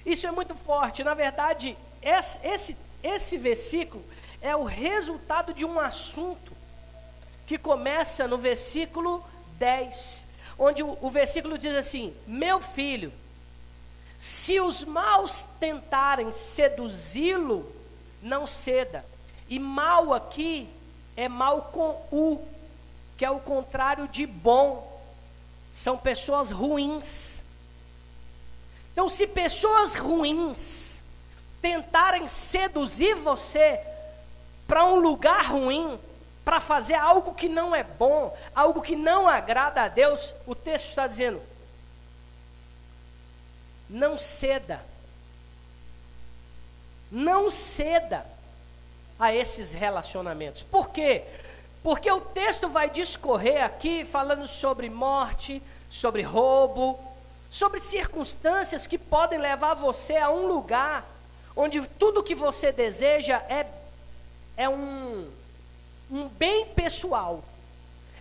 Isso 0.09 0.26
é 0.26 0.30
muito 0.30 0.54
forte. 0.54 1.04
Na 1.04 1.12
verdade, 1.12 1.76
esse, 2.00 2.38
esse, 2.42 2.76
esse 3.02 3.36
versículo 3.36 4.02
é 4.40 4.56
o 4.56 4.64
resultado 4.64 5.52
de 5.52 5.66
um 5.66 5.78
assunto 5.78 6.56
que 7.46 7.59
começa 7.59 8.26
no 8.26 8.38
versículo 8.38 9.22
10, 9.59 10.24
onde 10.59 10.82
o, 10.82 10.96
o 11.02 11.11
versículo 11.11 11.59
diz 11.59 11.74
assim: 11.74 12.14
Meu 12.26 12.59
filho, 12.59 13.12
se 14.18 14.59
os 14.59 14.82
maus 14.82 15.44
tentarem 15.61 16.32
seduzi-lo, 16.32 17.70
não 18.22 18.46
ceda. 18.46 19.04
E 19.46 19.59
mal 19.59 20.14
aqui 20.14 20.70
é 21.18 21.28
mal 21.28 21.70
com 21.70 21.90
U, 22.11 22.40
que 23.18 23.26
é 23.26 23.30
o 23.30 23.40
contrário 23.40 24.09
de 24.09 24.24
bom. 24.26 24.86
São 25.70 25.98
pessoas 25.98 26.50
ruins. 26.50 27.42
Então, 28.99 29.09
se 29.09 29.28
pessoas 29.28 29.94
ruins 29.94 31.01
tentarem 31.62 32.26
seduzir 32.26 33.14
você 33.14 33.78
para 34.66 34.84
um 34.86 34.96
lugar 34.96 35.53
ruim, 35.53 35.96
para 36.44 36.59
fazer 36.59 36.94
algo 36.94 37.32
que 37.32 37.49
não 37.49 37.76
é 37.76 37.84
bom, 37.84 38.36
algo 38.53 38.82
que 38.82 38.96
não 38.96 39.28
agrada 39.28 39.82
a 39.82 39.86
Deus, 39.86 40.34
o 40.49 40.53
texto 40.53 40.88
está 40.88 41.07
dizendo: 41.07 41.40
não 43.88 44.18
ceda. 44.18 44.84
Não 47.09 47.53
ceda 47.53 48.26
a 49.16 49.32
esses 49.32 49.72
relacionamentos. 49.72 50.64
Por 50.64 50.88
quê? 50.88 51.22
Porque 51.84 52.11
o 52.11 52.20
texto 52.20 52.68
vai 52.68 52.90
discorrer 52.90 53.62
aqui 53.62 54.05
falando 54.05 54.49
sobre 54.49 54.90
morte, 54.90 55.62
sobre 55.88 56.22
roubo, 56.22 57.07
sobre 57.51 57.80
circunstâncias 57.80 58.86
que 58.86 58.99
podem 58.99 59.38
levar 59.38 59.74
você 59.74 60.16
a 60.16 60.30
um 60.30 60.46
lugar 60.46 61.05
onde 61.57 61.84
tudo 61.86 62.22
que 62.22 62.34
você 62.34 62.70
deseja 62.70 63.38
é, 63.49 63.66
é 64.57 64.68
um 64.68 65.28
um 66.11 66.28
bem 66.28 66.66
pessoal, 66.66 67.44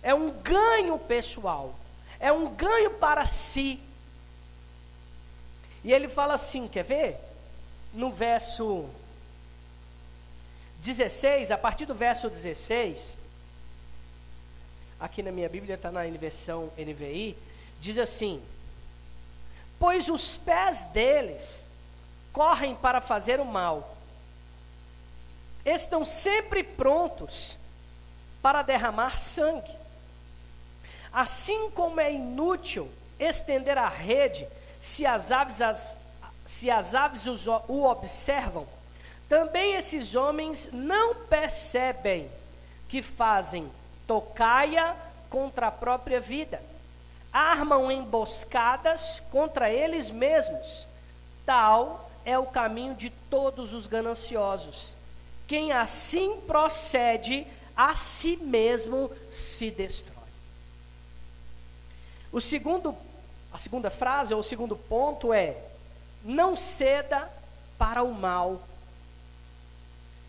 é 0.02 0.14
um 0.14 0.30
ganho 0.30 0.98
pessoal, 0.98 1.74
é 2.20 2.30
um 2.32 2.54
ganho 2.54 2.90
para 2.92 3.24
si. 3.26 3.80
E 5.82 5.92
ele 5.92 6.08
fala 6.08 6.34
assim: 6.34 6.68
quer 6.68 6.84
ver? 6.84 7.16
No 7.94 8.10
verso 8.10 8.88
16, 10.80 11.50
a 11.50 11.56
partir 11.56 11.86
do 11.86 11.94
verso 11.94 12.28
16, 12.28 13.16
aqui 15.00 15.22
na 15.22 15.32
minha 15.32 15.48
Bíblia 15.48 15.74
está 15.74 15.90
na 15.90 16.02
versão 16.02 16.70
NVI, 16.76 17.36
diz 17.80 17.96
assim: 17.96 18.42
Pois 19.78 20.08
os 20.08 20.36
pés 20.36 20.82
deles 20.82 21.64
correm 22.32 22.74
para 22.74 23.00
fazer 23.00 23.40
o 23.40 23.44
mal, 23.44 23.96
estão 25.64 26.04
sempre 26.04 26.62
prontos 26.62 27.56
para 28.42 28.62
derramar 28.62 29.18
sangue. 29.18 29.76
Assim 31.12 31.70
como 31.70 32.00
é 32.00 32.12
inútil 32.12 32.90
estender 33.18 33.78
a 33.78 33.88
rede 33.88 34.46
se 34.80 35.04
as 35.04 35.30
aves, 35.30 35.60
as, 35.60 35.96
se 36.44 36.70
as 36.70 36.94
aves 36.94 37.26
os, 37.26 37.46
o 37.46 37.84
observam, 37.84 38.66
também 39.28 39.74
esses 39.74 40.14
homens 40.14 40.68
não 40.72 41.14
percebem 41.14 42.30
que 42.88 43.02
fazem 43.02 43.70
tocaia 44.06 44.96
contra 45.28 45.66
a 45.66 45.70
própria 45.70 46.20
vida, 46.20 46.62
armam 47.32 47.90
emboscadas 47.90 49.20
contra 49.30 49.70
eles 49.70 50.10
mesmos. 50.10 50.86
Tal 51.44 52.10
é 52.24 52.38
o 52.38 52.46
caminho 52.46 52.94
de 52.94 53.10
todos 53.30 53.72
os 53.72 53.86
gananciosos. 53.86 54.96
Quem 55.46 55.72
assim 55.72 56.40
procede, 56.46 57.46
a 57.76 57.94
si 57.94 58.36
mesmo 58.36 59.10
se 59.30 59.70
destrói. 59.70 60.18
O 62.30 62.40
segundo, 62.40 62.94
a 63.52 63.56
segunda 63.56 63.90
frase, 63.90 64.34
ou 64.34 64.40
o 64.40 64.44
segundo 64.44 64.76
ponto 64.76 65.32
é: 65.32 65.56
não 66.22 66.54
ceda 66.54 67.30
para 67.78 68.02
o 68.02 68.12
mal. 68.12 68.60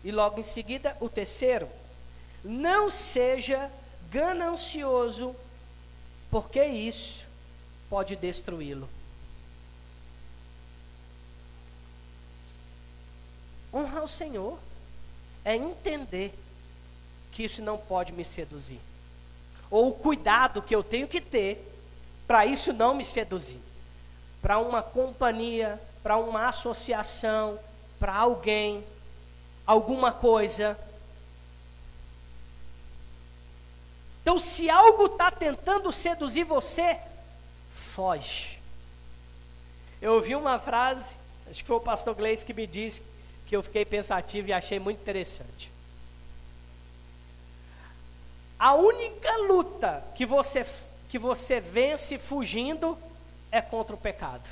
E 0.02 0.10
logo 0.10 0.40
em 0.40 0.42
seguida, 0.42 0.96
o 1.00 1.08
terceiro, 1.08 1.68
não 2.42 2.88
seja 2.88 3.70
ganancioso, 4.10 5.36
porque 6.30 6.64
isso 6.64 7.24
pode 7.88 8.14
destruí-lo. 8.16 8.88
Honrar 13.72 14.04
o 14.04 14.08
Senhor 14.08 14.58
é 15.44 15.56
entender 15.56 16.32
que 17.32 17.44
isso 17.44 17.62
não 17.62 17.78
pode 17.78 18.12
me 18.12 18.24
seduzir. 18.24 18.80
Ou 19.70 19.88
o 19.88 19.94
cuidado 19.94 20.62
que 20.62 20.74
eu 20.74 20.82
tenho 20.82 21.06
que 21.06 21.20
ter 21.20 21.66
para 22.26 22.46
isso 22.46 22.72
não 22.72 22.94
me 22.94 23.04
seduzir. 23.04 23.60
Para 24.42 24.58
uma 24.58 24.82
companhia, 24.82 25.80
para 26.02 26.16
uma 26.16 26.48
associação, 26.48 27.58
para 27.98 28.14
alguém, 28.14 28.84
alguma 29.66 30.12
coisa. 30.12 30.78
Então, 34.30 34.38
se 34.38 34.70
algo 34.70 35.06
está 35.06 35.28
tentando 35.28 35.90
seduzir 35.90 36.44
você, 36.44 37.00
foge. 37.74 38.60
Eu 40.00 40.14
ouvi 40.14 40.36
uma 40.36 40.56
frase, 40.56 41.16
acho 41.50 41.62
que 41.62 41.66
foi 41.66 41.78
o 41.78 41.80
pastor 41.80 42.14
Gleice 42.14 42.46
que 42.46 42.54
me 42.54 42.64
disse, 42.64 43.02
que 43.44 43.56
eu 43.56 43.60
fiquei 43.60 43.84
pensativo 43.84 44.46
e 44.46 44.52
achei 44.52 44.78
muito 44.78 45.00
interessante. 45.00 45.68
A 48.56 48.74
única 48.74 49.36
luta 49.48 50.00
que 50.14 50.24
você, 50.24 50.64
que 51.08 51.18
você 51.18 51.58
vence 51.58 52.16
fugindo 52.16 52.96
é 53.50 53.60
contra 53.60 53.96
o 53.96 53.98
pecado. 53.98 54.48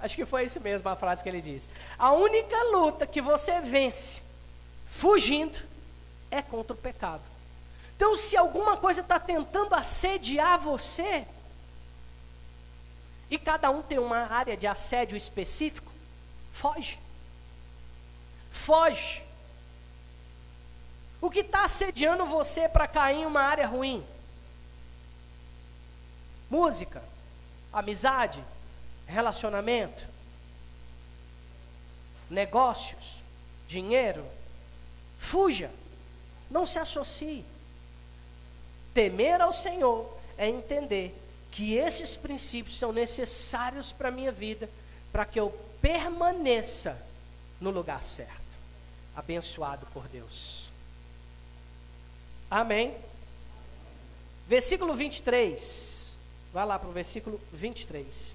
Acho 0.00 0.16
que 0.16 0.24
foi 0.24 0.44
isso 0.44 0.58
mesmo 0.58 0.88
a 0.88 0.96
frase 0.96 1.22
que 1.22 1.28
ele 1.28 1.42
disse. 1.42 1.68
A 1.98 2.12
única 2.12 2.62
luta 2.70 3.06
que 3.06 3.20
você 3.20 3.60
vence 3.60 4.22
fugindo 4.86 5.68
é 6.30 6.42
contra 6.42 6.74
o 6.74 6.76
pecado. 6.76 7.22
Então, 7.96 8.16
se 8.16 8.36
alguma 8.36 8.76
coisa 8.76 9.00
está 9.00 9.18
tentando 9.18 9.74
assediar 9.74 10.58
você, 10.58 11.26
e 13.30 13.38
cada 13.38 13.70
um 13.70 13.82
tem 13.82 13.98
uma 13.98 14.32
área 14.32 14.56
de 14.56 14.66
assédio 14.66 15.16
específico, 15.16 15.92
foge. 16.52 16.98
Foge. 18.50 19.22
O 21.20 21.30
que 21.30 21.40
está 21.40 21.64
assediando 21.64 22.24
você 22.24 22.68
para 22.68 22.86
cair 22.86 23.18
em 23.18 23.26
uma 23.26 23.42
área 23.42 23.66
ruim? 23.66 24.06
Música, 26.48 27.02
amizade, 27.72 28.42
relacionamento, 29.06 30.06
negócios, 32.30 33.18
dinheiro. 33.66 34.24
Fuja, 35.18 35.70
não 36.50 36.66
se 36.66 36.78
associe. 36.78 37.44
Temer 38.94 39.40
ao 39.40 39.52
Senhor 39.52 40.12
é 40.36 40.48
entender 40.48 41.14
que 41.50 41.74
esses 41.74 42.16
princípios 42.16 42.78
são 42.78 42.92
necessários 42.92 43.92
para 43.92 44.08
a 44.08 44.12
minha 44.12 44.32
vida, 44.32 44.68
para 45.12 45.24
que 45.24 45.38
eu 45.38 45.50
permaneça 45.80 47.00
no 47.60 47.70
lugar 47.70 48.04
certo, 48.04 48.32
abençoado 49.16 49.86
por 49.92 50.06
Deus. 50.08 50.68
Amém. 52.50 52.94
Versículo 54.46 54.94
23. 54.94 56.16
Vai 56.52 56.66
lá 56.66 56.78
para 56.78 56.88
o 56.88 56.92
versículo 56.92 57.40
23. 57.52 58.34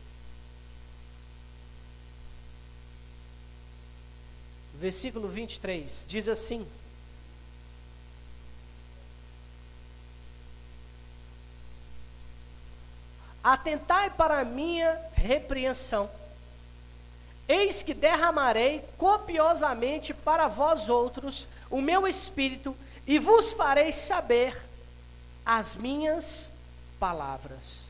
Versículo 4.76 5.28
23 5.30 6.06
diz 6.08 6.28
assim: 6.28 6.68
Atentai 13.44 14.10
para 14.10 14.40
a 14.40 14.46
minha 14.46 15.00
repreensão. 15.14 16.10
Eis 17.48 17.84
que 17.84 17.94
derramarei 17.94 18.84
copiosamente 18.98 20.14
para 20.14 20.48
vós 20.48 20.88
outros 20.88 21.48
o 21.70 21.82
meu 21.82 22.08
espírito 22.08 22.76
e 23.06 23.20
vos 23.20 23.52
farei 23.52 23.92
saber 23.92 24.60
as 25.46 25.76
minhas 25.76 26.52
palavras. 27.00 27.90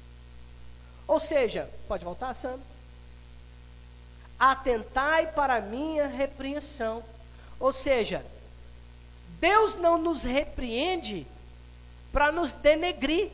Ou 1.08 1.20
seja, 1.20 1.70
pode 1.88 2.04
voltar, 2.04 2.34
Sandro? 2.34 2.62
Atentai 4.40 5.28
para 5.28 5.58
a 5.58 5.62
minha 5.62 6.08
repreensão. 6.08 7.04
Ou 7.60 7.72
seja, 7.72 8.26
Deus 9.40 9.76
não 9.76 9.98
nos 9.98 10.24
repreende 10.24 11.28
para 12.12 12.32
nos 12.32 12.54
denegrir. 12.54 13.30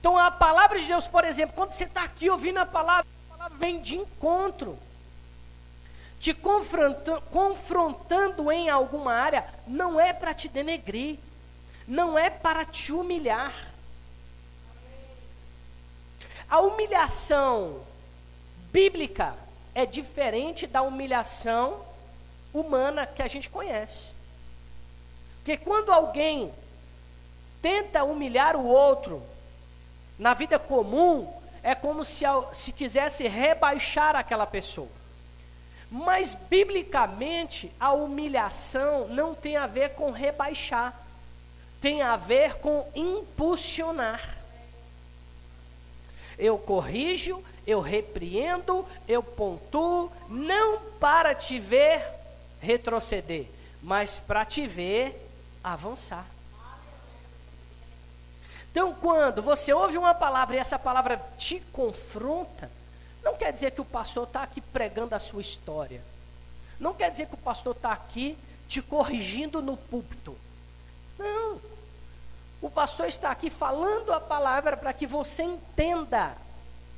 Então 0.00 0.16
a 0.18 0.30
palavra 0.30 0.78
de 0.78 0.86
Deus, 0.86 1.06
por 1.06 1.24
exemplo, 1.24 1.54
quando 1.54 1.72
você 1.72 1.84
está 1.84 2.02
aqui 2.02 2.30
ouvindo 2.30 2.58
a 2.58 2.66
palavra, 2.66 3.06
a 3.28 3.36
palavra 3.36 3.58
vem 3.58 3.80
de 3.80 3.96
encontro. 3.96 4.78
Te 6.18 6.34
confrontando, 6.34 7.20
confrontando 7.30 8.50
em 8.50 8.68
alguma 8.68 9.12
área, 9.12 9.46
não 9.66 10.00
é 10.00 10.12
para 10.12 10.34
te 10.34 10.48
denegrir, 10.48 11.18
não 11.86 12.18
é 12.18 12.28
para 12.30 12.64
te 12.64 12.92
humilhar. 12.92 13.54
A 16.48 16.60
humilhação 16.60 17.80
bíblica 18.72 19.36
é 19.74 19.86
diferente 19.86 20.66
da 20.66 20.82
humilhação 20.82 21.80
humana 22.52 23.06
que 23.06 23.22
a 23.22 23.28
gente 23.28 23.48
conhece. 23.48 24.12
Porque 25.38 25.56
quando 25.56 25.92
alguém 25.92 26.52
tenta 27.62 28.04
humilhar 28.04 28.56
o 28.56 28.66
outro, 28.66 29.22
na 30.20 30.34
vida 30.34 30.58
comum, 30.58 31.32
é 31.62 31.74
como 31.74 32.04
se, 32.04 32.24
se 32.52 32.72
quisesse 32.72 33.26
rebaixar 33.26 34.14
aquela 34.14 34.46
pessoa. 34.46 34.90
Mas, 35.90 36.34
biblicamente, 36.34 37.72
a 37.80 37.92
humilhação 37.92 39.08
não 39.08 39.34
tem 39.34 39.56
a 39.56 39.66
ver 39.66 39.94
com 39.94 40.10
rebaixar, 40.10 40.94
tem 41.80 42.02
a 42.02 42.18
ver 42.18 42.56
com 42.56 42.86
impulsionar. 42.94 44.36
Eu 46.38 46.58
corrijo, 46.58 47.42
eu 47.66 47.80
repreendo, 47.80 48.86
eu 49.08 49.22
pontuo, 49.22 50.12
não 50.28 50.82
para 51.00 51.34
te 51.34 51.58
ver 51.58 52.04
retroceder, 52.60 53.46
mas 53.82 54.20
para 54.20 54.44
te 54.44 54.66
ver 54.66 55.18
avançar. 55.64 56.26
Então, 58.70 58.94
quando 58.94 59.42
você 59.42 59.72
ouve 59.72 59.98
uma 59.98 60.14
palavra 60.14 60.56
e 60.56 60.58
essa 60.58 60.78
palavra 60.78 61.20
te 61.36 61.60
confronta, 61.72 62.70
não 63.22 63.36
quer 63.36 63.52
dizer 63.52 63.72
que 63.72 63.80
o 63.80 63.84
pastor 63.84 64.26
está 64.26 64.42
aqui 64.42 64.60
pregando 64.60 65.14
a 65.14 65.18
sua 65.18 65.40
história. 65.40 66.02
Não 66.78 66.94
quer 66.94 67.10
dizer 67.10 67.26
que 67.26 67.34
o 67.34 67.38
pastor 67.38 67.74
está 67.74 67.92
aqui 67.92 68.38
te 68.68 68.80
corrigindo 68.80 69.60
no 69.60 69.76
púlpito. 69.76 70.36
Não. 71.18 71.60
O 72.62 72.70
pastor 72.70 73.08
está 73.08 73.30
aqui 73.30 73.50
falando 73.50 74.12
a 74.12 74.20
palavra 74.20 74.76
para 74.76 74.92
que 74.92 75.06
você 75.06 75.42
entenda 75.42 76.36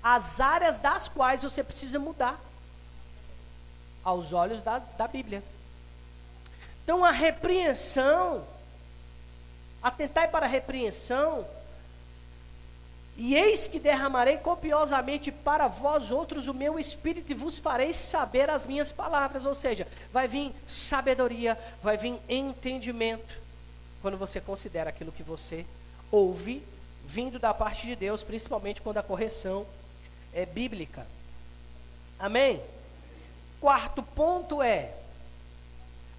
as 0.03 0.41
áreas 0.41 0.77
das 0.79 1.09
quais 1.09 1.43
você 1.43 1.62
precisa 1.62 1.99
mudar, 1.99 2.39
aos 4.05 4.33
olhos 4.33 4.61
da, 4.62 4.79
da 4.79 5.07
Bíblia. 5.07 5.43
Então, 6.83 7.05
a 7.05 7.12
repreensão, 7.12 8.45
atentar 9.81 10.29
para 10.31 10.47
a 10.47 10.49
repreensão, 10.49 11.47
e 13.16 13.34
eis 13.34 13.68
que 13.68 13.78
derramarei 13.78 14.38
copiosamente 14.38 15.30
para 15.30 15.68
vós 15.68 16.10
outros 16.10 16.48
o 16.48 16.54
meu 16.54 16.78
espírito 16.78 17.30
e 17.30 17.34
vos 17.34 17.58
farei 17.58 17.92
saber 17.92 18.48
as 18.48 18.64
minhas 18.64 18.90
palavras. 18.90 19.44
Ou 19.44 19.54
seja, 19.54 19.86
vai 20.12 20.26
vir 20.26 20.52
sabedoria, 20.66 21.58
vai 21.82 21.96
vir 21.96 22.18
entendimento. 22.28 23.40
Quando 24.00 24.16
você 24.16 24.40
considera 24.40 24.90
aquilo 24.90 25.12
que 25.12 25.22
você 25.22 25.66
ouve, 26.10 26.62
vindo 27.04 27.38
da 27.38 27.52
parte 27.52 27.86
de 27.86 27.94
Deus, 27.94 28.22
principalmente 28.22 28.80
quando 28.80 28.98
a 28.98 29.02
correção 29.02 29.66
é 30.32 30.46
bíblica. 30.46 31.06
Amém? 32.18 32.62
Quarto 33.60 34.02
ponto 34.02 34.62
é: 34.62 34.90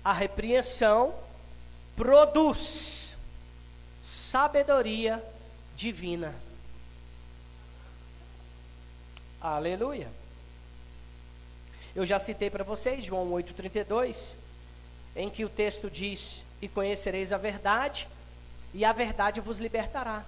a 0.05 0.13
repreensão 0.13 1.13
produz 1.95 3.17
sabedoria 3.99 5.23
divina. 5.75 6.35
Aleluia. 9.43 10.09
Eu 11.93 12.05
já 12.05 12.17
citei 12.17 12.49
para 12.49 12.63
vocês 12.63 13.03
João 13.03 13.29
8,32, 13.31 14.37
em 15.17 15.29
que 15.29 15.43
o 15.43 15.49
texto 15.49 15.91
diz: 15.91 16.45
E 16.61 16.69
conhecereis 16.69 17.33
a 17.33 17.37
verdade, 17.37 18.07
e 18.73 18.85
a 18.85 18.93
verdade 18.93 19.41
vos 19.41 19.59
libertará. 19.59 20.23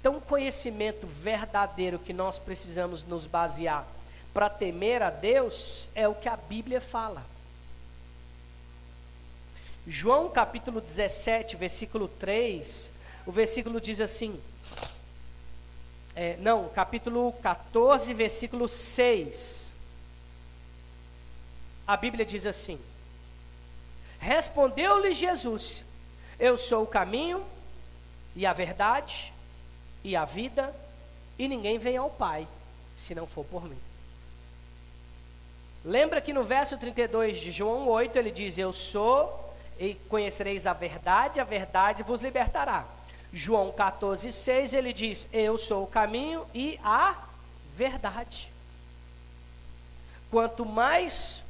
Então, 0.00 0.16
o 0.16 0.22
conhecimento 0.22 1.06
verdadeiro 1.06 1.98
que 1.98 2.14
nós 2.14 2.38
precisamos 2.38 3.04
nos 3.04 3.26
basear 3.26 3.86
para 4.32 4.48
temer 4.48 5.02
a 5.02 5.10
Deus 5.10 5.90
é 5.94 6.08
o 6.08 6.14
que 6.14 6.28
a 6.28 6.36
Bíblia 6.38 6.80
fala. 6.80 7.22
João 9.86 10.30
capítulo 10.30 10.80
17, 10.80 11.56
versículo 11.56 12.08
3, 12.08 12.90
o 13.26 13.32
versículo 13.32 13.78
diz 13.82 14.00
assim: 14.00 14.40
é, 16.14 16.36
não, 16.38 16.68
capítulo 16.68 17.32
14, 17.42 18.12
versículo 18.14 18.68
6. 18.68 19.72
A 21.86 21.96
Bíblia 21.96 22.24
diz 22.24 22.46
assim: 22.46 22.78
Respondeu-lhe 24.18 25.12
Jesus: 25.12 25.84
Eu 26.38 26.56
sou 26.56 26.84
o 26.84 26.86
caminho 26.86 27.44
e 28.34 28.44
a 28.44 28.52
verdade 28.52 29.32
e 30.02 30.16
a 30.16 30.24
vida, 30.24 30.74
e 31.38 31.48
ninguém 31.48 31.78
vem 31.78 31.96
ao 31.96 32.10
Pai 32.10 32.46
se 32.94 33.14
não 33.14 33.26
for 33.26 33.44
por 33.44 33.64
mim. 33.64 33.78
Lembra 35.84 36.20
que 36.20 36.32
no 36.32 36.44
verso 36.44 36.76
32 36.76 37.38
de 37.38 37.50
João 37.50 37.88
8 37.88 38.18
ele 38.18 38.30
diz: 38.30 38.58
Eu 38.58 38.72
sou 38.72 39.54
e 39.78 39.94
conhecereis 40.08 40.66
a 40.66 40.74
verdade, 40.74 41.40
a 41.40 41.44
verdade 41.44 42.02
vos 42.02 42.20
libertará. 42.20 42.84
João 43.32 43.70
14, 43.70 44.30
6, 44.32 44.74
ele 44.74 44.92
diz: 44.92 45.26
Eu 45.32 45.56
sou 45.56 45.84
o 45.84 45.86
caminho 45.86 46.44
e 46.52 46.78
a 46.82 47.16
verdade. 47.76 48.50
Quanto 50.30 50.64
mais 50.64 51.42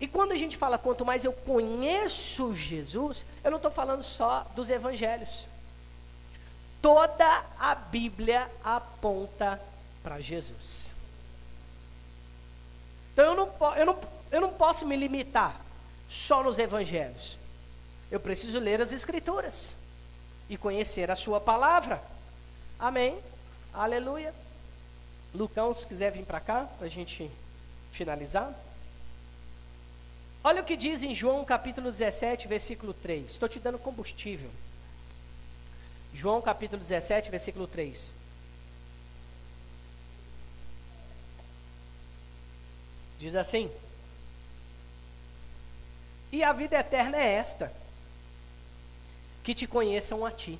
E 0.00 0.08
quando 0.08 0.32
a 0.32 0.36
gente 0.36 0.56
fala 0.56 0.76
quanto 0.76 1.04
mais 1.04 1.24
eu 1.24 1.32
conheço 1.32 2.54
Jesus, 2.54 3.24
eu 3.42 3.50
não 3.50 3.56
estou 3.56 3.70
falando 3.70 4.02
só 4.02 4.46
dos 4.54 4.68
evangelhos. 4.68 5.46
Toda 6.82 7.44
a 7.58 7.74
Bíblia 7.74 8.50
aponta 8.62 9.60
para 10.02 10.20
Jesus. 10.20 10.92
Então 13.12 13.24
eu 13.24 13.34
não, 13.34 13.76
eu, 13.76 13.86
não, 13.86 14.00
eu 14.30 14.40
não 14.40 14.52
posso 14.52 14.84
me 14.84 14.96
limitar 14.96 15.58
só 16.08 16.42
nos 16.42 16.58
evangelhos. 16.58 17.38
Eu 18.10 18.20
preciso 18.20 18.58
ler 18.58 18.82
as 18.82 18.92
Escrituras 18.92 19.74
e 20.48 20.56
conhecer 20.56 21.10
a 21.10 21.16
Sua 21.16 21.40
palavra. 21.40 22.02
Amém? 22.78 23.18
Aleluia. 23.72 24.34
Lucão, 25.34 25.74
se 25.74 25.86
quiser 25.86 26.12
vir 26.12 26.24
para 26.24 26.40
cá, 26.40 26.68
para 26.78 26.86
a 26.86 26.90
gente 26.90 27.30
finalizar. 27.92 28.54
Olha 30.42 30.60
o 30.60 30.64
que 30.64 30.76
diz 30.76 31.02
em 31.02 31.14
João 31.14 31.44
capítulo 31.44 31.90
17, 31.90 32.46
versículo 32.46 32.92
3. 32.92 33.32
Estou 33.32 33.48
te 33.48 33.58
dando 33.58 33.78
combustível. 33.78 34.50
João 36.12 36.40
capítulo 36.40 36.80
17, 36.80 37.30
versículo 37.30 37.66
3. 37.66 38.12
Diz 43.18 43.34
assim: 43.34 43.70
E 46.30 46.44
a 46.44 46.52
vida 46.52 46.78
eterna 46.78 47.16
é 47.16 47.32
esta: 47.34 47.72
que 49.44 49.54
te 49.54 49.66
conheçam 49.66 50.24
a 50.24 50.30
ti, 50.30 50.58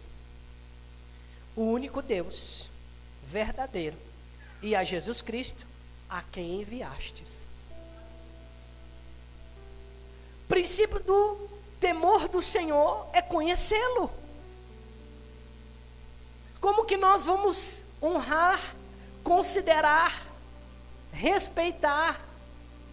o 1.56 1.62
único 1.62 2.02
Deus 2.02 2.68
verdadeiro, 3.26 3.96
e 4.62 4.76
a 4.76 4.84
Jesus 4.84 5.22
Cristo, 5.22 5.66
a 6.08 6.22
quem 6.22 6.60
enviastes. 6.60 7.46
O 10.44 10.48
princípio 10.48 11.00
do 11.00 11.48
temor 11.80 12.28
do 12.28 12.42
Senhor 12.42 13.08
é 13.12 13.22
conhecê-lo. 13.22 14.10
Como 16.60 16.84
que 16.84 16.96
nós 16.96 17.24
vamos 17.24 17.84
honrar, 18.02 18.74
considerar, 19.22 20.26
respeitar, 21.12 22.20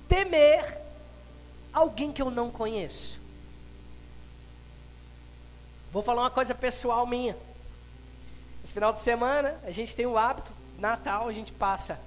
temer 0.07 0.81
alguém 1.73 2.11
que 2.11 2.21
eu 2.21 2.31
não 2.31 2.49
conheço? 2.49 3.20
Vou 5.91 6.01
falar 6.01 6.21
uma 6.21 6.31
coisa 6.31 6.55
pessoal 6.55 7.05
minha. 7.05 7.35
Esse 8.63 8.73
final 8.73 8.93
de 8.93 9.01
semana, 9.01 9.59
a 9.65 9.71
gente 9.71 9.93
tem 9.93 10.05
o 10.05 10.17
hábito, 10.17 10.49
Natal, 10.79 11.27
a 11.27 11.33
gente 11.33 11.51
passa 11.51 11.99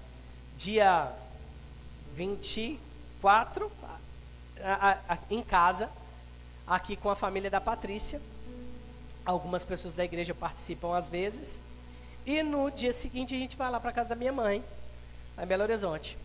dia 0.56 1.12
24 2.14 3.70
a, 4.62 4.90
a, 4.90 5.14
a, 5.14 5.18
em 5.30 5.42
casa, 5.42 5.90
aqui 6.66 6.96
com 6.96 7.10
a 7.10 7.14
família 7.14 7.50
da 7.50 7.60
Patrícia. 7.60 8.22
Algumas 9.22 9.66
pessoas 9.66 9.92
da 9.92 10.02
igreja 10.02 10.34
participam 10.34 10.96
às 10.96 11.10
vezes. 11.10 11.60
E 12.24 12.42
no 12.42 12.70
dia 12.70 12.94
seguinte 12.94 13.34
a 13.34 13.38
gente 13.38 13.54
vai 13.54 13.70
lá 13.70 13.78
para 13.78 13.92
casa 13.92 14.08
da 14.08 14.16
minha 14.16 14.32
mãe, 14.32 14.64
lá 15.36 15.44
em 15.44 15.46
Belo 15.46 15.62
Horizonte. 15.62 16.16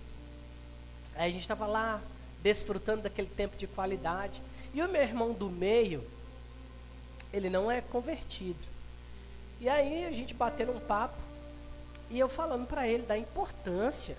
Aí 1.13 1.29
a 1.29 1.33
gente 1.33 1.41
estava 1.41 1.67
lá, 1.67 1.99
desfrutando 2.41 3.01
daquele 3.01 3.27
tempo 3.27 3.57
de 3.57 3.67
qualidade. 3.67 4.41
E 4.73 4.81
o 4.81 4.87
meu 4.87 5.01
irmão 5.01 5.33
do 5.33 5.49
meio, 5.49 6.01
ele 7.31 7.49
não 7.49 7.71
é 7.71 7.81
convertido. 7.81 8.59
E 9.59 9.67
aí 9.67 10.05
a 10.05 10.11
gente 10.11 10.33
batendo 10.33 10.71
um 10.71 10.79
papo, 10.79 11.17
e 12.09 12.17
eu 12.17 12.27
falando 12.27 12.65
para 12.65 12.87
ele 12.87 13.03
da 13.03 13.17
importância 13.17 14.17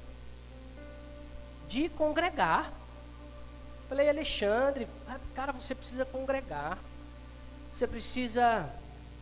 de 1.68 1.88
congregar. 1.88 2.72
Falei, 3.88 4.08
Alexandre, 4.08 4.86
cara, 5.34 5.52
você 5.52 5.74
precisa 5.74 6.04
congregar. 6.04 6.78
Você 7.72 7.86
precisa 7.86 8.68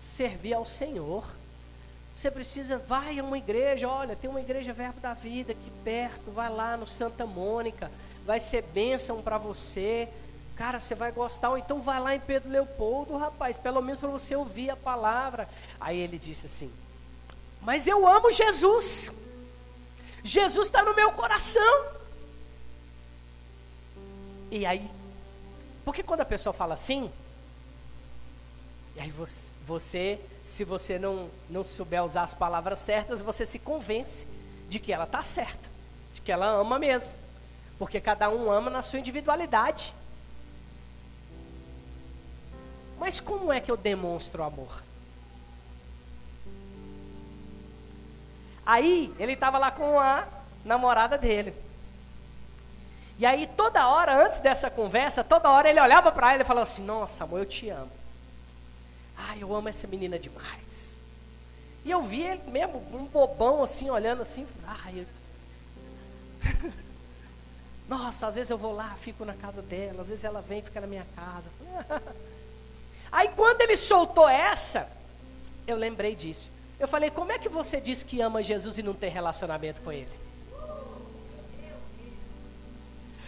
servir 0.00 0.54
ao 0.54 0.64
Senhor. 0.64 1.24
Você 2.14 2.30
precisa, 2.30 2.78
vai 2.78 3.18
a 3.18 3.22
uma 3.22 3.38
igreja, 3.38 3.88
olha, 3.88 4.16
tem 4.16 4.28
uma 4.28 4.40
igreja 4.40 4.72
Verbo 4.72 5.00
da 5.00 5.14
Vida 5.14 5.52
aqui 5.52 5.70
perto, 5.84 6.32
vai 6.32 6.50
lá 6.50 6.76
no 6.76 6.86
Santa 6.86 7.24
Mônica, 7.24 7.90
vai 8.26 8.40
ser 8.40 8.62
bênção 8.62 9.22
para 9.22 9.38
você. 9.38 10.08
Cara, 10.58 10.80
você 10.80 10.92
vai 10.96 11.12
gostar, 11.12 11.50
ou 11.50 11.56
então 11.56 11.80
vai 11.80 12.00
lá 12.00 12.16
em 12.16 12.20
Pedro 12.20 12.50
Leopoldo, 12.50 13.16
rapaz, 13.16 13.56
pelo 13.56 13.80
menos 13.80 14.00
para 14.00 14.08
você 14.08 14.34
ouvir 14.34 14.70
a 14.70 14.76
palavra. 14.76 15.48
Aí 15.80 15.96
ele 15.96 16.18
disse 16.18 16.46
assim: 16.46 16.72
Mas 17.62 17.86
eu 17.86 18.04
amo 18.08 18.32
Jesus, 18.32 19.12
Jesus 20.24 20.66
está 20.66 20.82
no 20.82 20.96
meu 20.96 21.12
coração. 21.12 21.92
E 24.50 24.66
aí, 24.66 24.90
porque 25.84 26.02
quando 26.02 26.22
a 26.22 26.24
pessoa 26.24 26.52
fala 26.52 26.74
assim, 26.74 27.08
e 28.96 29.00
aí 29.00 29.10
você, 29.12 29.50
você 29.64 30.18
se 30.42 30.64
você 30.64 30.98
não, 30.98 31.30
não 31.48 31.62
souber 31.62 32.02
usar 32.02 32.24
as 32.24 32.34
palavras 32.34 32.80
certas, 32.80 33.20
você 33.20 33.46
se 33.46 33.60
convence 33.60 34.26
de 34.68 34.80
que 34.80 34.92
ela 34.92 35.04
está 35.04 35.22
certa, 35.22 35.68
de 36.12 36.20
que 36.20 36.32
ela 36.32 36.46
ama 36.46 36.80
mesmo. 36.80 37.12
Porque 37.78 38.00
cada 38.00 38.28
um 38.28 38.50
ama 38.50 38.70
na 38.70 38.82
sua 38.82 38.98
individualidade. 38.98 39.94
Mas 42.98 43.20
como 43.20 43.52
é 43.52 43.60
que 43.60 43.70
eu 43.70 43.76
demonstro 43.76 44.42
amor? 44.42 44.82
Aí 48.66 49.14
ele 49.18 49.32
estava 49.32 49.56
lá 49.56 49.70
com 49.70 49.98
a 49.98 50.26
namorada 50.64 51.16
dele. 51.16 51.54
E 53.18 53.24
aí 53.24 53.46
toda 53.56 53.88
hora, 53.88 54.26
antes 54.26 54.40
dessa 54.40 54.70
conversa, 54.70 55.24
toda 55.24 55.50
hora 55.50 55.70
ele 55.70 55.80
olhava 55.80 56.12
para 56.12 56.34
ela 56.34 56.42
e 56.42 56.46
falava 56.46 56.64
assim: 56.64 56.84
Nossa, 56.84 57.24
amor, 57.24 57.40
eu 57.40 57.46
te 57.46 57.70
amo. 57.70 57.90
Ai, 59.16 59.42
eu 59.42 59.54
amo 59.54 59.68
essa 59.68 59.86
menina 59.86 60.18
demais. 60.18 60.96
E 61.84 61.90
eu 61.90 62.02
vi 62.02 62.22
ele 62.22 62.42
mesmo, 62.50 62.84
um 62.92 63.06
bobão 63.06 63.62
assim, 63.62 63.88
olhando 63.88 64.22
assim. 64.22 64.46
Ai, 64.66 65.06
eu... 66.44 66.72
Nossa, 67.88 68.26
às 68.26 68.34
vezes 68.34 68.50
eu 68.50 68.58
vou 68.58 68.74
lá, 68.74 68.94
fico 69.00 69.24
na 69.24 69.34
casa 69.34 69.62
dela, 69.62 70.02
às 70.02 70.08
vezes 70.08 70.22
ela 70.22 70.42
vem 70.42 70.62
fica 70.62 70.80
na 70.80 70.86
minha 70.86 71.06
casa. 71.16 71.50
Aí 73.10 73.28
quando 73.34 73.60
ele 73.60 73.76
soltou 73.76 74.28
essa, 74.28 74.90
eu 75.66 75.76
lembrei 75.76 76.14
disso. 76.14 76.50
Eu 76.78 76.86
falei, 76.86 77.10
como 77.10 77.32
é 77.32 77.38
que 77.38 77.48
você 77.48 77.80
diz 77.80 78.02
que 78.02 78.20
ama 78.20 78.42
Jesus 78.42 78.78
e 78.78 78.82
não 78.82 78.94
tem 78.94 79.10
relacionamento 79.10 79.80
com 79.82 79.90
ele? 79.90 80.28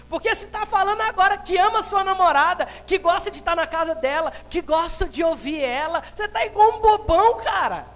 Porque 0.08 0.34
você 0.34 0.44
está 0.44 0.66
falando 0.66 1.00
agora 1.02 1.38
que 1.38 1.56
ama 1.56 1.82
sua 1.82 2.02
namorada, 2.02 2.66
que 2.84 2.98
gosta 2.98 3.30
de 3.30 3.38
estar 3.38 3.54
na 3.54 3.66
casa 3.66 3.94
dela, 3.94 4.32
que 4.50 4.60
gosta 4.60 5.08
de 5.08 5.22
ouvir 5.22 5.60
ela. 5.60 6.02
Você 6.16 6.24
está 6.24 6.44
igual 6.44 6.76
um 6.76 6.80
bobão, 6.80 7.40
cara. 7.42 7.86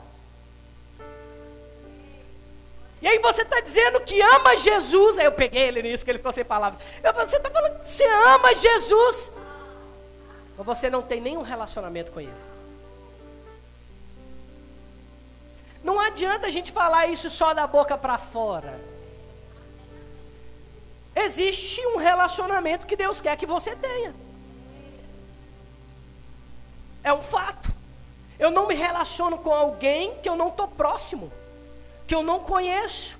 E 3.03 3.07
aí 3.09 3.19
você 3.19 3.43
está 3.43 3.61
dizendo 3.61 4.01
que 4.01 4.21
ama 4.23 4.57
Jesus. 4.57 5.19
Aí 5.19 5.25
eu 5.25 5.33
peguei 5.33 5.65
ele 5.65 5.83
nisso, 5.83 6.05
que 6.05 6.11
ele 6.11 6.19
ficou 6.19 6.33
sem 6.33 6.45
palavras. 6.45 6.81
Eu 7.03 7.13
falei, 7.13 7.29
você 7.29 7.37
está 7.37 7.51
falando 7.51 7.81
que 7.81 7.89
você 7.89 8.07
ama 8.07 8.55
Jesus. 8.55 9.33
Mas 10.57 10.67
você 10.67 10.89
não 10.89 11.03
tem 11.03 11.21
nenhum 11.21 11.43
relacionamento 11.43 12.13
com 12.13 12.21
ele. 12.21 12.55
Não 15.83 16.01
adianta 16.01 16.47
a 16.47 16.51
gente 16.51 16.73
falar 16.73 17.07
isso 17.07 17.29
só 17.29 17.53
da 17.53 17.67
boca 17.67 17.97
para 17.99 18.17
fora. 18.17 18.81
Existe 21.15 21.85
um 21.89 21.97
relacionamento 21.97 22.87
que 22.87 22.97
Deus 22.97 23.21
quer 23.21 23.37
que 23.37 23.47
você 23.47 23.77
tenha. 23.77 24.15
É 27.03 27.13
um 27.13 27.23
fato. 27.23 27.71
Eu 28.39 28.51
não 28.51 28.67
me 28.67 28.75
relaciono 28.75 29.39
com 29.39 29.53
alguém 29.53 30.17
que 30.17 30.29
eu 30.29 30.35
não 30.35 30.49
estou 30.49 30.67
próximo, 30.67 31.31
que 32.07 32.15
eu 32.15 32.23
não 32.23 32.41
conheço, 32.41 33.17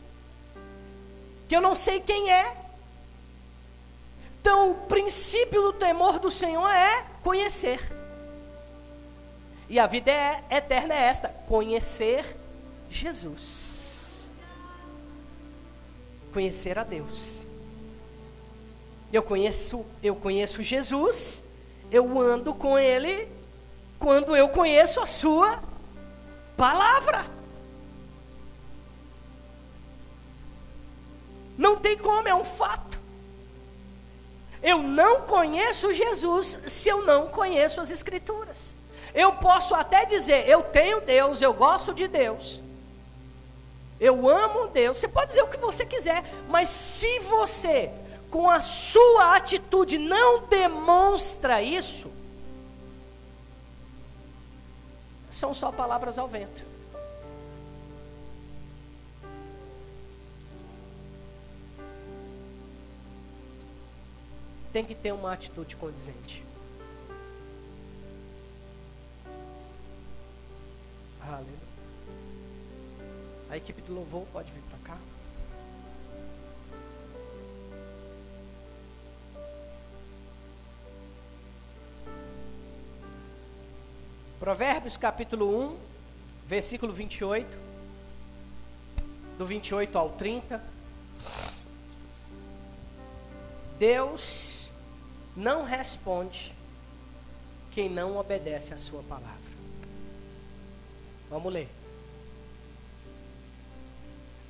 que 1.47 1.55
eu 1.55 1.61
não 1.61 1.75
sei 1.75 2.01
quem 2.01 2.33
é. 2.33 2.57
Então, 4.41 4.73
o 4.73 4.75
princípio 4.87 5.63
do 5.63 5.73
temor 5.73 6.19
do 6.19 6.31
Senhor 6.31 6.69
é 6.69 7.05
conhecer. 7.25 7.81
E 9.69 9.81
a 9.81 9.87
vida 9.87 10.11
é, 10.13 10.45
eterna 10.51 10.95
é 10.95 11.05
esta: 11.05 11.29
conhecer 11.49 12.37
Jesus. 12.91 14.29
Conhecer 16.33 16.79
a 16.79 16.85
Deus. 16.85 17.47
Eu 19.13 19.23
conheço, 19.23 19.85
eu 20.03 20.15
conheço 20.15 20.63
Jesus, 20.63 21.43
eu 21.91 22.21
ando 22.21 22.53
com 22.53 22.79
ele 22.79 23.29
quando 23.99 24.37
eu 24.37 24.49
conheço 24.49 25.01
a 25.01 25.07
sua 25.07 25.63
palavra. 26.57 27.25
Não 31.57 31.77
tem 31.77 31.97
como, 31.97 32.29
é 32.29 32.35
um 32.35 32.45
fato. 32.45 33.04
Eu 34.65 34.83
não 34.83 35.21
conheço 35.21 35.93
Jesus 35.93 36.59
se 36.67 36.89
eu 36.89 37.05
não 37.05 37.29
conheço 37.29 37.83
as 37.83 37.91
Escrituras. 37.91 38.75
Eu 39.15 39.35
posso 39.35 39.75
até 39.75 40.07
dizer, 40.07 40.49
eu 40.49 40.63
tenho 40.63 41.03
Deus, 41.03 41.43
eu 41.43 41.53
gosto 41.53 41.93
de 41.93 42.09
Deus, 42.09 42.61
eu 44.01 44.29
amo 44.29 44.69
Deus. 44.69 44.99
Você 44.99 45.07
pode 45.07 45.29
dizer 45.29 45.43
o 45.43 45.49
que 45.49 45.59
você 45.59 45.85
quiser, 45.85 46.25
mas 46.49 46.71
se 46.71 47.21
você 47.21 47.93
com 48.31 48.51
a 48.51 48.61
sua 48.63 49.37
atitude 49.37 49.99
não 49.99 50.41
demonstra 50.49 51.63
isso, 51.63 52.11
são 55.31 55.53
só 55.53 55.71
palavras 55.71 56.19
ao 56.19 56.27
vento. 56.27 56.74
Tem 64.75 64.85
que 64.85 64.93
ter 64.93 65.13
uma 65.13 65.33
atitude 65.33 65.77
condizente. 65.77 66.45
Aleluia. 71.21 71.55
A 73.51 73.57
equipe 73.57 73.81
do 73.83 73.95
louvor 73.95 74.27
pode 74.33 74.51
vir 74.51 74.61
para 74.63 74.79
cá. 74.79 74.99
Provérbios 84.41 84.97
capítulo 84.97 85.71
1, 85.71 85.79
versículo 86.49 86.93
28, 86.93 87.47
do 89.39 89.47
28 89.47 89.97
ao 89.97 90.11
30. 90.11 90.61
Deus 93.79 94.54
não 95.37 95.65
responde 95.65 96.53
quem 97.73 97.89
não 97.89 98.17
obedece 98.17 98.73
à 98.73 98.79
sua 98.79 99.03
palavra. 99.03 99.31
Vamos 101.29 101.53
ler. 101.53 101.69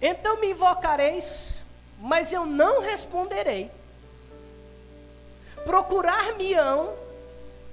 Então 0.01 0.41
me 0.41 0.51
invocareis, 0.51 1.65
mas 1.99 2.33
eu 2.33 2.45
não 2.45 2.83
responderei. 2.83 3.71
Procurar-me-ão, 5.65 6.95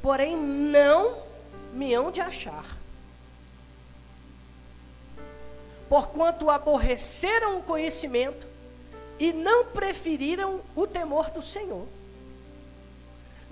porém 0.02 0.38
não 0.38 1.22
me 1.74 1.94
hão 1.94 2.10
de 2.10 2.22
achar. 2.22 2.66
Porquanto 5.90 6.50
aborreceram 6.50 7.60
o 7.60 7.64
conhecimento 7.64 8.48
e 9.20 9.34
não 9.34 9.66
preferiram 9.66 10.62
o 10.74 10.88
temor 10.88 11.30
do 11.32 11.42
Senhor. 11.42 11.86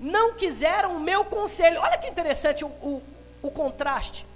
Não 0.00 0.32
quiseram 0.32 0.96
o 0.96 1.00
meu 1.00 1.24
conselho. 1.26 1.80
Olha 1.80 1.98
que 1.98 2.08
interessante 2.08 2.64
o, 2.64 2.68
o, 2.68 3.02
o 3.42 3.50
contraste. 3.50 4.26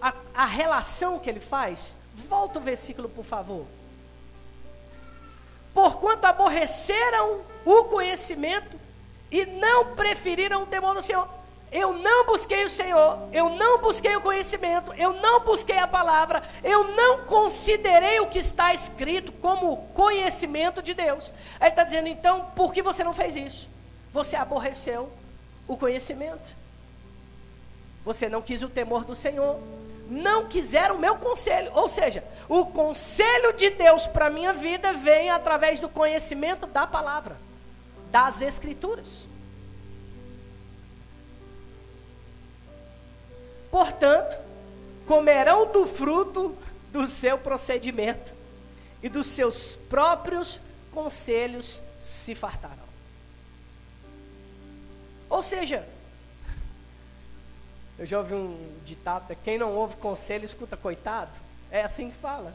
A, 0.00 0.14
a 0.34 0.46
relação 0.46 1.18
que 1.18 1.28
ele 1.28 1.40
faz. 1.40 1.94
Volta 2.14 2.58
o 2.58 2.62
versículo, 2.62 3.08
por 3.10 3.24
favor. 3.24 3.66
Porquanto 5.74 6.26
aborreceram 6.26 7.42
o 7.64 7.84
conhecimento 7.84 8.80
e 9.30 9.44
não 9.46 9.94
preferiram 9.94 10.62
o 10.62 10.66
temor 10.66 10.94
do 10.94 11.02
Senhor. 11.02 11.28
Eu 11.70 11.94
não 11.94 12.26
busquei 12.26 12.66
o 12.66 12.70
Senhor, 12.70 13.30
eu 13.32 13.48
não 13.48 13.80
busquei 13.80 14.14
o 14.14 14.20
conhecimento, 14.20 14.92
eu 14.92 15.14
não 15.14 15.40
busquei 15.40 15.78
a 15.78 15.88
palavra, 15.88 16.42
eu 16.62 16.84
não 16.94 17.24
considerei 17.24 18.20
o 18.20 18.26
que 18.26 18.38
está 18.38 18.74
escrito 18.74 19.32
como 19.32 19.78
conhecimento 19.94 20.82
de 20.82 20.92
Deus. 20.92 21.32
Aí 21.58 21.70
está 21.70 21.82
dizendo, 21.82 22.08
então, 22.08 22.44
por 22.54 22.74
que 22.74 22.82
você 22.82 23.02
não 23.02 23.14
fez 23.14 23.36
isso? 23.36 23.71
Você 24.12 24.36
aborreceu 24.36 25.10
o 25.66 25.76
conhecimento, 25.76 26.54
você 28.04 28.28
não 28.28 28.42
quis 28.42 28.62
o 28.62 28.68
temor 28.68 29.04
do 29.04 29.14
Senhor, 29.14 29.58
não 30.08 30.46
quiseram 30.46 30.96
o 30.96 30.98
meu 30.98 31.16
conselho, 31.16 31.72
ou 31.74 31.88
seja, 31.88 32.22
o 32.48 32.66
conselho 32.66 33.52
de 33.54 33.70
Deus 33.70 34.06
para 34.06 34.26
a 34.26 34.30
minha 34.30 34.52
vida 34.52 34.92
vem 34.92 35.30
através 35.30 35.80
do 35.80 35.88
conhecimento 35.88 36.66
da 36.66 36.86
palavra, 36.86 37.36
das 38.10 38.42
Escrituras. 38.42 39.24
Portanto, 43.70 44.36
comerão 45.06 45.72
do 45.72 45.86
fruto 45.86 46.54
do 46.90 47.08
seu 47.08 47.38
procedimento, 47.38 48.34
e 49.02 49.08
dos 49.08 49.26
seus 49.26 49.74
próprios 49.74 50.60
conselhos 50.92 51.82
se 52.00 52.34
fartarão. 52.34 52.81
Ou 55.32 55.40
seja, 55.40 55.88
eu 57.98 58.04
já 58.04 58.18
ouvi 58.18 58.34
um 58.34 58.78
ditado: 58.84 59.34
quem 59.42 59.56
não 59.56 59.74
ouve 59.74 59.96
conselho 59.96 60.44
escuta 60.44 60.76
coitado. 60.76 61.30
É 61.70 61.82
assim 61.82 62.10
que 62.10 62.16
fala. 62.18 62.52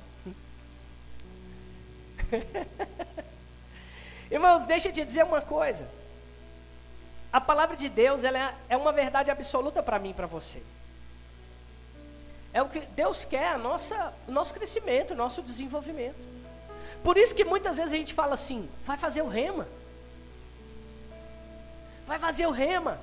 Irmãos, 4.30 4.65
deixa 4.65 4.89
eu 4.89 4.93
te 4.93 5.03
dizer 5.03 5.23
uma 5.23 5.41
coisa. 5.41 5.89
A 7.34 7.41
palavra 7.41 7.75
de 7.75 7.89
Deus 7.89 8.23
ela 8.23 8.38
é, 8.38 8.55
é 8.69 8.78
uma 8.78 8.91
verdade 8.91 9.32
absoluta 9.32 9.82
para 9.82 9.97
mim 9.97 10.11
e 10.11 10.13
para 10.13 10.28
você. 10.28 10.61
É 12.53 12.61
o 12.61 12.69
que 12.69 12.82
Deus 12.82 13.25
quer, 13.25 13.53
a 13.53 13.57
nossa, 13.57 14.13
o 14.28 14.32
nosso 14.32 14.53
crescimento, 14.53 15.13
o 15.13 15.15
nosso 15.15 15.41
desenvolvimento. 15.41 16.15
Por 17.03 17.17
isso 17.17 17.34
que 17.34 17.43
muitas 17.43 17.78
vezes 17.78 17.91
a 17.91 17.97
gente 17.97 18.13
fala 18.13 18.36
assim: 18.36 18.69
vai 18.86 18.99
fazer 18.99 19.23
o 19.23 19.28
rema. 19.28 19.67
Vai 22.08 22.18
fazer 22.18 22.47
o 22.47 22.51
rema. 22.51 22.97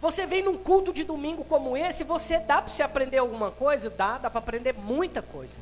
Você 0.00 0.24
vem 0.26 0.42
num 0.42 0.56
culto 0.56 0.92
de 0.92 1.02
domingo 1.02 1.44
como 1.44 1.76
esse, 1.76 2.04
você 2.04 2.38
dá 2.38 2.62
para 2.62 2.70
você 2.70 2.82
aprender 2.82 3.18
alguma 3.18 3.50
coisa? 3.50 3.90
Dá, 3.90 4.18
dá 4.18 4.30
para 4.30 4.38
aprender 4.38 4.72
muita 4.72 5.20
coisa. 5.20 5.58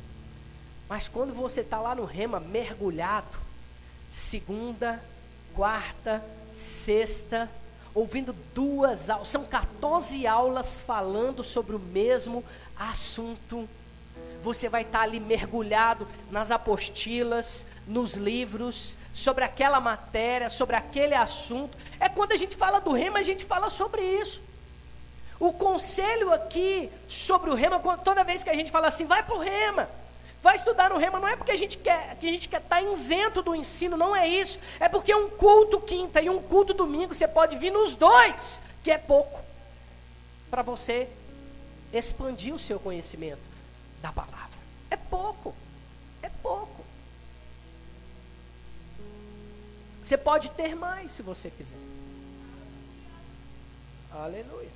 Mas 0.87 1.07
quando 1.07 1.33
você 1.33 1.61
está 1.61 1.79
lá 1.79 1.95
no 1.95 2.05
rema 2.05 2.39
mergulhado, 2.39 3.37
segunda, 4.11 5.01
quarta, 5.55 6.23
sexta, 6.51 7.49
ouvindo 7.95 8.33
duas 8.53 9.09
aulas, 9.09 9.29
são 9.29 9.45
14 9.45 10.27
aulas 10.27 10.79
falando 10.79 11.43
sobre 11.43 11.75
o 11.75 11.79
mesmo 11.79 12.43
assunto. 12.77 13.67
Você 14.43 14.67
vai 14.67 14.81
estar 14.81 15.01
ali 15.01 15.19
mergulhado 15.19 16.07
nas 16.29 16.51
apostilas, 16.51 17.65
nos 17.87 18.13
livros, 18.13 18.97
sobre 19.13 19.43
aquela 19.43 19.79
matéria, 19.79 20.49
sobre 20.49 20.75
aquele 20.75 21.13
assunto. 21.13 21.77
É 21.99 22.09
quando 22.09 22.31
a 22.31 22.35
gente 22.35 22.55
fala 22.55 22.81
do 22.81 22.91
rema, 22.91 23.19
a 23.19 23.21
gente 23.21 23.45
fala 23.45 23.69
sobre 23.69 24.01
isso. 24.01 24.41
O 25.39 25.53
conselho 25.53 26.33
aqui 26.33 26.89
sobre 27.07 27.49
o 27.49 27.53
rema, 27.53 27.79
toda 27.97 28.23
vez 28.23 28.43
que 28.43 28.49
a 28.49 28.55
gente 28.55 28.71
fala 28.71 28.87
assim, 28.87 29.05
vai 29.05 29.23
para 29.23 29.35
o 29.35 29.39
rema, 29.39 29.89
vai 30.41 30.55
estudar 30.55 30.89
no 30.89 30.97
rema, 30.97 31.19
não 31.19 31.27
é 31.27 31.35
porque 31.35 31.51
a 31.51 31.55
gente 31.55 31.77
quer 31.77 32.17
que 32.19 32.27
a 32.27 32.31
gente 32.31 32.49
quer 32.49 32.61
estar 32.61 32.77
tá 32.77 32.81
isento 32.81 33.41
do 33.41 33.55
ensino, 33.55 33.95
não 33.95 34.15
é 34.15 34.27
isso. 34.27 34.59
É 34.79 34.89
porque 34.89 35.13
um 35.13 35.29
culto 35.29 35.79
quinta 35.79 36.21
e 36.21 36.29
um 36.29 36.41
culto 36.41 36.73
domingo, 36.73 37.13
você 37.13 37.27
pode 37.27 37.55
vir 37.57 37.71
nos 37.71 37.93
dois, 37.93 38.61
que 38.83 38.91
é 38.91 38.97
pouco, 38.97 39.41
para 40.49 40.61
você 40.61 41.07
expandir 41.93 42.53
o 42.53 42.59
seu 42.59 42.79
conhecimento 42.79 43.41
da 44.01 44.11
palavra. 44.11 44.57
É 44.89 44.97
pouco. 44.97 45.53
É 46.21 46.29
pouco. 46.41 46.72
Você 50.03 50.17
pode 50.17 50.51
ter 50.51 50.75
mais 50.75 51.13
se 51.13 51.21
você 51.21 51.49
quiser. 51.49 51.77
Aleluia. 54.11 54.69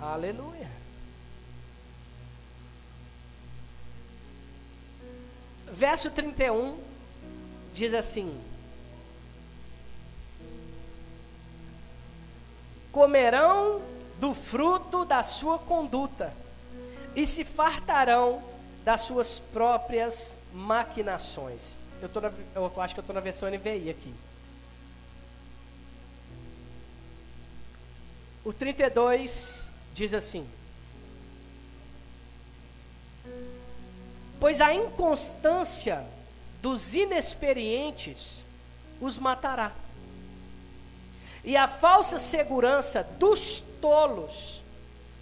Aleluia. 0.00 0.70
Verso 5.70 6.10
31 6.10 6.78
diz 7.74 7.92
assim: 7.92 8.40
Comerão 12.90 13.82
do 14.18 14.32
fruto 14.32 15.04
da 15.04 15.22
sua 15.22 15.58
conduta 15.58 16.32
e 17.14 17.26
se 17.26 17.44
fartarão 17.44 18.42
das 18.86 19.02
suas 19.02 19.38
próprias 19.38 20.34
maquinações. 20.50 21.76
Eu, 22.00 22.08
tô 22.08 22.20
na, 22.20 22.32
eu 22.54 22.72
acho 22.80 22.94
que 22.94 23.00
eu 23.00 23.02
estou 23.02 23.14
na 23.14 23.20
versão 23.20 23.50
NVI 23.50 23.90
aqui. 23.90 24.14
O 28.44 28.52
32 28.52 29.68
diz 29.92 30.14
assim: 30.14 30.48
Pois 34.38 34.60
a 34.60 34.72
inconstância 34.72 36.04
dos 36.62 36.94
inexperientes 36.94 38.44
os 39.00 39.18
matará 39.18 39.72
e 41.44 41.56
a 41.56 41.66
falsa 41.66 42.18
segurança 42.18 43.02
dos 43.02 43.60
tolos 43.80 44.62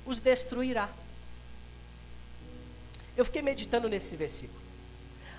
os 0.05 0.19
destruirá. 0.19 0.89
Eu 3.17 3.25
fiquei 3.25 3.43
meditando 3.43 3.89
nesse 3.89 4.17
versículo. 4.17 4.66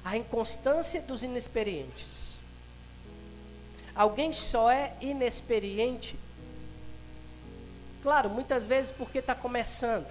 A 0.07 0.15
inconstância 0.15 1.01
dos 1.01 1.21
inexperientes. 1.21 2.37
Alguém 3.93 4.31
só 4.31 4.71
é 4.71 4.93
inexperiente, 5.01 6.17
claro, 8.01 8.29
muitas 8.29 8.65
vezes 8.65 8.89
porque 8.89 9.17
está 9.17 9.35
começando. 9.35 10.07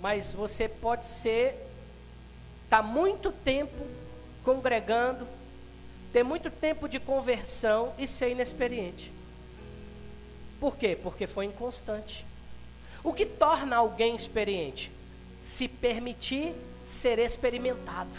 Mas 0.00 0.32
você 0.32 0.66
pode 0.66 1.04
ser, 1.04 1.54
está 2.64 2.80
muito 2.80 3.30
tempo 3.30 3.86
congregando, 4.46 5.28
ter 6.10 6.22
muito 6.22 6.50
tempo 6.50 6.88
de 6.88 6.98
conversão 6.98 7.92
e 7.98 8.06
ser 8.06 8.30
inexperiente. 8.30 9.12
Por 10.58 10.74
quê? 10.74 10.96
Porque 11.02 11.26
foi 11.26 11.44
inconstante. 11.44 12.24
O 13.04 13.12
que 13.12 13.26
torna 13.26 13.76
alguém 13.76 14.16
experiente? 14.16 14.90
Se 15.42 15.68
permitir 15.68 16.54
ser 16.90 17.18
experimentado. 17.18 18.10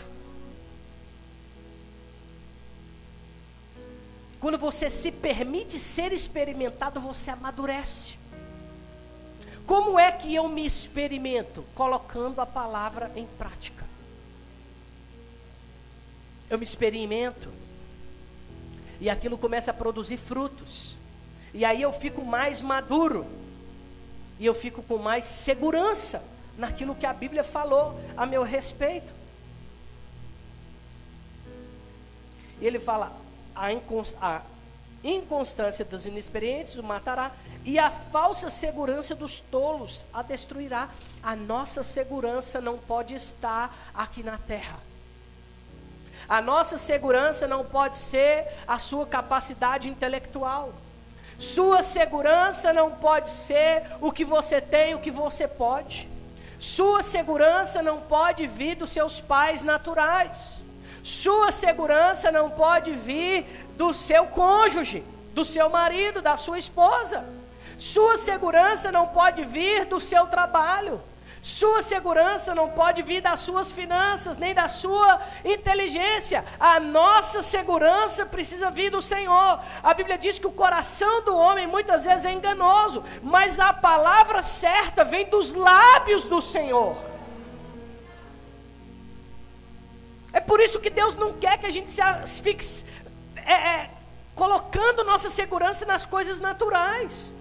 Quando 4.40 4.58
você 4.58 4.90
se 4.90 5.12
permite 5.12 5.80
ser 5.80 6.12
experimentado, 6.12 7.00
você 7.00 7.30
amadurece. 7.30 8.18
Como 9.68 10.00
é 10.00 10.12
que 10.12 10.34
eu 10.34 10.48
me 10.48 10.66
experimento? 10.66 11.64
Colocando 11.76 12.40
a 12.40 12.46
palavra 12.46 13.12
em 13.16 13.28
prática. 13.38 13.86
Eu 16.50 16.58
me 16.58 16.64
experimento. 16.64 17.50
E 19.00 19.10
aquilo 19.10 19.38
começa 19.38 19.70
a 19.72 19.74
produzir 19.74 20.18
frutos. 20.18 20.96
E 21.54 21.64
aí 21.64 21.82
eu 21.82 21.94
fico 21.94 22.26
mais 22.26 22.62
maduro. 22.62 23.28
E 24.40 24.46
eu 24.46 24.56
fico 24.56 24.82
com 24.82 24.98
mais 24.98 25.26
segurança 25.26 26.31
naquilo 26.58 26.96
que 26.96 27.06
a 27.06 27.14
Bíblia 27.14 27.44
falou 27.44 28.00
a 28.16 28.26
meu 28.26 28.44
respeito. 28.44 29.12
E 32.60 32.68
ele 32.68 32.80
fala: 32.80 33.12
a, 33.56 33.72
inconst 33.72 34.16
a 34.22 34.42
inconstância 35.04 35.84
dos 35.84 36.06
inexperientes 36.06 36.76
o 36.76 36.84
matará, 36.84 37.32
e 37.66 37.80
a 37.80 37.90
falsa 37.90 38.50
segurança 38.50 39.16
dos 39.16 39.40
tolos 39.40 40.06
a 40.14 40.22
destruirá. 40.22 40.90
A 41.24 41.36
nossa 41.36 41.82
segurança 41.84 42.62
não 42.62 42.78
pode 42.78 43.16
estar 43.16 43.76
aqui 43.94 44.22
na 44.22 44.38
terra. 44.38 44.78
A 46.30 46.42
nossa 46.42 46.78
segurança 46.78 47.48
não 47.48 47.66
pode 47.66 47.98
ser 47.98 48.48
a 48.68 48.78
sua 48.78 49.06
capacidade 49.06 49.90
intelectual. 49.90 50.72
Sua 51.40 51.82
segurança 51.82 52.72
não 52.72 52.92
pode 52.92 53.30
ser 53.30 53.84
o 54.00 54.12
que 54.12 54.24
você 54.24 54.62
tem, 54.62 54.94
o 54.94 55.00
que 55.00 55.10
você 55.10 55.48
pode. 55.48 56.11
Sua 56.62 57.02
segurança 57.02 57.82
não 57.82 58.00
pode 58.02 58.46
vir 58.46 58.76
dos 58.76 58.92
seus 58.92 59.20
pais 59.20 59.64
naturais. 59.64 60.64
Sua 61.02 61.52
segurança 61.52 62.32
não 62.32 62.52
pode 62.52 62.92
vir 62.92 63.48
do 63.76 63.92
seu 63.96 64.28
cônjuge, 64.28 65.04
do 65.34 65.44
seu 65.44 65.72
marido, 65.72 66.22
da 66.22 66.38
sua 66.38 66.60
esposa. 66.60 67.26
Sua 67.80 68.16
segurança 68.16 68.92
não 68.92 69.08
pode 69.08 69.44
vir 69.44 69.86
do 69.86 70.00
seu 70.00 70.28
trabalho. 70.28 71.02
Sua 71.42 71.82
segurança 71.82 72.54
não 72.54 72.70
pode 72.70 73.02
vir 73.02 73.20
das 73.20 73.40
suas 73.40 73.72
finanças, 73.72 74.38
nem 74.38 74.54
da 74.54 74.68
sua 74.68 75.20
inteligência. 75.44 76.46
A 76.60 76.80
nossa 76.80 77.42
segurança 77.42 78.28
precisa 78.28 78.70
vir 78.70 78.92
do 78.92 79.02
Senhor. 79.02 79.60
A 79.82 79.92
Bíblia 79.96 80.20
diz 80.20 80.38
que 80.38 80.46
o 80.46 80.52
coração 80.52 81.24
do 81.24 81.36
homem 81.36 81.66
muitas 81.66 82.06
vezes 82.06 82.26
é 82.26 82.32
enganoso, 82.32 83.04
mas 83.24 83.60
a 83.60 83.74
palavra 83.74 84.44
certa 84.44 85.04
vem 85.04 85.26
dos 85.26 85.52
lábios 85.54 86.26
do 86.26 86.44
Senhor. 86.44 86.96
É 90.32 90.40
por 90.40 90.60
isso 90.60 90.80
que 90.80 90.92
Deus 90.92 91.16
não 91.16 91.34
quer 91.34 91.58
que 91.58 91.66
a 91.66 91.72
gente 91.72 91.92
se 91.92 92.42
fixe 92.44 92.86
é, 93.36 93.54
é, 93.54 93.90
colocando 94.36 95.04
nossa 95.04 95.30
segurança 95.30 95.88
nas 95.88 96.06
coisas 96.06 96.40
naturais. 96.40 97.34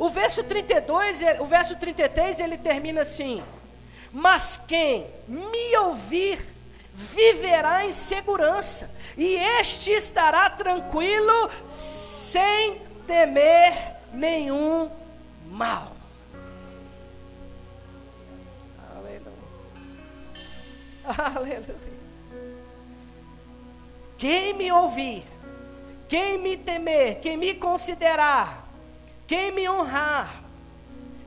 O 0.00 0.08
verso 0.08 0.42
32, 0.42 1.20
o 1.40 1.44
verso 1.44 1.76
33, 1.76 2.40
ele 2.40 2.56
termina 2.56 3.02
assim: 3.02 3.42
Mas 4.10 4.58
quem 4.66 5.06
me 5.28 5.76
ouvir 5.76 6.42
viverá 6.94 7.84
em 7.84 7.92
segurança, 7.92 8.90
e 9.14 9.34
este 9.34 9.90
estará 9.90 10.48
tranquilo 10.48 11.50
sem 11.68 12.80
temer 13.06 13.96
nenhum 14.10 14.90
mal. 15.50 15.92
Aleluia. 18.96 19.20
Aleluia. 21.36 21.90
Quem 24.16 24.54
me 24.54 24.72
ouvir, 24.72 25.26
quem 26.08 26.38
me 26.38 26.56
temer, 26.56 27.20
quem 27.20 27.36
me 27.36 27.54
considerar, 27.54 28.59
quem 29.30 29.52
me 29.52 29.68
honrar, 29.68 30.42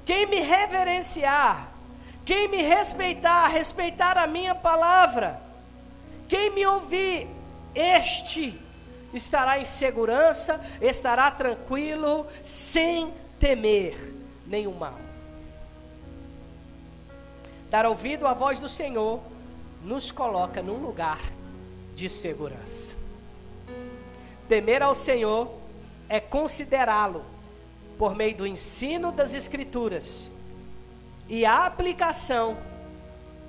quem 0.03 0.25
me 0.25 0.41
reverenciar, 0.41 1.69
quem 2.25 2.49
me 2.49 2.61
respeitar, 2.61 3.47
respeitar 3.47 4.17
a 4.17 4.27
minha 4.27 4.53
palavra, 4.53 5.39
quem 6.27 6.49
me 6.49 6.65
ouvir, 6.65 7.29
este 7.73 8.59
estará 9.13 9.57
em 9.57 9.63
segurança, 9.63 10.59
estará 10.81 11.31
tranquilo, 11.31 12.27
sem 12.43 13.13
temer 13.39 13.97
nenhum 14.45 14.73
mal. 14.73 14.99
Dar 17.69 17.85
ouvido 17.85 18.27
à 18.27 18.33
voz 18.33 18.59
do 18.59 18.67
Senhor 18.67 19.21
nos 19.81 20.11
coloca 20.11 20.61
num 20.61 20.79
lugar 20.79 21.21
de 21.95 22.09
segurança. 22.09 22.95
Temer 24.49 24.83
ao 24.83 24.93
Senhor 24.93 25.49
é 26.09 26.19
considerá-lo 26.19 27.31
por 27.97 28.15
meio 28.15 28.35
do 28.35 28.47
ensino 28.47 29.11
das 29.11 29.33
Escrituras 29.33 30.29
e 31.27 31.45
a 31.45 31.65
aplicação 31.65 32.57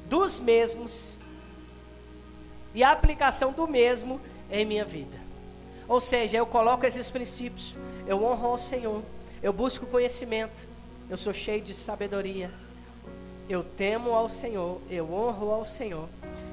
dos 0.09 0.39
mesmos 0.39 1.17
e 2.75 2.83
a 2.83 2.93
aplicação 2.93 3.53
do 3.53 3.67
mesmo 3.67 4.21
em 4.51 4.65
minha 4.65 4.85
vida. 4.85 5.19
Ou 5.89 6.01
seja, 6.01 6.39
eu 6.39 6.47
coloco 6.47 6.87
esses 6.87 7.11
princípios, 7.11 7.75
eu 8.07 8.23
honro 8.23 8.49
ao 8.49 8.59
Senhor, 8.59 9.03
eu 9.43 9.53
busco 9.53 9.87
conhecimento, 9.87 10.67
eu 11.09 11.17
sou 11.17 11.33
cheio 11.33 11.61
de 11.61 11.75
sabedoria, 11.75 12.51
eu 13.49 13.63
temo 13.63 14.13
ao 14.13 14.29
Senhor, 14.29 14.81
eu 14.91 15.13
honro 15.13 15.51
ao 15.51 15.67
Senhor 15.67 16.09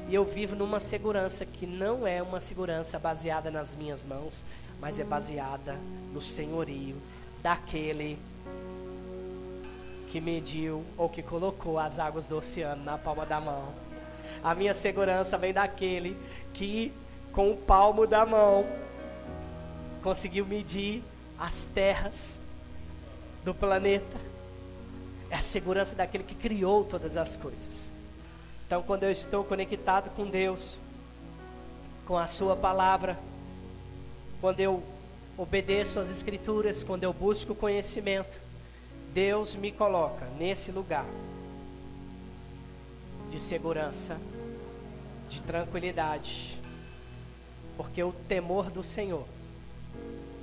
e 0.10 0.16
eu 0.16 0.26
vivo 0.26 0.56
numa 0.56 0.80
segurança 0.80 1.46
que 1.46 1.66
não 1.66 2.06
é 2.06 2.22
uma 2.22 2.40
segurança 2.40 3.00
baseada 3.00 3.50
nas 3.50 3.76
minhas 3.76 4.04
mãos, 4.04 4.44
mas 4.80 5.00
é 5.00 5.04
baseada 5.04 5.78
no 6.14 6.22
senhorio 6.22 6.96
daquele 7.42 8.18
que 10.12 10.20
mediu 10.20 10.84
ou 10.98 11.08
que 11.10 11.24
colocou 11.24 11.80
as 11.80 11.98
águas 11.98 12.28
do 12.28 12.38
oceano 12.38 12.84
na 12.84 12.98
palma 12.98 13.26
da 13.26 13.40
mão. 13.40 13.70
A 14.44 14.54
minha 14.54 14.74
segurança 14.74 15.38
vem 15.38 15.54
daquele 15.54 16.18
que, 16.54 16.92
com 17.32 17.52
o 17.52 17.58
palmo 17.58 18.06
da 18.06 18.26
mão, 18.26 18.66
conseguiu 20.04 20.46
medir 20.46 21.04
as 21.40 21.66
terras 21.66 22.40
do 23.46 23.54
planeta. 23.54 24.18
É 25.30 25.36
a 25.36 25.42
segurança 25.42 25.96
daquele 25.96 26.24
que 26.24 26.36
criou 26.36 26.84
todas 26.84 27.16
as 27.16 27.38
coisas. 27.38 27.90
Então, 28.68 28.84
quando 28.84 29.04
eu 29.04 29.12
estou 29.12 29.44
conectado 29.44 30.10
com 30.16 30.26
Deus, 30.26 30.78
com 32.06 32.18
a 32.18 32.28
Sua 32.28 32.56
palavra, 32.56 33.18
quando 34.42 34.60
eu 34.60 34.84
obedeço 35.38 36.00
às 36.00 36.10
Escrituras, 36.10 36.84
quando 36.84 37.04
eu 37.04 37.14
busco 37.14 37.56
conhecimento, 37.56 38.40
Deus 39.14 39.56
me 39.56 39.72
coloca 39.72 40.26
nesse 40.38 40.72
lugar 40.72 41.06
de 43.30 43.40
segurança, 43.40 44.18
de 45.30 45.42
tranquilidade, 45.42 46.60
porque 47.78 48.04
o 48.04 48.12
temor 48.28 48.70
do 48.70 48.84
Senhor 48.84 49.26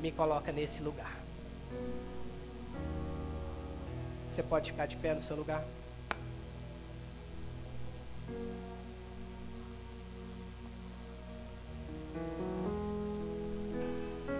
me 0.00 0.10
coloca 0.10 0.50
nesse 0.52 0.82
lugar. 0.82 1.16
Você 4.30 4.42
pode 4.42 4.70
ficar 4.70 4.86
de 4.86 4.96
pé 4.96 5.14
no 5.14 5.20
seu 5.20 5.36
lugar? 5.36 5.64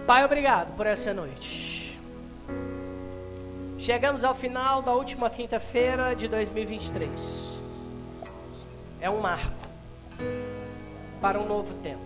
Pai, 0.09 0.25
obrigado 0.25 0.75
por 0.75 0.87
essa 0.87 1.13
noite. 1.13 1.95
Chegamos 3.77 4.23
ao 4.23 4.33
final 4.33 4.81
da 4.81 4.91
última 4.91 5.29
quinta-feira 5.29 6.15
de 6.15 6.27
2023. 6.27 7.59
É 8.99 9.07
um 9.07 9.21
marco 9.21 9.53
para 11.21 11.39
um 11.39 11.47
novo 11.47 11.75
tempo. 11.75 12.01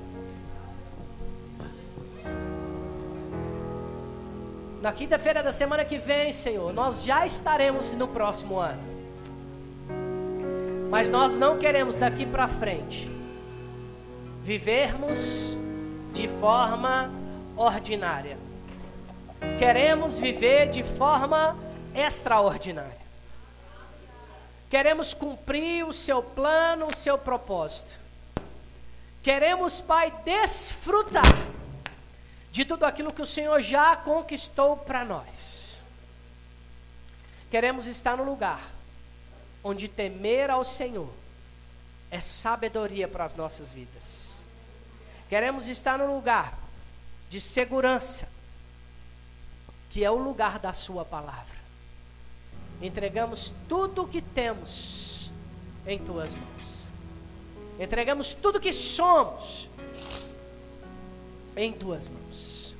Na 4.81 4.91
quinta-feira 4.91 5.41
da 5.41 5.53
semana 5.53 5.85
que 5.85 5.97
vem, 5.97 6.33
Senhor, 6.33 6.73
nós 6.73 7.05
já 7.05 7.25
estaremos 7.25 7.93
no 7.93 8.09
próximo 8.09 8.59
ano. 8.59 8.83
Mas 10.89 11.09
nós 11.09 11.37
não 11.37 11.57
queremos 11.57 11.95
daqui 11.95 12.25
para 12.25 12.49
frente 12.49 13.07
vivermos 14.43 15.55
de 16.11 16.27
forma 16.27 17.22
ordinária. 17.55 18.37
Queremos 19.59 20.17
viver 20.17 20.69
de 20.69 20.83
forma 20.83 21.57
extraordinária. 21.93 23.03
Queremos 24.69 25.13
cumprir 25.13 25.85
o 25.85 25.93
seu 25.93 26.23
plano, 26.23 26.87
o 26.87 26.95
seu 26.95 27.17
propósito. 27.17 27.91
Queremos, 29.21 29.79
Pai, 29.79 30.11
desfrutar 30.25 31.21
de 32.51 32.65
tudo 32.65 32.85
aquilo 32.85 33.13
que 33.13 33.21
o 33.21 33.25
Senhor 33.25 33.61
já 33.61 33.95
conquistou 33.95 34.77
para 34.77 35.05
nós. 35.05 35.81
Queremos 37.51 37.85
estar 37.85 38.17
no 38.17 38.23
lugar 38.23 38.61
onde 39.63 39.87
temer 39.87 40.49
ao 40.49 40.65
Senhor 40.65 41.09
é 42.11 42.19
sabedoria 42.19 43.07
para 43.07 43.25
as 43.25 43.33
nossas 43.33 43.71
vidas. 43.71 44.37
Queremos 45.29 45.67
estar 45.67 45.97
no 45.97 46.13
lugar 46.13 46.62
de 47.33 47.41
segurança, 47.41 48.29
que 49.89 50.03
é 50.03 50.11
o 50.11 50.17
lugar 50.17 50.59
da 50.59 50.71
Sua 50.71 51.03
palavra. 51.03 51.55
Entregamos 52.79 53.55
tudo 53.67 54.03
o 54.03 54.07
que 54.07 54.21
temos 54.21 55.31
em 55.87 55.97
Tuas 55.97 56.35
mãos. 56.35 56.83
Entregamos 57.79 58.35
tudo 58.35 58.59
que 58.59 58.71
somos 58.71 59.67
em 61.55 61.73
Tuas 61.73 62.07
mãos. 62.07 62.75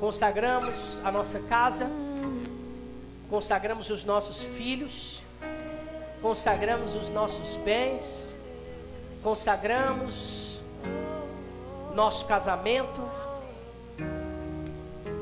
Consagramos 0.00 0.98
a 1.04 1.12
nossa 1.12 1.38
casa, 1.40 1.86
consagramos 3.28 3.90
os 3.90 4.06
nossos 4.06 4.40
filhos, 4.40 5.20
consagramos 6.22 6.94
os 6.94 7.10
nossos 7.10 7.56
bens, 7.56 8.34
consagramos 9.22 10.37
nosso 11.98 12.24
casamento. 12.26 13.02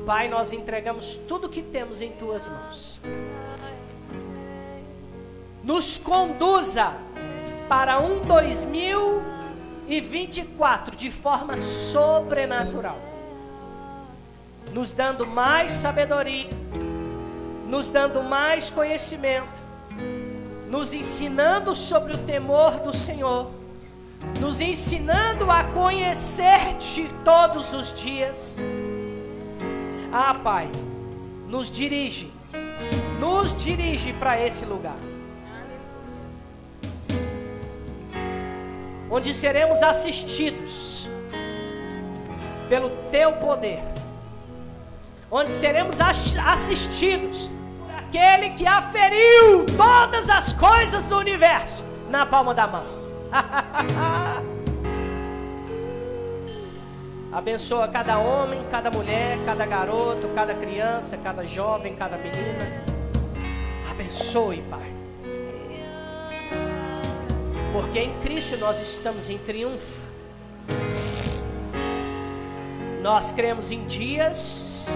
Pai, 0.05 0.29
nós 0.29 0.53
entregamos 0.53 1.17
tudo 1.27 1.49
que 1.49 1.63
temos 1.63 2.03
em 2.03 2.11
tuas 2.11 2.47
mãos. 2.47 2.99
Nos 5.63 5.97
conduza 5.97 6.93
para 7.67 7.99
um 7.99 8.21
2024 8.21 10.95
de 10.95 11.09
forma 11.09 11.57
sobrenatural, 11.57 12.99
nos 14.71 14.93
dando 14.93 15.25
mais 15.25 15.71
sabedoria, 15.71 16.51
nos 17.67 17.89
dando 17.89 18.21
mais 18.21 18.69
conhecimento 18.69 19.65
nos 20.69 20.93
ensinando 20.93 21.73
sobre 21.73 22.13
o 22.13 22.17
temor 22.25 22.81
do 22.81 22.91
Senhor, 22.91 23.49
nos 24.39 24.61
ensinando 24.61 25.49
a 25.49 25.63
conhecer-te 25.63 27.09
todos 27.23 27.73
os 27.73 27.93
dias. 27.93 28.55
Ah, 30.11 30.33
Pai, 30.33 30.69
nos 31.47 31.69
dirige, 31.69 32.31
nos 33.19 33.55
dirige 33.55 34.13
para 34.13 34.39
esse 34.39 34.65
lugar. 34.65 34.97
Onde 39.09 39.33
seremos 39.33 39.81
assistidos 39.81 41.09
pelo 42.69 42.89
Teu 43.09 43.33
poder, 43.33 43.81
onde 45.31 45.51
seremos 45.51 45.99
assistidos 46.01 47.49
aquele 47.97 48.51
que 48.51 48.65
aferiu 48.65 49.65
todas 49.77 50.29
as 50.29 50.53
coisas 50.53 51.07
do 51.07 51.17
universo 51.17 51.85
na 52.09 52.25
palma 52.25 52.53
da 52.53 52.67
mão. 52.67 52.96
Abençoa 57.31 57.87
cada 57.87 58.17
homem, 58.17 58.61
cada 58.71 58.89
mulher, 58.89 59.37
cada 59.45 59.65
garoto, 59.65 60.27
cada 60.33 60.53
criança, 60.53 61.17
cada 61.17 61.43
jovem, 61.43 61.95
cada 61.95 62.17
menina. 62.17 62.83
Abençoe, 63.91 64.63
Pai. 64.69 64.91
Porque 67.73 67.99
em 67.99 68.13
Cristo 68.21 68.57
nós 68.57 68.79
estamos 68.79 69.29
em 69.29 69.37
triunfo. 69.37 70.07
Nós 73.01 73.31
cremos 73.31 73.71
em 73.71 73.85
dias 73.85 74.87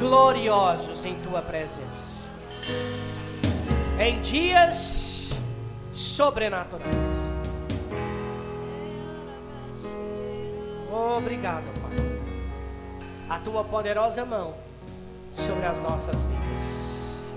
gloriosos 0.00 1.04
em 1.04 1.14
tua 1.20 1.40
presença. 1.40 2.28
Em 3.98 4.20
dias 4.20 5.09
sobrenaturais. 6.00 6.96
Obrigado, 10.90 11.64
Pai. 11.80 13.36
A 13.36 13.38
tua 13.40 13.62
poderosa 13.62 14.24
mão 14.24 14.54
sobre 15.30 15.66
as 15.66 15.80
nossas 15.80 16.24
vidas. 16.24 17.28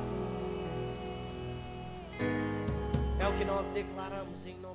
É 3.19 3.27
o 3.27 3.33
que 3.37 3.45
nós 3.45 3.69
declaramos 3.69 4.45
em 4.45 4.55
nome 4.59 4.72